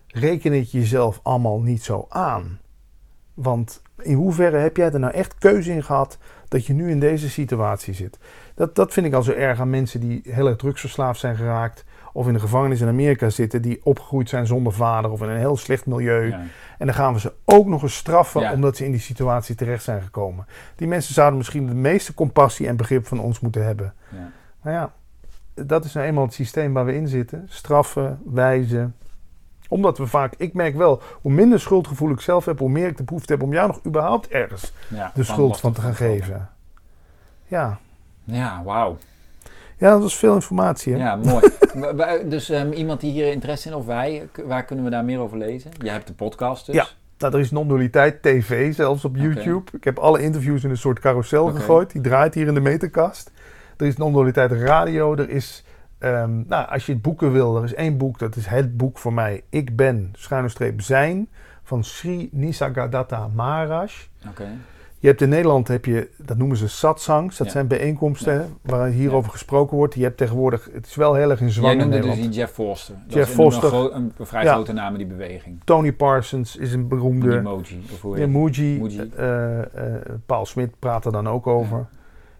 reken 0.07 0.53
het 0.53 0.71
jezelf 0.71 1.21
allemaal 1.23 1.61
niet 1.61 1.85
zo 1.85 2.07
aan. 2.09 2.61
Want 3.35 3.83
in 4.03 4.15
hoeverre 4.15 4.57
heb 4.57 4.77
jij 4.77 4.91
er 4.91 5.01
nou 5.01 5.13
echt 5.13 5.35
keuze 5.39 5.73
in 5.73 5.83
gehad 5.83 6.19
dat 6.49 6.67
je 6.67 6.73
nu 6.73 6.91
in 6.91 7.01
deze 7.01 7.31
situatie 7.31 7.95
zit? 7.95 8.19
Dat, 8.55 8.75
dat 8.75 8.93
vind 8.93 9.07
ik 9.07 9.13
al 9.13 9.23
zo 9.23 9.33
erg 9.33 9.61
aan 9.61 9.71
mensen 9.71 10.01
die 10.01 10.21
heel 10.25 10.47
erg 10.47 10.57
drugsverslaafd 10.57 11.21
zijn 11.21 11.37
geraakt. 11.37 11.85
Of 12.13 12.27
in 12.27 12.33
de 12.33 12.41
gevangenis 12.41 12.81
in 12.81 12.89
Amerika 12.89 13.31
zitten, 13.31 13.63
die 13.63 13.81
opgegroeid 13.83 14.29
zijn 14.29 14.47
zonder 14.47 14.73
vader 14.73 15.11
of 15.11 15.23
in 15.23 15.29
een 15.29 15.39
heel 15.39 15.57
slecht 15.57 15.87
milieu. 15.87 16.33
En 16.79 16.87
dan 16.87 16.95
gaan 16.95 17.13
we 17.13 17.21
ze 17.21 17.33
ook 17.45 17.67
nog 17.67 17.83
eens 17.83 17.97
straffen 17.97 18.51
omdat 18.51 18.77
ze 18.77 18.85
in 18.85 18.91
die 18.91 19.01
situatie 19.01 19.55
terecht 19.55 19.83
zijn 19.83 20.03
gekomen. 20.03 20.47
Die 20.77 20.89
mensen 20.89 21.15
zouden 21.15 21.37
misschien 21.39 21.67
de 21.67 21.75
meeste 21.75 22.15
compassie 22.15 22.67
en 22.67 22.77
begrip 22.77 23.07
van 23.07 23.21
ons 23.21 23.41
moeten 23.41 23.65
hebben. 23.65 23.95
Ja. 24.11 24.31
Nou 24.63 24.77
ja, 24.77 24.93
dat 25.65 25.85
is 25.85 25.93
nou 25.93 26.07
eenmaal 26.07 26.25
het 26.25 26.35
systeem 26.35 26.73
waar 26.73 26.85
we 26.85 26.95
in 26.95 27.09
zitten. 27.09 27.47
Straffen, 27.49 28.21
wijzen, 28.25 28.95
omdat 29.69 29.99
we 29.99 30.07
vaak, 30.07 30.35
ik 30.37 30.55
merk 30.55 30.77
wel, 30.77 31.03
hoe 31.21 31.33
minder 31.33 31.61
schuldgevoel 31.61 32.11
ik 32.11 32.21
zelf 32.21 32.45
heb, 32.45 32.59
hoe 32.59 32.69
meer 32.69 32.89
ik 32.89 32.97
de 32.97 33.05
behoefte 33.05 33.33
heb 33.33 33.43
om 33.43 33.53
jou 33.53 33.67
nog 33.67 33.81
überhaupt 33.87 34.29
ergens 34.29 34.73
de 35.15 35.25
schuld 35.25 35.61
van 35.61 35.73
te 35.73 35.81
gaan 35.81 35.95
geven. 35.95 36.49
Ja. 37.47 37.79
Ja, 38.25 38.63
wauw. 38.65 38.97
Ja, 39.79 39.91
dat 39.91 40.03
was 40.03 40.17
veel 40.17 40.35
informatie. 40.35 40.93
Hè? 40.93 40.99
Ja, 40.99 41.17
mooi. 41.17 41.49
dus 42.29 42.51
um, 42.51 42.73
iemand 42.73 43.01
die 43.01 43.13
hier 43.13 43.33
interesse 43.33 43.69
in, 43.69 43.75
of 43.75 43.87
wij, 43.87 44.29
waar 44.45 44.65
kunnen 44.65 44.85
we 44.85 44.91
daar 44.91 45.05
meer 45.05 45.19
over 45.19 45.39
lezen? 45.39 45.71
Jij 45.83 45.93
hebt 45.93 46.07
de 46.07 46.13
podcast 46.13 46.67
dus. 46.67 46.75
Ja, 46.75 46.87
nou, 47.19 47.35
er 47.35 47.41
is 47.41 47.51
non-dualiteit 47.51 48.23
TV, 48.23 48.75
zelfs 48.75 49.05
op 49.05 49.17
YouTube. 49.17 49.71
Ik 49.73 49.85
heb 49.85 49.99
alle 49.99 50.23
interviews 50.23 50.65
in 50.65 50.71
een 50.71 50.77
soort 50.77 50.99
carousel 50.99 51.47
gegooid. 51.47 51.91
Die 51.91 52.01
draait 52.01 52.35
hier 52.35 52.47
in 52.47 52.55
de 52.55 52.61
meterkast. 52.61 53.31
Er 53.77 53.87
is 53.87 53.97
non-dualiteit 53.97 54.53
radio, 54.53 55.17
er 55.17 55.31
is 55.31 55.65
Ehm, 55.99 56.43
nou, 56.47 56.69
als 56.69 56.87
je 56.87 56.93
het 56.93 57.03
boeken 57.03 57.33
wil, 57.33 57.57
er 57.57 57.65
is 57.65 57.75
één 57.75 57.97
boek, 57.97 58.19
dat 58.19 58.37
is 58.37 58.47
het 58.47 58.77
boek 58.77 58.99
voor 58.99 59.13
mij. 59.13 59.43
Ik 59.51 59.77
ben, 59.77 60.13
schuine 60.13 60.49
streep, 60.49 60.81
zijn, 60.81 61.29
van 61.63 61.85
Sri 61.85 62.29
Nisargadatta 62.33 63.29
Maharaj. 63.35 63.93
Okay. 64.29 64.57
Je 64.99 65.07
hebt 65.09 65.21
in 65.21 65.29
Nederland, 65.29 65.69
heb 65.69 65.85
je, 65.85 66.09
dat 66.17 66.37
noemen 66.37 66.57
ze 66.57 66.69
satsangs. 66.69 67.37
Dat 67.37 67.51
zijn 67.51 67.67
bijeenkomsten 67.67 68.57
waar 68.63 68.89
hierover 68.89 69.31
gesproken 69.31 69.77
wordt. 69.77 69.95
Je 69.95 70.03
hebt 70.03 70.17
tegenwoordig, 70.17 70.69
het 70.73 70.87
is 70.87 70.95
wel 70.95 71.15
heel 71.15 71.31
erg 71.31 71.41
in 71.41 71.51
zwang 71.51 71.75
Jij 71.75 71.83
noemde 71.83 71.97
in 71.97 72.03
dus 72.03 72.15
die 72.15 72.29
Jeff 72.29 72.53
Foster. 72.53 72.95
Jeff 73.07 73.33
Foster. 73.33 73.75
Een, 73.75 74.13
een, 74.17 74.27
vrij 74.27 74.47
grote 74.47 74.73
naam 74.73 74.93
in 74.93 74.99
die 74.99 75.07
beweging. 75.07 75.61
Tony 75.65 75.93
Parsons 75.93 76.57
is 76.57 76.73
een 76.73 76.89
beroemde. 76.89 77.37
Emoji. 77.37 77.83
Emoji. 78.15 78.81
Uh, 78.81 79.59
uh, 79.59 79.63
Paul 80.27 80.47
Smit 80.47 80.79
praat 80.79 81.05
er 81.05 81.13
dan 81.13 81.29
ook 81.29 81.47
over. 81.47 81.87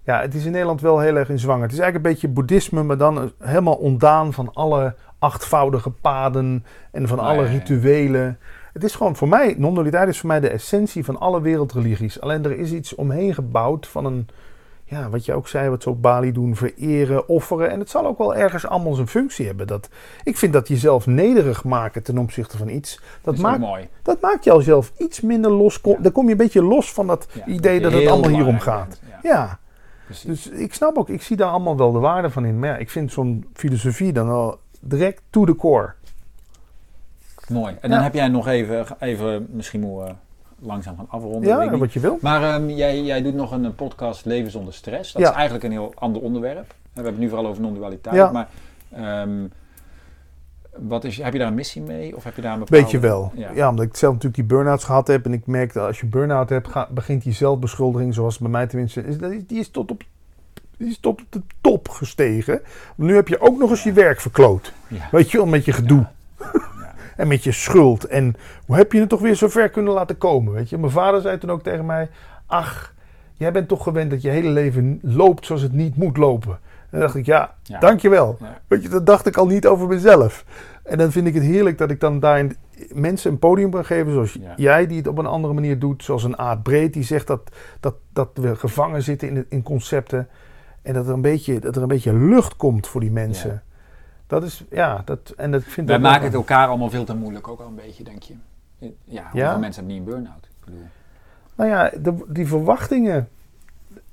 Ja, 0.07 0.21
het 0.21 0.35
is 0.35 0.45
in 0.45 0.53
Nederland 0.53 0.81
wel 0.81 1.01
heel 1.01 1.17
erg 1.17 1.29
in 1.29 1.39
zwang. 1.39 1.63
Het 1.63 1.73
is 1.73 1.79
eigenlijk 1.79 2.07
een 2.07 2.13
beetje 2.13 2.29
boeddhisme, 2.29 2.83
maar 2.83 2.97
dan 2.97 3.33
helemaal 3.39 3.75
ontdaan 3.75 4.33
van 4.33 4.51
alle 4.53 4.95
achtvoudige 5.19 5.91
paden 5.91 6.65
en 6.91 7.09
van 7.09 7.19
alle 7.19 7.45
rituelen. 7.45 8.39
Het 8.73 8.85
is 8.85 8.95
gewoon 8.95 9.17
voor 9.17 9.29
mij, 9.29 9.55
non-dualiteit 9.59 10.09
is 10.09 10.19
voor 10.21 10.29
mij 10.29 10.41
de 10.41 10.49
essentie 10.49 11.05
van 11.05 11.19
alle 11.19 11.41
wereldreligies. 11.41 12.21
Alleen 12.21 12.45
er 12.45 12.59
is 12.59 12.73
iets 12.73 12.95
omheen 12.95 13.35
gebouwd 13.35 13.87
van 13.87 14.05
een, 14.05 14.29
ja, 14.85 15.09
wat 15.09 15.25
je 15.25 15.33
ook 15.33 15.49
zei, 15.49 15.69
wat 15.69 15.83
ze 15.83 15.91
op 15.91 16.03
Bali 16.03 16.33
doen, 16.33 16.57
vereren, 16.57 17.29
offeren. 17.29 17.71
En 17.71 17.79
het 17.79 17.91
zal 17.91 18.07
ook 18.07 18.19
wel 18.19 18.35
ergens 18.35 18.67
allemaal 18.67 18.95
zijn 18.95 19.09
functie 19.09 19.47
hebben. 19.47 19.67
Dat, 19.67 19.89
ik 20.25 20.37
vind 20.37 20.53
dat 20.53 20.69
jezelf 20.69 21.07
nederig 21.07 21.65
maken 21.65 22.03
ten 22.03 22.19
opzichte 22.19 22.57
van 22.57 22.69
iets, 22.69 23.01
dat, 23.23 23.39
maakt, 23.39 23.59
mooi. 23.59 23.89
dat 24.03 24.21
maakt 24.21 24.45
jouzelf 24.45 24.93
iets 24.99 25.21
minder 25.21 25.51
los. 25.51 25.81
Dan 25.83 26.13
kom 26.13 26.25
je 26.25 26.31
een 26.31 26.37
beetje 26.37 26.63
los 26.63 26.93
van 26.93 27.07
dat 27.07 27.29
idee 27.47 27.81
dat 27.81 27.93
het 27.93 28.07
allemaal 28.07 28.31
hierom 28.31 28.61
gaat. 28.61 29.01
ja. 29.23 29.59
Dus 30.27 30.49
ik 30.49 30.75
snap 30.75 30.97
ook, 30.97 31.09
ik 31.09 31.23
zie 31.23 31.37
daar 31.37 31.51
allemaal 31.51 31.77
wel 31.77 31.93
de 31.93 31.99
waarde 31.99 32.31
van 32.31 32.45
in. 32.45 32.59
Maar 32.59 32.69
ja, 32.69 32.77
ik 32.77 32.91
vind 32.91 33.13
zo'n 33.13 33.47
filosofie 33.53 34.13
dan 34.13 34.29
al 34.29 34.59
direct 34.81 35.23
to 35.31 35.45
the 35.45 35.57
core. 35.57 35.93
Mooi. 37.49 37.77
En 37.81 37.91
dan 37.91 38.01
heb 38.01 38.15
jij 38.15 38.29
nog 38.29 38.47
even, 38.47 38.87
even 39.01 39.47
misschien 39.51 39.81
moeten 39.81 40.19
langzaam 40.59 40.97
gaan 40.97 41.07
afronden. 41.09 41.49
Ja, 41.49 41.77
wat 41.77 41.93
je 41.93 42.01
wil. 42.01 42.19
Maar 42.21 42.43
ehm, 42.43 42.69
jij, 42.69 43.03
jij 43.03 43.23
doet 43.23 43.35
nog 43.35 43.51
een 43.51 43.75
podcast 43.75 44.25
Leven 44.25 44.51
zonder 44.51 44.75
stress. 44.75 45.13
Dat 45.13 45.23
is 45.23 45.31
eigenlijk 45.31 45.65
een 45.65 45.71
heel 45.71 45.93
ander 45.95 46.23
onderwerp. 46.23 46.69
We 46.69 46.75
hebben 46.93 47.13
het 47.13 47.23
nu 47.23 47.29
vooral 47.29 47.47
over 47.47 47.63
non-dualiteit. 47.63 48.17
Ja. 48.17 48.31
Maar 48.31 48.49
um, 49.23 49.53
wat 50.81 51.05
is, 51.05 51.23
heb 51.23 51.33
je 51.33 51.39
daar 51.39 51.49
een 51.49 51.55
missie 51.55 51.83
mee? 51.83 52.17
Of 52.17 52.25
heb 52.25 52.37
je 52.37 52.43
daar 52.43 52.53
een 52.53 52.59
bepaalde... 52.59 52.83
Weet 52.83 52.93
je 52.93 52.99
wel. 52.99 53.33
Ja. 53.55 53.69
omdat 53.69 53.85
ik 53.85 53.97
zelf 53.97 54.13
natuurlijk 54.13 54.49
die 54.49 54.57
burn-outs 54.57 54.85
gehad 54.85 55.07
heb. 55.07 55.25
En 55.25 55.33
ik 55.33 55.47
merk 55.47 55.73
dat 55.73 55.87
als 55.87 56.01
je 56.01 56.07
burn-out 56.07 56.49
hebt, 56.49 56.69
begint 56.91 57.23
die 57.23 57.33
zelfbeschuldiging, 57.33 58.15
zoals 58.15 58.39
bij 58.39 58.51
mij 58.51 58.67
tenminste, 58.67 59.05
is, 59.05 59.17
die 59.47 59.59
is 59.59 59.69
tot 59.69 59.91
op, 59.91 60.03
die 60.77 60.89
is 60.89 60.99
tot 61.01 61.21
op 61.21 61.27
de 61.31 61.43
top 61.61 61.89
gestegen. 61.89 62.61
Maar 62.97 63.07
nu 63.07 63.15
heb 63.15 63.29
je 63.29 63.41
ook 63.41 63.59
nog 63.59 63.71
eens 63.71 63.83
je 63.83 63.93
werk 63.93 64.21
verkloot. 64.21 64.73
Weet 65.11 65.31
je 65.31 65.37
wel, 65.37 65.47
met 65.47 65.65
je 65.65 65.73
gedoe. 65.73 66.07
en 67.17 67.29
met 67.29 67.45
je 67.45 67.53
schuld. 67.53 68.05
En 68.05 68.37
hoe 68.67 68.77
heb 68.77 68.93
je 68.93 69.01
het 69.01 69.09
toch 69.09 69.21
weer 69.21 69.35
zo 69.35 69.49
ver 69.49 69.69
kunnen 69.69 69.93
laten 69.93 70.19
komen? 70.19 70.53
Weet 70.53 70.71
je, 70.71 70.79
mijn 70.79 70.93
vader 70.93 71.21
zei 71.21 71.39
toen 71.39 71.51
ook 71.51 71.63
tegen 71.63 71.87
mij: 71.87 72.09
Ach, 72.47 72.95
jij 73.35 73.53
bent 73.53 73.69
toch 73.69 73.83
gewend 73.83 74.11
dat 74.11 74.23
je 74.23 74.29
hele 74.29 74.49
leven 74.49 74.99
loopt 75.03 75.47
zoals 75.47 75.63
het 75.63 75.73
niet 75.73 75.97
moet 75.97 76.17
lopen. 76.17 76.59
En 76.97 77.03
dan 77.03 77.11
dacht 77.11 77.21
ik: 77.21 77.27
Ja, 77.27 77.55
dankjewel. 77.81 78.37
Ja. 78.41 78.61
Weet 78.67 78.83
je, 78.83 78.89
dat 78.89 79.07
dacht 79.07 79.27
ik 79.27 79.37
al 79.37 79.47
niet 79.47 79.67
over 79.67 79.89
mezelf. 79.89 80.45
En 80.83 80.99
dan 80.99 81.13
vind 81.13 81.27
ik 81.27 81.35
het 81.35 81.43
heerlijk 81.43 81.79
dat 81.79 81.91
ik 81.91 82.01
dan 82.01 82.21
daarin 82.21 82.57
mensen 82.95 83.31
een 83.31 83.39
podium 83.39 83.71
kan 83.71 83.85
geven, 83.85 84.13
zoals 84.13 84.39
jij, 84.57 84.87
die 84.87 84.97
het 84.97 85.07
op 85.07 85.19
een 85.19 85.27
andere 85.27 85.55
manier 85.55 85.79
doet. 85.79 86.05
Zoals 86.05 86.25
een 86.25 86.39
Aad 86.39 86.63
Breed, 86.63 86.93
die 86.93 87.03
zegt 87.03 87.27
dat, 87.27 87.41
dat, 87.81 87.95
dat 88.13 88.31
we 88.35 88.57
gevangen 88.57 89.03
zitten 89.03 89.29
in, 89.29 89.47
in 89.49 89.63
concepten. 89.63 90.29
En 90.83 90.95
dat 90.95 91.07
er, 91.07 91.13
een 91.13 91.21
beetje, 91.21 91.59
dat 91.59 91.77
er 91.77 91.83
een 91.83 91.89
beetje 91.89 92.15
lucht 92.15 92.57
komt 92.57 92.87
voor 92.87 93.01
die 93.01 93.11
mensen. 93.11 93.63
Dat 94.27 94.43
is, 94.43 94.65
ja, 94.71 95.03
dat, 95.05 95.33
en 95.37 95.51
dat 95.51 95.63
vind 95.63 95.89
Wij 95.89 95.99
maken 95.99 96.25
het 96.25 96.35
elkaar 96.35 96.69
allemaal 96.69 96.91
veel 96.91 97.05
te 97.05 97.15
moeilijk, 97.15 97.49
ook 97.49 97.61
al 97.61 97.67
een 97.67 97.75
beetje, 97.75 98.05
denk 98.05 98.23
je. 98.23 98.35
Ja, 99.05 99.29
hoeveel 99.31 99.59
mensen 99.59 99.85
hebben 99.85 99.87
niet 99.87 99.97
een 99.97 100.05
burn-out? 100.05 100.49
Nou 101.55 101.71
ja, 101.71 101.91
de, 102.03 102.25
die 102.29 102.47
verwachtingen 102.47 103.29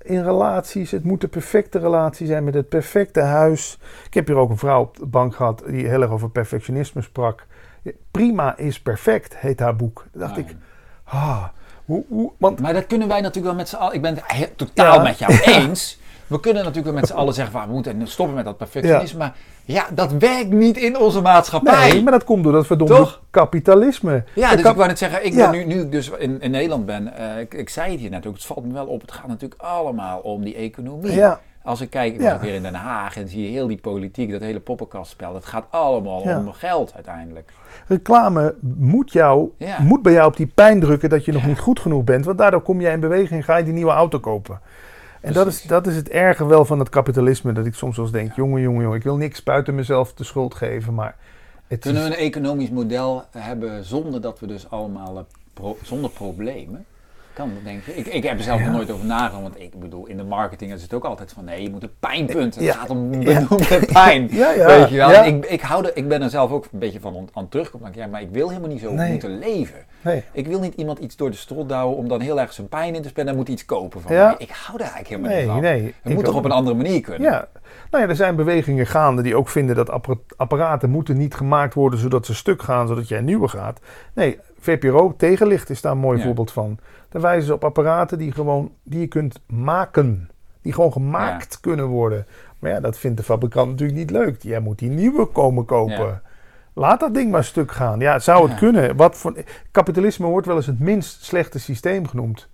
in 0.03 0.23
relaties, 0.23 0.91
het 0.91 1.03
moet 1.03 1.21
de 1.21 1.27
perfecte 1.27 1.79
relatie 1.79 2.27
zijn 2.27 2.43
met 2.43 2.53
het 2.53 2.69
perfecte 2.69 3.21
huis. 3.21 3.77
Ik 4.05 4.13
heb 4.13 4.27
hier 4.27 4.35
ook 4.35 4.49
een 4.49 4.57
vrouw 4.57 4.81
op 4.81 4.97
de 4.97 5.05
bank 5.05 5.35
gehad 5.35 5.63
die 5.67 5.87
heel 5.87 6.01
erg 6.01 6.11
over 6.11 6.29
perfectionisme 6.29 7.01
sprak. 7.01 7.45
Prima 8.11 8.57
is 8.57 8.81
perfect, 8.81 9.37
heet 9.37 9.59
haar 9.59 9.75
boek. 9.75 10.05
Daar 10.11 10.27
dacht 10.27 10.39
ik, 10.39 10.55
ah, 11.03 11.43
hoe, 11.85 12.03
hoe, 12.07 12.31
want... 12.37 12.59
Maar 12.59 12.73
dat 12.73 12.87
kunnen 12.87 13.07
wij 13.07 13.21
natuurlijk 13.21 13.47
wel 13.47 13.55
met 13.55 13.69
z'n 13.69 13.75
allen. 13.75 13.93
Ik 13.93 14.01
ben 14.01 14.17
het 14.23 14.57
totaal 14.57 15.01
met 15.01 15.19
jou 15.19 15.33
eens. 15.55 15.99
We 16.27 16.39
kunnen 16.39 16.63
natuurlijk 16.63 16.91
wel 16.91 16.99
met 16.99 17.09
z'n 17.09 17.15
allen 17.15 17.33
zeggen, 17.33 17.53
van, 17.53 17.67
we 17.67 17.73
moeten 17.73 18.07
stoppen 18.07 18.35
met 18.35 18.45
dat 18.45 18.57
perfectionisme. 18.57 19.17
Maar 19.17 19.35
ja, 19.65 19.87
dat 19.93 20.11
werkt 20.11 20.51
niet 20.51 20.77
in 20.77 20.97
onze 20.97 21.21
maatschappij. 21.21 21.89
Nee, 21.89 22.03
maar 22.03 22.11
dat 22.11 22.23
komt 22.23 22.43
door 22.43 22.53
dat 22.53 22.65
verdomde 22.65 23.07
kapitalisme. 23.29 24.23
Ja, 24.35 24.55
dus 24.55 24.65
ik 24.65 24.75
wou 24.75 24.87
net 24.87 24.97
zeggen, 24.97 25.25
ik 25.25 25.35
ben 25.35 25.51
nu, 25.51 25.65
nu 25.65 25.81
ik 25.81 25.91
dus 25.91 26.09
in, 26.09 26.41
in 26.41 26.51
Nederland 26.51 26.85
ben, 26.85 27.13
uh, 27.19 27.39
ik, 27.39 27.53
ik, 27.53 27.69
zei 27.69 27.91
het 27.91 27.99
hier 27.99 28.09
net 28.09 28.25
ook, 28.25 28.33
het 28.33 28.45
valt 28.45 28.65
me 28.65 28.73
wel 28.73 28.85
op, 28.85 29.01
het 29.01 29.11
gaat 29.11 29.27
natuurlijk 29.27 29.61
allemaal 29.61 30.19
om 30.19 30.43
die 30.43 30.55
economie. 30.55 31.13
Ja. 31.13 31.39
Als 31.63 31.81
ik 31.81 31.89
kijk, 31.89 32.13
ik 32.13 32.21
was 32.21 32.41
weer 32.41 32.53
in 32.53 32.61
Den 32.61 32.73
Haag 32.73 33.17
en 33.17 33.27
zie 33.27 33.43
je 33.43 33.49
heel 33.49 33.67
die 33.67 33.77
politiek, 33.77 34.31
dat 34.31 34.41
hele 34.41 34.59
poppenkastspel, 34.59 35.33
dat 35.33 35.45
gaat 35.45 35.65
allemaal 35.69 36.19
om 36.19 36.51
geld 36.51 36.93
uiteindelijk. 36.95 37.51
Reclame 37.87 38.55
moet, 38.61 39.11
jou, 39.11 39.51
moet 39.79 40.01
bij 40.01 40.13
jou 40.13 40.27
op 40.27 40.37
die 40.37 40.51
pijn 40.55 40.79
drukken 40.79 41.09
dat 41.09 41.25
je 41.25 41.31
nog 41.31 41.45
niet 41.45 41.59
goed 41.59 41.79
genoeg 41.79 42.03
bent, 42.03 42.25
want 42.25 42.37
daardoor 42.37 42.61
kom 42.61 42.81
jij 42.81 42.93
in 42.93 42.99
beweging 42.99 43.39
en 43.39 43.43
ga 43.43 43.57
je 43.57 43.63
die 43.63 43.73
nieuwe 43.73 43.91
auto 43.91 44.19
kopen. 44.19 44.59
En 45.23 45.33
dat 45.33 45.47
is, 45.47 45.61
dat 45.61 45.87
is 45.87 45.95
het 45.95 46.09
erge 46.09 46.45
wel 46.45 46.65
van 46.65 46.79
het 46.79 46.89
kapitalisme. 46.89 47.53
Dat 47.53 47.65
ik 47.65 47.75
soms 47.75 47.95
wel 47.95 48.05
eens 48.05 48.13
denk, 48.13 48.33
jongen, 48.33 48.61
jongen, 48.61 48.81
jongen, 48.81 48.97
ik 48.97 49.03
wil 49.03 49.17
niks 49.17 49.43
buiten 49.43 49.75
mezelf 49.75 50.13
de 50.13 50.23
schuld 50.23 50.55
geven. 50.55 50.93
Maar 50.93 51.15
het 51.67 51.79
Kunnen 51.79 52.03
we 52.03 52.09
een 52.09 52.15
economisch 52.15 52.69
model 52.69 53.23
hebben 53.31 53.85
zonder 53.85 54.21
dat 54.21 54.39
we 54.39 54.47
dus 54.47 54.69
allemaal, 54.69 55.25
zonder 55.81 56.09
problemen? 56.09 56.85
Kan, 57.33 57.51
denk 57.63 57.85
ik. 57.85 57.95
Ik, 57.95 58.07
ik 58.07 58.23
heb 58.23 58.37
er 58.37 58.43
zelf 58.43 58.61
nog 58.61 58.71
nooit 58.71 58.91
over 58.91 59.05
nagedacht, 59.05 59.41
want 59.41 59.59
ik 59.59 59.79
bedoel, 59.79 60.05
in 60.05 60.17
de 60.17 60.23
marketing 60.23 60.73
is 60.73 60.81
het 60.81 60.93
ook 60.93 61.03
altijd 61.03 61.31
van 61.31 61.45
nee, 61.45 61.63
je 61.63 61.69
moet 61.69 61.83
een 61.83 61.97
pijnpunt. 61.99 62.55
Het 62.55 62.75
gaat 62.75 62.89
om 62.89 63.09
benoemde 63.09 63.79
pijn. 63.93 64.27
Weet 64.27 64.89
je 64.89 64.95
wel? 64.95 65.25
Ik, 65.25 65.45
ik, 65.45 65.61
hou 65.61 65.87
ik 65.93 66.07
ben 66.07 66.21
er 66.21 66.29
zelf 66.29 66.51
ook 66.51 66.67
een 66.71 66.79
beetje 66.79 66.99
van 66.99 67.29
aan 67.33 67.49
terugkomen. 67.49 67.91
Ja, 67.95 68.07
maar 68.07 68.21
ik 68.21 68.29
wil 68.31 68.47
helemaal 68.49 68.69
niet 68.69 68.81
zo 68.81 68.91
moeten 68.93 69.39
leven. 69.39 69.85
Nee. 70.01 70.23
Ik 70.31 70.47
wil 70.47 70.59
niet 70.59 70.73
iemand 70.73 70.99
iets 70.99 71.15
door 71.15 71.31
de 71.31 71.37
strot 71.37 71.69
douwen 71.69 71.97
om 71.97 72.07
dan 72.07 72.21
heel 72.21 72.39
erg 72.39 72.53
zijn 72.53 72.67
pijn 72.67 72.95
in 72.95 73.01
te 73.01 73.07
spannen 73.07 73.33
en 73.33 73.39
moet 73.39 73.49
iets 73.49 73.65
kopen 73.65 74.01
van 74.01 74.13
mij. 74.13 74.35
Ik 74.37 74.49
hou 74.49 74.77
daar 74.77 74.91
eigenlijk 74.93 75.07
helemaal 75.07 75.37
niet 75.37 75.47
van. 75.47 75.61
Nee, 75.61 75.93
het 76.01 76.13
moet 76.13 76.25
toch 76.25 76.35
op 76.35 76.45
een 76.45 76.51
andere 76.51 76.75
manier 76.75 77.01
kunnen. 77.01 77.31
Ja. 77.31 77.47
Nou 77.91 78.03
ja, 78.03 78.09
er 78.09 78.15
zijn 78.15 78.35
bewegingen 78.35 78.87
gaande 78.87 79.21
die 79.21 79.35
ook 79.35 79.49
vinden 79.49 79.75
dat 79.75 79.89
apparaten 80.37 80.89
moeten 80.89 81.17
niet 81.17 81.35
gemaakt 81.35 81.73
worden 81.73 81.99
zodat 81.99 82.25
ze 82.25 82.35
stuk 82.35 82.61
gaan, 82.61 82.87
zodat 82.87 83.07
jij 83.07 83.21
nieuwe 83.21 83.47
gaat. 83.47 83.79
Nee, 84.13 84.39
VPRO 84.59 85.13
tegenlicht 85.17 85.69
is 85.69 85.81
daar 85.81 85.91
een 85.91 85.97
mooi 85.97 86.21
voorbeeld 86.21 86.51
van. 86.51 86.77
Dan 87.13 87.21
wijzen 87.21 87.45
ze 87.45 87.53
op 87.53 87.63
apparaten 87.63 88.17
die, 88.17 88.31
gewoon, 88.31 88.71
die 88.83 88.99
je 88.99 89.07
kunt 89.07 89.39
maken. 89.47 90.29
Die 90.61 90.73
gewoon 90.73 90.91
gemaakt 90.91 91.59
kunnen 91.59 91.85
worden. 91.85 92.25
Maar 92.59 92.71
ja, 92.71 92.79
dat 92.79 92.97
vindt 92.97 93.17
de 93.17 93.23
fabrikant 93.23 93.69
natuurlijk 93.69 93.99
niet 93.99 94.09
leuk. 94.09 94.41
Jij 94.41 94.59
moet 94.59 94.79
die 94.79 94.89
nieuwe 94.89 95.25
komen 95.25 95.65
kopen. 95.65 96.21
Laat 96.73 96.99
dat 96.99 97.13
ding 97.13 97.31
maar 97.31 97.43
stuk 97.43 97.71
gaan. 97.71 97.99
Ja, 97.99 98.19
zou 98.19 98.49
het 98.49 98.57
kunnen? 98.57 98.95
Wat 98.95 99.17
voor, 99.17 99.43
kapitalisme 99.71 100.27
wordt 100.27 100.47
wel 100.47 100.55
eens 100.55 100.65
het 100.65 100.79
minst 100.79 101.23
slechte 101.23 101.59
systeem 101.59 102.07
genoemd. 102.07 102.49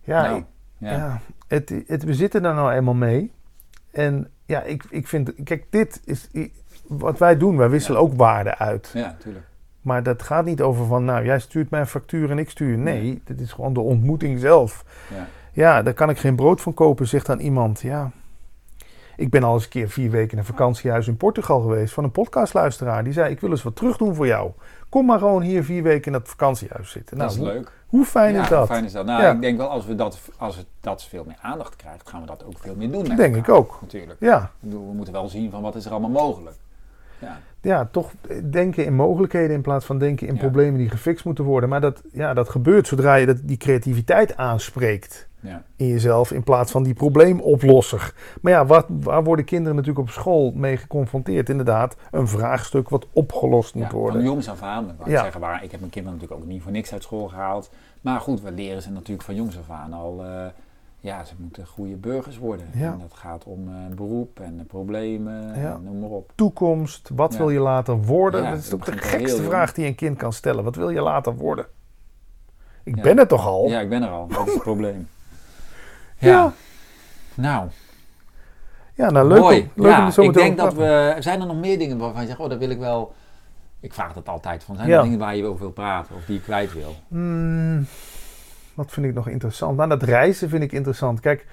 Ja, 0.00 0.22
nou, 0.22 0.44
ja. 0.78 1.20
het, 1.46 1.74
het, 1.86 2.04
we 2.04 2.14
zitten 2.14 2.42
daar 2.42 2.54
nou 2.54 2.72
eenmaal 2.72 2.94
mee. 2.94 3.32
En 3.90 4.30
ja, 4.46 4.62
ik, 4.62 4.84
ik 4.90 5.08
vind, 5.08 5.32
kijk, 5.44 5.66
dit 5.70 6.00
is 6.04 6.28
wat 6.86 7.18
wij 7.18 7.36
doen. 7.36 7.56
Wij 7.56 7.70
wisselen 7.70 8.00
ook 8.00 8.14
waarden 8.14 8.58
uit. 8.58 8.90
Ja, 8.94 9.16
tuurlijk. 9.18 9.46
Maar 9.82 10.02
dat 10.02 10.22
gaat 10.22 10.44
niet 10.44 10.60
over 10.60 10.86
van, 10.86 11.04
nou, 11.04 11.24
jij 11.24 11.38
stuurt 11.38 11.70
mij 11.70 11.80
een 11.80 11.86
factuur 11.86 12.30
en 12.30 12.38
ik 12.38 12.50
stuur. 12.50 12.78
Nee, 12.78 13.22
dit 13.24 13.40
is 13.40 13.52
gewoon 13.52 13.72
de 13.72 13.80
ontmoeting 13.80 14.40
zelf. 14.40 14.84
Ja. 15.14 15.26
ja, 15.52 15.82
daar 15.82 15.94
kan 15.94 16.10
ik 16.10 16.18
geen 16.18 16.36
brood 16.36 16.60
van 16.60 16.74
kopen, 16.74 17.08
zegt 17.08 17.26
dan 17.26 17.38
iemand. 17.38 17.80
Ja, 17.80 18.10
ik 19.16 19.30
ben 19.30 19.42
al 19.42 19.54
eens 19.54 19.64
een 19.64 19.70
keer 19.70 19.88
vier 19.88 20.10
weken 20.10 20.32
in 20.32 20.38
een 20.38 20.44
vakantiehuis 20.44 21.08
in 21.08 21.16
Portugal 21.16 21.60
geweest 21.60 21.94
van 21.94 22.04
een 22.04 22.10
podcastluisteraar. 22.10 23.04
Die 23.04 23.12
zei, 23.12 23.30
ik 23.30 23.40
wil 23.40 23.50
eens 23.50 23.62
wat 23.62 23.76
terug 23.76 23.96
doen 23.96 24.14
voor 24.14 24.26
jou. 24.26 24.50
Kom 24.88 25.06
maar 25.06 25.18
gewoon 25.18 25.42
hier 25.42 25.64
vier 25.64 25.82
weken 25.82 26.06
in 26.06 26.12
dat 26.12 26.28
vakantiehuis 26.28 26.90
zitten. 26.90 27.16
Nou, 27.16 27.28
dat 27.28 27.38
is 27.38 27.44
leuk. 27.44 27.72
Hoe 27.86 28.04
fijn 28.04 28.34
is 28.34 28.48
dat? 28.48 28.58
Hoe 28.58 28.66
fijn 28.66 28.84
is 28.84 28.92
dat? 28.92 29.06
Nou, 29.06 29.34
ik 29.34 29.40
denk 29.40 29.58
wel 29.58 29.68
als 29.68 29.86
we 29.86 29.94
dat, 29.94 30.18
als 30.36 30.56
het 30.56 30.66
dat 30.80 31.04
veel 31.04 31.24
meer 31.26 31.38
aandacht 31.40 31.76
krijgt, 31.76 32.08
gaan 32.08 32.20
we 32.20 32.26
dat 32.26 32.44
ook 32.44 32.58
veel 32.58 32.74
meer 32.76 32.90
doen. 32.90 33.16
Denk 33.16 33.36
ik 33.36 33.48
ook. 33.48 33.78
Natuurlijk. 33.80 34.20
Ja. 34.20 34.50
We 34.60 34.76
moeten 34.76 35.12
wel 35.12 35.28
zien 35.28 35.50
van 35.50 35.62
wat 35.62 35.74
is 35.74 35.84
er 35.84 35.90
allemaal 35.90 36.10
mogelijk. 36.10 36.56
Ja. 37.18 37.38
ja, 37.60 37.88
toch 37.92 38.12
denken 38.50 38.84
in 38.84 38.94
mogelijkheden 38.94 39.56
in 39.56 39.62
plaats 39.62 39.84
van 39.84 39.98
denken 39.98 40.26
in 40.26 40.36
problemen 40.36 40.78
die 40.78 40.90
gefixt 40.90 41.24
moeten 41.24 41.44
worden. 41.44 41.68
Maar 41.68 41.80
dat, 41.80 42.02
ja, 42.12 42.34
dat 42.34 42.48
gebeurt 42.48 42.86
zodra 42.86 43.14
je 43.14 43.26
dat, 43.26 43.36
die 43.42 43.56
creativiteit 43.56 44.36
aanspreekt 44.36 45.28
ja. 45.40 45.62
in 45.76 45.86
jezelf 45.86 46.32
in 46.32 46.42
plaats 46.42 46.70
van 46.70 46.82
die 46.82 46.94
probleemoplosser. 46.94 48.14
Maar 48.40 48.52
ja, 48.52 48.66
wat, 48.66 48.86
waar 48.88 49.24
worden 49.24 49.44
kinderen 49.44 49.76
natuurlijk 49.76 50.06
op 50.06 50.12
school 50.12 50.52
mee 50.54 50.76
geconfronteerd? 50.76 51.48
Inderdaad, 51.48 51.96
een 52.10 52.28
vraagstuk 52.28 52.88
wat 52.88 53.06
opgelost 53.12 53.74
moet 53.74 53.92
worden. 53.92 54.20
Van 54.20 54.30
jongs 54.30 54.48
af 54.48 54.62
aan. 54.62 54.84
Ik, 55.00 55.06
ja. 55.06 55.22
zeggen, 55.22 55.40
waar, 55.40 55.64
ik 55.64 55.70
heb 55.70 55.80
mijn 55.80 55.92
kinderen 55.92 56.18
natuurlijk 56.18 56.46
ook 56.46 56.52
niet 56.52 56.62
voor 56.62 56.72
niks 56.72 56.92
uit 56.92 57.02
school 57.02 57.28
gehaald. 57.28 57.70
Maar 58.00 58.20
goed, 58.20 58.42
we 58.42 58.52
leren 58.52 58.82
ze 58.82 58.90
natuurlijk 58.90 59.22
van 59.22 59.34
jongs 59.34 59.58
af 59.58 59.70
aan 59.70 59.92
al... 59.92 60.24
Uh, 60.24 60.46
ja, 61.00 61.24
ze 61.24 61.34
moeten 61.38 61.66
goede 61.66 61.96
burgers 61.96 62.38
worden. 62.38 62.66
Ja. 62.74 62.92
En 62.92 62.98
dat 62.98 63.14
gaat 63.14 63.44
om 63.44 63.68
uh, 63.68 63.74
beroep 63.94 64.40
en 64.40 64.66
problemen, 64.66 65.54
en 65.54 65.84
noem 65.84 66.00
maar 66.00 66.10
op. 66.10 66.32
Toekomst, 66.34 67.10
wat 67.14 67.36
wil 67.36 67.50
je 67.50 67.58
later 67.58 68.02
worden? 68.02 68.44
dat 68.44 68.58
is 68.58 68.72
ook 68.72 68.84
de 68.84 68.92
gekste 68.92 69.42
vraag 69.42 69.72
die 69.72 69.86
een 69.86 69.94
kind 69.94 70.16
kan 70.16 70.32
stellen. 70.32 70.64
Wat 70.64 70.76
wil 70.76 70.90
je 70.90 71.00
later 71.00 71.34
worden? 71.34 71.66
Ik 72.82 73.02
ben 73.02 73.18
er 73.18 73.26
toch 73.26 73.46
al? 73.46 73.68
Ja, 73.68 73.80
ik 73.80 73.88
ben 73.88 74.02
er 74.02 74.08
al. 74.08 74.26
Dat 74.28 74.46
is 74.46 74.52
het 74.52 74.62
probleem. 74.62 75.08
Ja. 76.20 76.52
Nou. 77.34 77.68
Ja, 78.94 79.10
nou 79.10 79.28
leuk. 79.28 79.40
Mooi. 79.40 79.70
leuk 79.74 79.92
ja, 79.92 80.04
om 80.04 80.10
zo 80.10 80.22
ik 80.22 80.32
denk 80.32 80.56
dat 80.56 80.74
we... 80.74 81.16
Zijn 81.18 81.40
er 81.40 81.46
nog 81.46 81.56
meer 81.56 81.78
dingen 81.78 81.98
waarvan 81.98 82.20
je 82.20 82.28
zegt, 82.28 82.40
oh, 82.40 82.48
dat 82.48 82.58
wil 82.58 82.70
ik 82.70 82.78
wel... 82.78 83.14
Ik 83.80 83.94
vraag 83.94 84.12
dat 84.12 84.28
altijd 84.28 84.64
van. 84.64 84.76
Zijn 84.76 84.90
er 84.90 85.02
dingen 85.02 85.18
waar 85.18 85.36
je 85.36 85.44
over 85.44 85.60
wil 85.60 85.70
praten 85.70 86.16
of 86.16 86.24
die 86.24 86.34
je 86.34 86.40
kwijt 86.40 86.72
wil? 86.72 86.94
Hmm, 87.08 87.86
wat 88.78 88.92
vind 88.92 89.06
ik 89.06 89.14
nog 89.14 89.28
interessant? 89.28 89.76
Nou, 89.76 89.88
dat 89.88 90.02
reizen 90.02 90.48
vind 90.48 90.62
ik 90.62 90.72
interessant. 90.72 91.20
Kijk, 91.20 91.46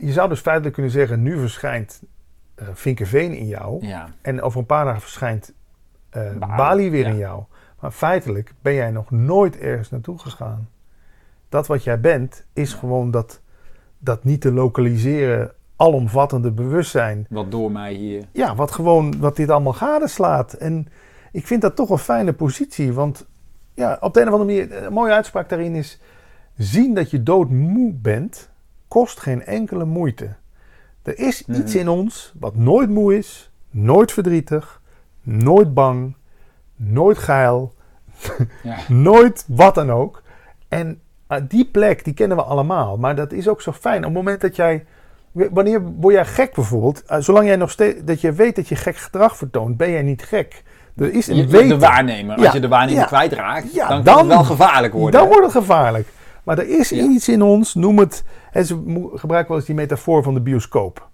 je 0.00 0.12
zou 0.12 0.28
dus 0.28 0.40
feitelijk 0.40 0.74
kunnen 0.74 0.92
zeggen, 0.92 1.22
nu 1.22 1.38
verschijnt 1.38 2.02
uh, 2.62 2.68
Vinkerveen 2.72 3.32
in 3.32 3.46
jou. 3.46 3.86
Ja. 3.86 4.08
En 4.22 4.42
over 4.42 4.58
een 4.58 4.66
paar 4.66 4.84
dagen 4.84 5.00
verschijnt 5.00 5.52
uh, 6.16 6.56
Bali, 6.56 6.90
weer 6.90 7.06
in 7.06 7.16
jou. 7.16 7.42
Maar 7.80 7.90
feitelijk 7.90 8.52
ben 8.62 8.74
jij 8.74 8.90
nog 8.90 9.10
nooit 9.10 9.58
ergens 9.58 9.90
naartoe 9.90 10.18
gegaan. 10.18 10.68
Dat 11.48 11.66
wat 11.66 11.84
jij 11.84 12.00
bent, 12.00 12.46
is 12.52 12.72
gewoon 12.72 13.10
dat 13.10 13.40
dat 13.98 14.24
niet 14.24 14.40
te 14.40 14.52
lokaliseren, 14.52 15.52
alomvattende 15.76 16.50
bewustzijn. 16.50 17.26
Wat 17.30 17.50
door 17.50 17.72
mij 17.72 17.92
hier. 17.92 18.24
Ja, 18.32 18.54
wat 18.54 18.70
gewoon, 18.70 19.18
wat 19.18 19.36
dit 19.36 19.50
allemaal 19.50 19.72
gadeslaat. 19.72 20.52
En 20.52 20.88
ik 21.32 21.46
vind 21.46 21.62
dat 21.62 21.76
toch 21.76 21.90
een 21.90 21.98
fijne 21.98 22.32
positie, 22.32 22.92
want 22.92 23.26
ja, 23.74 23.96
op 24.00 24.14
de 24.14 24.20
een 24.20 24.28
of 24.28 24.32
andere 24.32 24.52
manier, 24.52 24.84
een 24.84 24.92
mooie 24.92 25.12
uitspraak 25.12 25.48
daarin 25.48 25.74
is, 25.74 26.00
zien 26.56 26.94
dat 26.94 27.10
je 27.10 27.22
doodmoe 27.22 27.92
bent, 27.92 28.50
kost 28.88 29.20
geen 29.20 29.44
enkele 29.44 29.84
moeite. 29.84 30.34
Er 31.02 31.18
is 31.18 31.46
iets 31.46 31.72
mhm. 31.72 31.78
in 31.78 31.88
ons 31.88 32.32
wat 32.38 32.54
nooit 32.54 32.90
moe 32.90 33.16
is, 33.16 33.50
nooit 33.70 34.12
verdrietig, 34.12 34.80
nooit 35.22 35.74
bang, 35.74 36.14
nooit 36.76 37.18
geil, 37.18 37.74
ja. 38.62 38.76
nooit 38.88 39.44
wat 39.48 39.74
dan 39.74 39.90
ook. 39.90 40.22
En 40.68 41.00
uh, 41.28 41.38
die 41.48 41.64
plek, 41.64 42.04
die 42.04 42.14
kennen 42.14 42.36
we 42.36 42.42
allemaal. 42.42 42.96
Maar 42.96 43.14
dat 43.14 43.32
is 43.32 43.48
ook 43.48 43.62
zo 43.62 43.72
fijn. 43.72 43.98
Op 43.98 44.04
het 44.04 44.12
moment 44.12 44.40
dat 44.40 44.56
jij... 44.56 44.84
Wanneer 45.32 45.82
word 45.82 46.14
jij 46.14 46.24
gek 46.24 46.54
bijvoorbeeld? 46.54 47.02
Uh, 47.08 47.16
zolang 47.20 47.46
jij 47.46 47.56
nog 47.56 47.70
steeds... 47.70 48.04
Dat 48.04 48.20
je 48.20 48.32
weet 48.32 48.56
dat 48.56 48.68
je 48.68 48.76
gek 48.76 48.96
gedrag 48.96 49.36
vertoont, 49.36 49.76
ben 49.76 49.90
jij 49.90 50.02
niet 50.02 50.22
gek. 50.22 50.62
Er 50.96 51.12
is 51.12 51.26
een 51.26 51.36
je, 51.36 51.46
De 51.46 51.78
waarnemer. 51.78 52.36
Als 52.36 52.52
je 52.52 52.60
de 52.60 52.68
waarnemer 52.68 53.00
ja, 53.00 53.06
kwijtraakt, 53.06 53.74
dan, 53.74 53.88
dan 53.88 54.02
kan 54.04 54.18
het 54.18 54.26
wel 54.26 54.44
gevaarlijk 54.44 54.92
worden. 54.92 55.20
Dan 55.20 55.28
wordt 55.28 55.42
het 55.42 55.52
gevaarlijk. 55.52 56.08
Maar 56.44 56.58
er 56.58 56.78
is 56.78 56.92
iets 56.92 57.28
in 57.28 57.42
ons, 57.42 57.74
noem 57.74 57.98
het... 57.98 58.24
En 58.52 58.66
ze 58.66 58.74
gebruiken 59.14 59.48
wel 59.48 59.56
eens 59.56 59.66
die 59.66 59.74
metafoor 59.74 60.22
van 60.22 60.34
de 60.34 60.40
bioscoop 60.40 61.08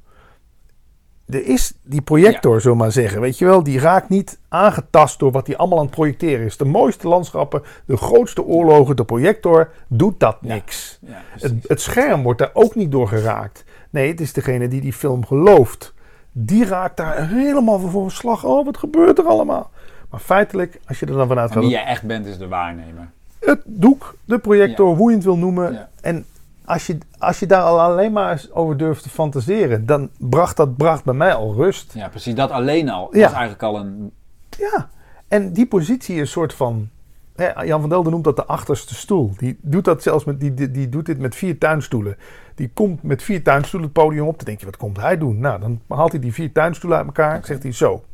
er 1.34 1.46
is 1.46 1.72
die 1.82 2.02
projector, 2.02 2.60
ja. 2.62 2.74
maar 2.74 2.92
zeggen. 2.92 3.20
Weet 3.20 3.38
je 3.38 3.44
wel, 3.44 3.62
die 3.62 3.78
raakt 3.78 4.08
niet 4.08 4.38
aangetast 4.48 5.18
door 5.18 5.30
wat 5.30 5.46
hij 5.46 5.56
allemaal 5.56 5.78
aan 5.78 5.84
het 5.84 5.94
projecteren 5.94 6.46
is. 6.46 6.56
De 6.56 6.64
mooiste 6.64 7.08
landschappen, 7.08 7.62
de 7.84 7.96
grootste 7.96 8.44
oorlogen, 8.44 8.96
de 8.96 9.04
projector 9.04 9.72
doet 9.88 10.20
dat 10.20 10.42
niks. 10.42 10.98
Ja, 11.06 11.22
het, 11.38 11.54
het, 11.66 11.80
scherm 11.80 12.22
wordt 12.22 12.38
daar 12.38 12.50
ook 12.52 12.74
niet 12.74 12.90
door 12.90 13.08
geraakt. 13.08 13.64
Nee, 13.90 14.08
het 14.08 14.20
is 14.20 14.32
degene 14.32 14.68
die 14.68 14.80
die 14.80 14.92
film 14.92 15.26
gelooft. 15.26 15.94
Die 16.32 16.64
raakt 16.64 16.96
daar 16.96 17.28
helemaal 17.28 17.78
voor 17.78 18.10
slag. 18.10 18.44
Oh, 18.44 18.64
wat 18.64 18.78
gebeurt 18.78 19.18
er 19.18 19.24
allemaal? 19.24 19.70
Maar 20.10 20.20
feitelijk, 20.20 20.80
als 20.86 21.00
je 21.00 21.06
er 21.06 21.12
dan 21.12 21.28
vanuit 21.28 21.52
gaat. 21.52 21.62
Wie 21.62 21.70
jij 21.70 21.84
echt 21.84 22.06
bent, 22.06 22.26
is 22.26 22.38
de 22.38 22.48
waarnemer. 22.48 23.10
Het 23.40 23.60
doek, 23.64 24.14
de 24.24 24.38
projector, 24.38 24.96
hoe 24.96 25.10
je 25.10 25.16
het 25.16 25.24
wil 25.24 25.36
noemen. 25.36 25.88
En 26.00 26.24
als 26.64 26.86
je, 26.86 26.98
als 27.18 27.38
je 27.38 27.46
daar 27.46 27.62
al 27.62 27.80
alleen 27.80 28.12
maar 28.12 28.44
over 28.52 28.76
durft 28.76 29.02
te 29.02 29.08
fantaseren, 29.08 29.86
dan 29.86 30.10
bracht 30.18 30.56
dat 30.56 30.76
bracht 30.76 31.04
bij 31.04 31.14
mij 31.14 31.34
al 31.34 31.54
rust. 31.54 31.92
Ja, 31.94 32.08
precies. 32.08 32.34
Dat 32.34 32.50
alleen 32.50 32.88
al 32.88 33.08
ja. 33.16 33.22
was 33.22 33.32
eigenlijk 33.32 33.62
al 33.62 33.78
een... 33.78 34.12
Ja, 34.58 34.90
en 35.28 35.52
die 35.52 35.66
positie 35.66 36.14
is 36.14 36.20
een 36.20 36.26
soort 36.26 36.54
van... 36.54 36.88
Hè, 37.36 37.62
Jan 37.62 37.80
van 37.80 37.88
Delden 37.88 38.12
noemt 38.12 38.24
dat 38.24 38.36
de 38.36 38.44
achterste 38.44 38.94
stoel. 38.94 39.32
Die 39.36 39.58
doet 39.62 39.84
dat 39.84 40.02
zelfs 40.02 40.24
met, 40.24 40.40
die, 40.40 40.54
die, 40.54 40.70
die 40.70 40.88
doet 40.88 41.06
dit 41.06 41.18
met 41.18 41.34
vier 41.34 41.58
tuinstoelen. 41.58 42.16
Die 42.54 42.70
komt 42.74 43.02
met 43.02 43.22
vier 43.22 43.42
tuinstoelen 43.42 43.88
het 43.88 44.02
podium 44.02 44.26
op. 44.26 44.36
Dan 44.36 44.46
denk 44.46 44.60
je, 44.60 44.66
wat 44.66 44.76
komt 44.76 44.96
hij 44.96 45.18
doen? 45.18 45.38
Nou, 45.38 45.60
dan 45.60 45.80
haalt 45.88 46.10
hij 46.10 46.20
die 46.20 46.32
vier 46.32 46.52
tuinstoelen 46.52 46.98
uit 46.98 47.06
elkaar. 47.06 47.34
Okay. 47.34 47.46
Zegt 47.46 47.62
hij 47.62 47.72
zo, 47.72 48.04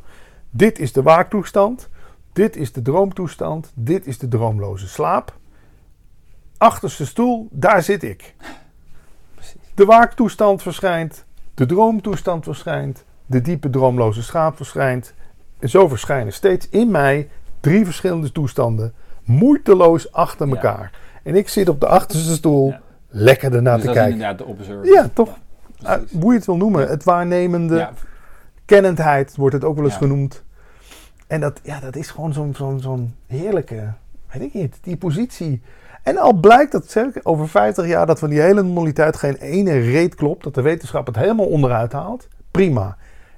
dit 0.51 0.79
is 0.79 0.93
de 0.93 1.03
waaktoestand. 1.03 1.89
Dit 2.37 2.57
is 2.57 2.73
de 2.73 2.83
droomtoestand. 2.83 3.73
Dit 3.75 4.07
is 4.07 4.19
de 4.19 4.29
droomloze 4.29 4.89
slaap 4.89 5.35
achterste 6.59 7.07
stoel, 7.07 7.49
daar 7.51 7.83
zit 7.83 8.03
ik. 8.03 8.35
De 9.75 9.85
waaktoestand 9.85 10.63
verschijnt, 10.63 11.25
de 11.55 11.67
droomtoestand 11.67 12.45
verschijnt, 12.45 13.05
de 13.27 13.41
diepe 13.41 13.71
droomloze 13.71 14.23
schaap 14.23 14.57
verschijnt. 14.57 15.15
En 15.59 15.69
zo 15.69 15.89
verschijnen 15.89 16.33
steeds 16.33 16.69
in 16.69 16.91
mij 16.91 17.29
drie 17.61 17.85
verschillende 17.85 18.33
toestanden, 18.33 18.93
moeiteloos 19.25 20.13
achter 20.13 20.49
elkaar. 20.49 20.93
En 21.23 21.35
ik 21.35 21.49
zit 21.49 21.69
op 21.69 21.81
de 21.81 21.87
achterste 21.87 22.33
stoel, 22.33 22.75
lekker 23.09 23.55
ernaar 23.55 23.77
dus 23.77 23.87
te 23.87 23.93
kijken. 23.93 24.13
inderdaad 24.13 24.39
de 24.39 24.45
observer. 24.45 24.87
Ja, 24.87 25.11
toch? 25.13 25.39
Ja, 25.77 25.99
uh, 25.99 26.21
hoe 26.21 26.33
je 26.33 26.39
het 26.39 26.47
wil 26.47 26.57
noemen, 26.57 26.89
het 26.89 27.05
waarnemende, 27.05 27.89
kennendheid 28.65 29.37
wordt 29.37 29.55
het 29.55 29.65
ook 29.65 29.77
wel 29.77 29.85
eens 29.85 29.97
genoemd. 29.97 30.45
En 31.27 31.41
dat, 31.41 31.61
ja, 31.63 31.81
dat 31.81 31.97
is 31.97 32.11
gewoon 32.11 32.33
zo'n 32.33 32.55
zo'n 32.55 32.81
zo'n 32.81 33.15
heerlijke, 33.27 33.93
weet 34.33 34.43
ik 34.43 34.55
niet, 34.55 34.79
die 34.81 34.97
positie. 34.97 35.63
En 36.03 36.19
al 36.19 36.33
blijkt 36.33 36.73
dat 36.73 36.97
over 37.23 37.49
50 37.49 37.87
jaar 37.87 38.07
dat 38.07 38.19
van 38.19 38.31
die 38.31 38.41
hele 38.41 38.63
normaliteit 38.63 39.17
geen 39.17 39.37
ene 39.37 39.79
reet 39.79 40.15
klopt, 40.15 40.45
dat 40.45 40.55
de 40.55 40.63
wetenschap 40.63 41.07
het 41.07 41.17
helemaal 41.17 41.47
onderuit 41.47 41.93
haalt, 41.93 42.29
prima. 42.51 42.97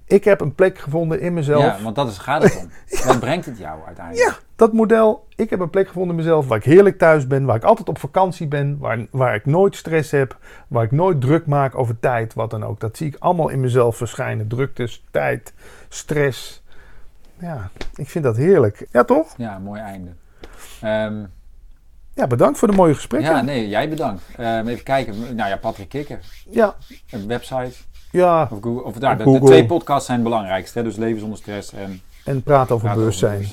Ik 0.09 0.25
heb 0.25 0.41
een 0.41 0.55
plek 0.55 0.79
gevonden 0.79 1.21
in 1.21 1.35
mezelf. 1.35 1.63
Ja, 1.63 1.83
want 1.83 1.97
dat 1.97 2.09
is, 2.09 2.19
gaat 2.19 2.43
het 2.43 2.57
om. 2.57 2.71
Wat 3.07 3.21
brengt 3.27 3.47
het 3.47 3.59
jou 3.59 3.81
uiteindelijk? 3.87 4.29
Ja, 4.29 4.37
dat 4.57 4.73
model. 4.73 5.27
Ik 5.37 5.51
heb 5.51 5.61
een 5.61 5.71
plek 5.71 5.87
gevonden 5.87 6.11
in 6.11 6.23
mezelf 6.23 6.49
waar 6.49 6.59
ik 6.59 6.65
heerlijk 6.65 6.99
thuis 6.99 7.27
ben, 7.27 7.45
waar 7.45 7.57
ik 7.57 7.63
altijd 7.63 7.89
op 7.89 7.99
vakantie 7.99 8.47
ben, 8.47 8.79
waar, 8.79 9.07
waar 9.11 9.35
ik 9.35 9.47
nooit 9.47 9.77
stress 9.77 10.11
heb, 10.11 10.39
waar 10.69 10.85
ik 10.85 10.91
nooit 10.91 11.21
druk 11.21 11.47
maak 11.47 11.79
over 11.79 12.01
tijd, 12.01 12.35
wat 12.35 12.51
dan 12.51 12.65
ook. 12.65 12.81
Dat 12.81 12.97
zie 12.97 13.07
ik 13.07 13.17
allemaal 13.19 13.49
in 13.49 13.61
mezelf 13.61 13.97
verschijnen. 13.97 14.49
Druktes, 14.49 15.05
tijd, 15.11 15.53
stress. 15.89 16.63
Ja, 17.41 17.71
ik 17.95 18.09
vind 18.09 18.25
dat 18.25 18.37
heerlijk. 18.37 18.87
Ja, 18.93 19.05
toch? 19.05 19.35
Ja, 19.37 19.59
mooi 19.59 19.81
einde. 19.81 20.11
Um, 20.85 21.31
ja, 22.15 22.27
bedankt 22.27 22.59
voor 22.59 22.69
de 22.69 22.75
mooie 22.75 22.95
gesprekken. 22.95 23.31
Ja, 23.31 23.43
nee, 23.43 23.69
jij 23.69 23.89
bedankt. 23.89 24.23
Uh, 24.41 24.57
even 24.57 24.83
kijken. 24.83 25.15
Nou 25.37 25.49
ja, 25.49 25.57
Patrick 25.57 25.89
Kikker. 25.89 26.19
Ja. 26.51 26.75
Een 27.11 27.27
website. 27.27 27.73
Ja. 28.11 28.43
Of 28.43 28.59
Google. 28.61 28.83
Of, 28.83 28.95
daar, 28.95 29.19
de, 29.19 29.41
twee 29.45 29.67
podcasts 29.67 30.07
zijn 30.07 30.19
het 30.19 30.29
belangrijkste. 30.29 30.79
Hè? 30.79 30.85
Dus 30.85 30.97
Leven 30.97 31.21
zonder 31.21 31.39
stress 31.39 31.73
en... 31.73 32.01
En 32.25 32.43
Praat 32.43 32.71
over 32.71 32.95
bewustzijn. 32.95 33.47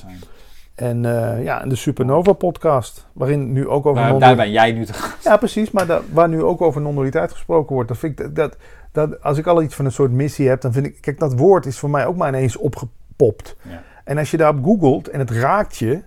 En 0.74 1.04
uh, 1.04 1.44
ja, 1.44 1.62
en 1.62 1.68
de 1.68 1.74
Supernova 1.74 2.32
podcast, 2.32 3.06
waarin 3.12 3.52
nu 3.52 3.68
ook 3.68 3.86
over... 3.86 4.02
Waar, 4.02 4.18
daar 4.18 4.36
ben 4.36 4.50
jij 4.50 4.72
nu 4.72 4.84
te 4.84 4.92
gast. 4.92 5.24
Ja, 5.24 5.36
precies. 5.36 5.70
Maar 5.70 5.86
da, 5.86 6.00
waar 6.12 6.28
nu 6.28 6.42
ook 6.42 6.60
over 6.60 6.80
non-dualiteit 6.80 7.32
gesproken 7.32 7.74
wordt. 7.74 7.88
Dan 7.88 7.96
vind 7.96 8.20
ik 8.20 8.34
dat, 8.34 8.56
dat, 8.92 9.22
als 9.22 9.38
ik 9.38 9.46
al 9.46 9.62
iets 9.62 9.74
van 9.74 9.84
een 9.84 9.92
soort 9.92 10.12
missie 10.12 10.48
heb, 10.48 10.60
dan 10.60 10.72
vind 10.72 10.86
ik... 10.86 11.00
Kijk, 11.00 11.18
dat 11.18 11.38
woord 11.38 11.66
is 11.66 11.78
voor 11.78 11.90
mij 11.90 12.06
ook 12.06 12.16
maar 12.16 12.28
ineens 12.28 12.56
Ja. 13.16 13.82
En 14.04 14.18
als 14.18 14.30
je 14.30 14.36
daarop 14.36 14.64
googelt 14.64 15.08
en 15.08 15.18
het 15.18 15.30
raakt 15.30 15.76
je 15.76 16.02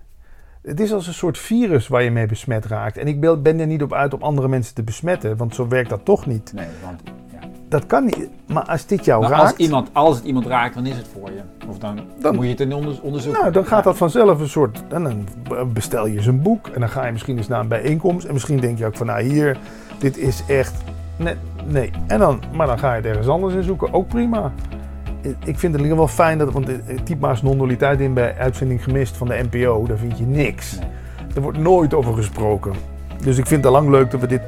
het 0.62 0.80
is 0.80 0.94
als 0.94 1.08
een 1.08 1.14
soort 1.14 1.38
virus 1.38 1.88
waar 1.88 2.04
je 2.04 2.12
mee 2.12 2.26
besmet 2.26 2.66
raakt. 2.66 2.98
En 2.98 3.08
ik 3.08 3.20
ben 3.20 3.60
er 3.60 3.68
niet 3.68 3.84
op 3.84 3.94
uit 3.94 4.14
om 4.14 4.22
andere 4.22 4.48
mensen 4.48 4.76
te 4.76 4.84
besmetten, 4.84 5.38
want 5.38 5.56
zo 5.56 5.68
werkt 5.68 5.90
dat 5.90 6.06
toch 6.06 6.26
niet. 6.26 6.54
Nee, 6.54 6.68
want 6.84 7.02
ja. 7.32 7.40
Dat 7.70 7.86
kan 7.86 8.06
niet. 8.06 8.30
Maar 8.48 8.64
als 8.64 8.86
dit 8.86 9.06
jou 9.06 9.22
maar 9.22 9.30
raakt. 9.30 9.44
Als, 9.44 9.56
iemand, 9.56 9.90
als 9.94 10.16
het 10.16 10.26
iemand 10.26 10.46
raakt, 10.46 10.74
dan 10.74 10.86
is 10.86 10.98
het 10.98 11.08
voor 11.08 11.32
je. 11.32 11.68
Of 11.68 11.78
dan, 11.78 12.00
dan 12.22 12.36
moet 12.36 12.44
je 12.44 12.50
het 12.50 12.60
in 12.60 12.74
onder, 12.74 13.02
onderzoeken. 13.02 13.42
Nou, 13.42 13.54
dan 13.54 13.66
gaat 13.66 13.84
dat 13.84 13.98
vanzelf 13.98 14.40
een 14.40 14.50
soort. 14.50 14.84
Dan 14.88 15.28
bestel 15.74 16.08
je 16.08 16.18
eens 16.18 16.26
een 16.26 16.42
boek 16.42 16.68
en 16.68 16.80
dan 16.80 16.90
ga 16.90 17.06
je 17.06 17.12
misschien 17.12 17.38
eens 17.38 17.48
naar 17.48 17.60
een 17.60 17.68
bijeenkomst. 17.68 18.28
En 18.28 18.34
misschien 18.34 18.60
denk 18.60 18.78
je 18.78 18.86
ook 18.86 18.96
van, 18.96 19.06
nou 19.06 19.22
hier, 19.22 19.58
dit 20.00 20.18
is 20.18 20.44
echt. 20.48 20.74
Nee, 21.16 21.36
nee. 21.66 21.92
En 22.08 22.20
dan, 22.20 22.42
maar 22.54 22.68
dan 22.68 22.80
ga 22.80 22.90
je 22.90 22.96
het 22.96 23.06
ergens 23.06 23.28
anders 23.28 23.54
in 23.54 23.64
zoeken. 23.64 23.94
Ook 23.94 24.08
prima 24.08 24.52
ik 25.22 25.60
vind 25.60 25.74
het 25.74 25.84
in 25.84 25.96
wel 25.96 26.08
fijn 26.08 26.38
dat, 26.38 26.52
want 26.52 26.70
typ 27.04 27.20
maar 27.20 27.30
eens 27.30 27.42
non-dualiteit 27.42 28.00
in 28.00 28.14
bij 28.14 28.38
uitzending 28.38 28.84
gemist 28.84 29.18
van 29.18 29.28
de 29.28 29.46
NPO, 29.50 29.86
daar 29.88 29.98
vind 29.98 30.18
je 30.18 30.26
niks. 30.26 30.78
Er 31.36 31.42
wordt 31.42 31.58
nooit 31.58 31.94
over 31.94 32.14
gesproken. 32.14 32.74
Dus 33.24 33.38
ik 33.38 33.46
vind 33.46 33.64
het 33.64 33.74
al 33.74 33.82
lang 33.82 33.90
leuk 33.92 34.12
dat 34.12 34.20
we 34.20 34.28
dit 34.28 34.42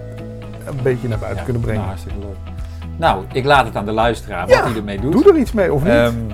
een 0.65 0.79
beetje 0.83 1.07
naar 1.07 1.19
buiten 1.19 1.43
kunnen 1.43 1.61
brengen. 1.61 1.79
Nou, 1.81 1.93
hartstikke 1.93 2.19
leuk. 2.19 2.53
Nou, 2.97 3.23
ik 3.33 3.45
laat 3.45 3.65
het 3.65 3.75
aan 3.75 3.85
de 3.85 3.91
luisteraar 3.91 4.47
wat 4.47 4.63
hij 4.63 4.75
ermee 4.75 4.99
doet. 4.99 5.11
Doe 5.11 5.29
er 5.29 5.37
iets 5.37 5.51
mee 5.51 5.73
of 5.73 5.83
niet? 5.83 5.93
Um, 5.93 6.27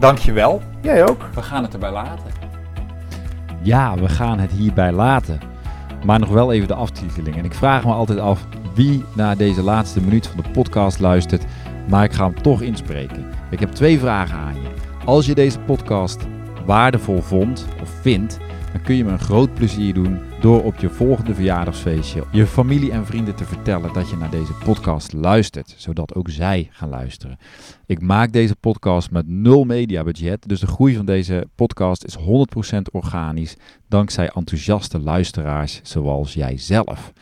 dankjewel. 0.00 0.62
Jij 0.80 1.08
ook. 1.08 1.28
We 1.34 1.42
gaan 1.42 1.62
het 1.62 1.72
erbij 1.72 1.90
laten. 1.90 2.24
Ja, 3.62 3.94
we 3.94 4.08
gaan 4.08 4.38
het 4.38 4.50
hierbij 4.50 4.92
laten. 4.92 5.40
Maar 6.04 6.18
nog 6.18 6.28
wel 6.28 6.52
even 6.52 6.68
de 6.68 6.74
aftiteling. 6.74 7.36
En 7.36 7.44
ik 7.44 7.54
vraag 7.54 7.84
me 7.84 7.92
altijd 7.92 8.18
af 8.18 8.46
wie 8.74 9.04
naar 9.12 9.36
deze 9.36 9.62
laatste 9.62 10.00
minuut 10.00 10.26
van 10.26 10.42
de 10.42 10.50
podcast 10.50 11.00
luistert. 11.00 11.44
Maar 11.90 12.04
ik 12.04 12.12
ga 12.12 12.24
hem 12.24 12.42
toch 12.42 12.62
inspreken. 12.62 13.24
Ik 13.50 13.60
heb 13.60 13.70
twee 13.70 13.98
vragen 13.98 14.36
aan 14.36 14.54
je. 14.54 14.68
Als 15.04 15.26
je 15.26 15.34
deze 15.34 15.58
podcast 15.58 16.26
waardevol 16.66 17.20
vond 17.20 17.66
of 17.82 17.88
vindt, 17.88 18.38
dan 18.72 18.82
kun 18.82 18.94
je 18.94 19.04
me 19.04 19.10
een 19.10 19.18
groot 19.18 19.54
plezier 19.54 19.94
doen 19.94 20.18
door 20.40 20.64
op 20.64 20.76
je 20.76 20.88
volgende 20.88 21.34
verjaardagsfeestje 21.34 22.24
je 22.32 22.46
familie 22.46 22.92
en 22.92 23.06
vrienden 23.06 23.34
te 23.34 23.44
vertellen 23.44 23.92
dat 23.92 24.10
je 24.10 24.16
naar 24.16 24.30
deze 24.30 24.52
podcast 24.64 25.12
luistert, 25.12 25.74
zodat 25.76 26.14
ook 26.14 26.30
zij 26.30 26.68
gaan 26.70 26.88
luisteren. 26.88 27.38
Ik 27.86 28.00
maak 28.00 28.32
deze 28.32 28.56
podcast 28.56 29.10
met 29.10 29.28
nul 29.28 29.64
mediabudget, 29.64 30.48
dus 30.48 30.60
de 30.60 30.66
groei 30.66 30.96
van 30.96 31.06
deze 31.06 31.48
podcast 31.54 32.04
is 32.04 32.16
100% 32.18 32.22
organisch 32.92 33.56
dankzij 33.88 34.30
enthousiaste 34.34 35.00
luisteraars 35.00 35.80
zoals 35.82 36.34
jij 36.34 36.56
zelf. 36.56 37.12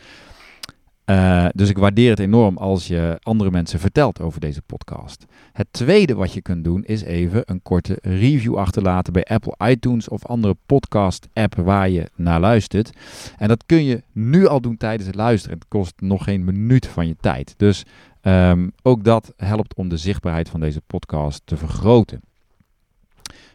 Uh, 1.09 1.45
dus 1.53 1.69
ik 1.69 1.77
waardeer 1.77 2.09
het 2.09 2.19
enorm 2.19 2.57
als 2.57 2.87
je 2.87 3.17
andere 3.21 3.51
mensen 3.51 3.79
vertelt 3.79 4.21
over 4.21 4.39
deze 4.39 4.61
podcast. 4.61 5.25
Het 5.53 5.67
tweede 5.71 6.13
wat 6.13 6.33
je 6.33 6.41
kunt 6.41 6.63
doen 6.63 6.83
is 6.83 7.01
even 7.01 7.41
een 7.45 7.61
korte 7.61 7.97
review 8.01 8.57
achterlaten 8.57 9.13
bij 9.13 9.23
Apple 9.23 9.55
iTunes 9.69 10.07
of 10.07 10.25
andere 10.25 10.55
podcast-app 10.65 11.55
waar 11.55 11.89
je 11.89 12.09
naar 12.15 12.39
luistert. 12.39 12.89
En 13.37 13.47
dat 13.47 13.65
kun 13.65 13.83
je 13.83 14.03
nu 14.11 14.47
al 14.47 14.61
doen 14.61 14.77
tijdens 14.77 15.05
het 15.05 15.15
luisteren. 15.15 15.57
Het 15.57 15.67
kost 15.67 15.93
nog 16.01 16.23
geen 16.23 16.43
minuut 16.43 16.87
van 16.87 17.07
je 17.07 17.15
tijd. 17.19 17.53
Dus 17.57 17.85
um, 18.21 18.71
ook 18.81 19.03
dat 19.03 19.33
helpt 19.37 19.73
om 19.73 19.89
de 19.89 19.97
zichtbaarheid 19.97 20.49
van 20.49 20.59
deze 20.59 20.81
podcast 20.87 21.41
te 21.45 21.57
vergroten. 21.57 22.21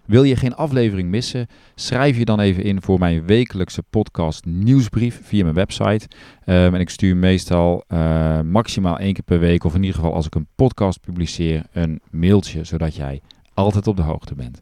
Wil 0.06 0.22
je 0.22 0.36
geen 0.36 0.54
aflevering 0.54 1.08
missen? 1.08 1.46
Schrijf 1.74 2.16
je 2.16 2.24
dan 2.24 2.40
even 2.40 2.62
in 2.62 2.82
voor 2.82 2.98
mijn 2.98 3.26
wekelijkse 3.26 3.82
podcast 3.82 4.44
nieuwsbrief 4.44 5.20
via 5.22 5.42
mijn 5.42 5.54
website. 5.54 6.08
Um, 6.46 6.74
en 6.74 6.80
ik 6.80 6.90
stuur 6.90 7.16
meestal 7.16 7.84
uh, 7.88 8.40
maximaal 8.40 8.98
één 8.98 9.12
keer 9.12 9.24
per 9.24 9.38
week, 9.38 9.64
of 9.64 9.74
in 9.74 9.82
ieder 9.82 9.96
geval 9.96 10.14
als 10.14 10.26
ik 10.26 10.34
een 10.34 10.46
podcast 10.54 11.00
publiceer, 11.00 11.62
een 11.72 12.00
mailtje, 12.10 12.64
zodat 12.64 12.96
jij 12.96 13.20
altijd 13.54 13.86
op 13.86 13.96
de 13.96 14.02
hoogte 14.02 14.34
bent. 14.34 14.60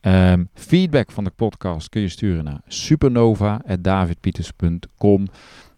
Um, 0.00 0.48
feedback 0.54 1.10
van 1.10 1.24
de 1.24 1.32
podcast 1.36 1.88
kun 1.88 2.00
je 2.00 2.08
sturen 2.08 2.44
naar 2.44 2.60
supernova.davidpieters.com. 2.66 5.26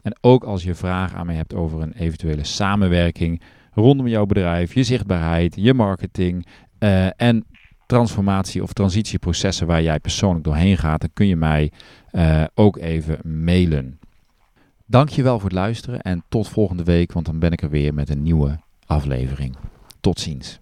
En 0.03 0.17
ook 0.21 0.45
als 0.45 0.63
je 0.63 0.75
vragen 0.75 1.19
aan 1.19 1.27
mij 1.27 1.35
hebt 1.35 1.55
over 1.55 1.83
een 1.83 1.93
eventuele 1.93 2.45
samenwerking 2.45 3.43
rondom 3.73 4.09
jouw 4.09 4.27
bedrijf, 4.27 4.75
je 4.75 4.83
zichtbaarheid, 4.83 5.55
je 5.57 5.75
marketing 5.75 6.47
uh, 6.79 7.07
en 7.17 7.45
transformatie 7.93 8.63
of 8.63 8.73
transitieprocessen 8.73 9.67
waar 9.67 9.83
jij 9.83 10.01
persoonlijk 10.01 10.45
doorheen 10.45 10.79
gaat, 10.79 11.01
dan 11.01 11.11
kun 11.13 11.27
je 11.27 11.37
mij 11.37 11.73
uh, 12.13 12.45
ook 12.55 12.77
even 12.77 13.19
mailen. 13.45 13.99
Dankjewel 14.87 15.39
voor 15.39 15.49
het 15.49 15.59
luisteren 15.59 16.01
en 16.01 16.23
tot 16.29 16.49
volgende 16.49 16.85
week, 16.85 17.13
want 17.13 17.27
dan 17.27 17.39
ben 17.39 17.53
ik 17.53 17.63
er 17.63 17.71
weer 17.71 17.95
met 17.95 18.11
een 18.11 18.23
nieuwe 18.23 18.59
aflevering. 18.87 19.57
Tot 20.01 20.21
ziens. 20.21 20.62